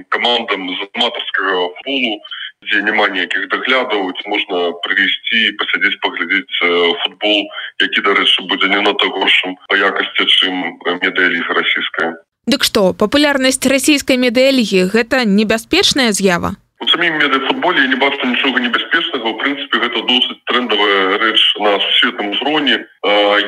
камандам 0.09 0.69
з 0.73 0.89
аматарскага 0.97 1.69
фолу 1.85 2.21
дзе 2.68 2.82
няма 2.88 3.08
ніякіх 3.14 3.48
даглядаў 3.54 4.12
можна 4.34 4.60
прывесці 4.86 5.54
пасядзець 5.60 6.00
паглядзець 6.06 6.58
футбол 7.04 7.40
які 7.84 8.00
дарэчы 8.08 8.48
будзе 8.50 8.72
не 8.74 8.82
на 8.82 8.94
горшым 8.94 9.58
па 9.70 9.76
якасці 9.76 10.26
чым 10.26 10.80
медыяліга 10.88 11.54
расійская. 11.60 12.14
Дык 12.48 12.64
што 12.68 12.92
папулярнасць 12.94 13.64
расійскай 13.76 14.18
медыялігі 14.18 14.90
гэта 14.96 15.24
небяспечная 15.24 16.12
з'ява 16.12 16.56
у 16.83 16.87
самім 16.89 17.19
медыафутболе 17.19 17.81
я 17.83 17.89
не 17.89 17.97
бачу 17.97 18.27
нічога 18.27 18.61
небяспечнага 18.63 19.31
у 19.31 19.39
прынцыпе 19.39 19.81
гэта 19.83 20.03
досыць 20.11 20.39
трендавая 20.51 21.19
рэч 21.23 21.41
на 21.59 21.73
сусветным 21.85 22.31
узроўні 22.31 22.77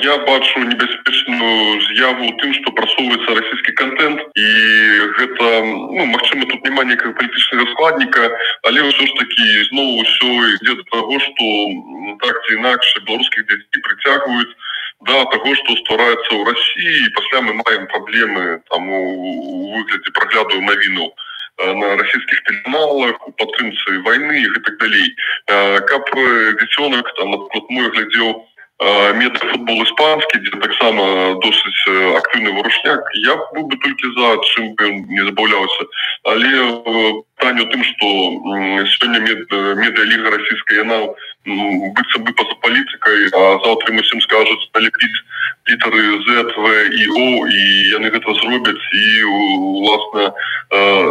я 0.06 0.14
бачу 0.26 0.62
небяспечную 0.66 1.78
з'яву 1.86 2.32
тым 2.42 2.54
што 2.58 2.74
прасоўваецца 2.80 3.36
расійскі 3.38 3.76
контент 3.82 4.26
і 4.34 4.48
гэта 5.20 5.46
ну, 5.62 6.06
Мачыма 6.10 6.50
тут 6.50 6.66
няма 6.66 6.84
некага 6.90 7.14
палітычнага 7.22 7.70
складніка 7.76 8.26
але 8.66 8.82
ўсё 8.90 9.06
ж 9.06 9.14
такі 9.22 9.46
зноў 9.70 10.02
усё 10.02 10.30
ідзе 10.58 10.74
да 10.82 10.84
таго 10.90 11.22
што 11.22 11.46
так 12.26 12.44
ці 12.44 12.58
інакш 12.58 12.92
беларускіх 13.06 13.46
дзяцей 13.46 13.86
прыцягваюць 13.86 14.52
да 15.06 15.22
таго 15.30 15.54
што 15.62 15.78
ствараецца 15.86 16.30
ў 16.34 16.42
рассіі 16.50 17.14
пасля 17.14 17.46
мы 17.46 17.58
маем 17.62 17.90
праблемы 17.94 18.62
там 18.74 18.90
у 18.90 19.74
выглядзе 19.78 20.18
прагляду 20.18 20.62
навіну 20.66 21.12
у 21.14 21.14
Э, 21.14 21.23
На 21.57 21.95
расійскіх 21.95 22.41
тэлеканалах 22.47 23.27
у 23.27 23.31
падтрымцы 23.31 24.01
войны 24.03 24.43
і 24.43 24.59
так 24.59 24.75
далей 24.77 25.07
э, 25.47 25.79
каб 25.87 26.03
дзіцёнак 26.15 27.13
там 27.15 27.31
напрыклад 27.31 27.65
мой 27.69 27.89
глядзеў 27.95 28.45
метафутбол 29.15 29.83
іспанскі 29.83 30.39
дзе 30.43 30.59
таксама 30.59 31.03
досыць 31.39 31.87
актыўны 32.19 32.51
вырушняк 32.59 33.07
я 33.23 33.35
быў 33.55 33.71
бы 33.71 33.77
толькі 33.79 34.11
за 34.19 34.31
чым 34.51 34.75
не 35.07 35.23
забаўляўся 35.23 35.87
але 36.27 36.51
пытанне 37.39 37.63
у 37.63 37.69
тым 37.71 37.87
што 37.87 38.05
сёння 38.99 39.23
медыяліга 39.23 40.35
расійская 40.35 40.83
яна 40.83 40.99
быцца 41.46 42.18
бы 42.20 42.32
па-за 42.36 42.54
палітыкай 42.60 43.32
а 43.32 43.42
заўтра 43.64 43.92
мы 43.96 44.04
усім 44.04 44.20
скажуць 44.20 44.70
налепіць 44.74 45.18
літары 45.68 46.02
зв 46.26 46.66
і 47.00 47.02
о 47.16 47.46
і 47.48 47.62
яны 47.96 48.10
гэта 48.12 48.34
зробяць 48.40 48.86
і 48.92 49.06
уласна 49.24 50.32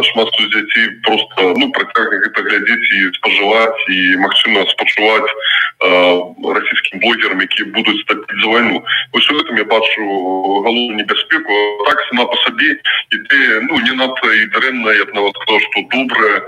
шмат 0.06 0.30
дзяцей 0.38 0.86
просто 1.02 1.54
ну 1.58 1.70
працягне 1.74 2.22
гэта 2.24 2.42
глядзець 2.46 2.88
і 2.94 3.00
спажываць 3.18 3.82
і 3.88 3.98
магчыма 4.22 4.64
спачуваць 4.70 5.30
расійскім 5.80 7.00
блогерам 7.00 7.40
які 7.40 7.64
будуць 7.74 8.00
стапіць 8.04 8.40
за 8.42 8.48
вайну 8.54 8.84
вось 9.12 9.30
у 9.30 9.34
гэтым 9.34 9.58
я 9.58 9.64
бачу 9.64 10.00
галоўную 10.62 10.96
небяспеку 10.96 11.58
так 11.90 12.06
сама 12.08 12.26
по 12.26 12.36
сабе 12.44 12.78
іде 13.18 13.60
ну 13.66 13.80
не 13.82 13.94
надта 13.98 14.30
і 14.30 14.46
дрэнна 14.54 14.94
я 14.94 15.04
б 15.04 15.14
нават 15.14 15.34
сказал 15.42 15.60
что 15.66 15.86
добрая 15.90 16.38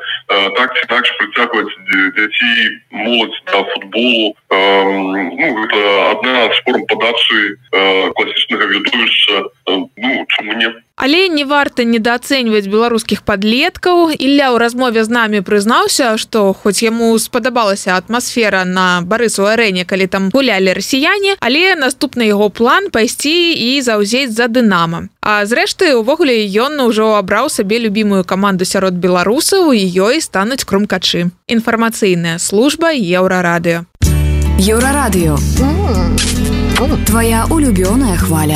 так 0.58 0.76
ці 0.78 0.86
інакш 0.86 1.16
прыцягваць 1.18 1.74
дзяцей 1.90 2.80
моладзь 2.90 3.42
да 3.52 3.64
футболу 3.76 4.34
ну 4.50 5.46
гэта 5.58 5.80
одна 6.12 6.34
з 6.54 6.58
форм 6.64 6.82
падачы 6.92 7.40
класічнага 8.16 8.64
відовішча 8.72 9.44
ну 9.67 10.25
чаму 10.27 10.53
не 10.53 10.73
Але 10.97 11.27
не 11.29 11.43
варта 11.45 11.83
недаацэньваць 11.85 12.65
беларускіх 12.65 13.21
падлеткаў 13.21 14.15
Ілля 14.17 14.49
ў 14.49 14.57
размове 14.57 15.03
з 15.05 15.13
намі 15.13 15.41
прызнаўся 15.45 16.15
што 16.17 16.53
хоць 16.53 16.81
яму 16.81 17.11
спадабалася 17.19 17.97
атмасфера 17.99 18.63
на 18.65 19.01
барысу 19.03 19.45
арэне 19.45 19.85
калі 19.85 20.07
там 20.07 20.31
гулялі 20.33 20.73
расіяне 20.73 21.37
але 21.39 21.75
наступны 21.75 22.31
яго 22.31 22.49
план 22.49 22.89
пайсці 22.89 23.35
і 23.53 23.69
заўзець 23.81 24.33
за 24.33 24.47
дынама 24.47 25.07
А 25.27 25.43
зрэшты 25.43 25.91
увогуле 25.99 26.39
ён 26.63 26.79
ўжо 26.87 27.19
абраў 27.19 27.51
сабе 27.51 27.83
любімую 27.83 28.23
каманду 28.23 28.63
сярод 28.63 28.95
беларусаў 28.95 29.75
і 29.75 29.83
ёй 29.83 30.23
стануць 30.23 30.63
крумкачы. 30.63 31.35
Інфармацыйная 31.51 32.39
служба 32.39 32.95
еўрарадыё. 32.95 33.83
Еўрарадыё. 34.55 35.35
Твоя 37.03 37.43
улюбёная 37.51 38.15
хваля 38.15 38.55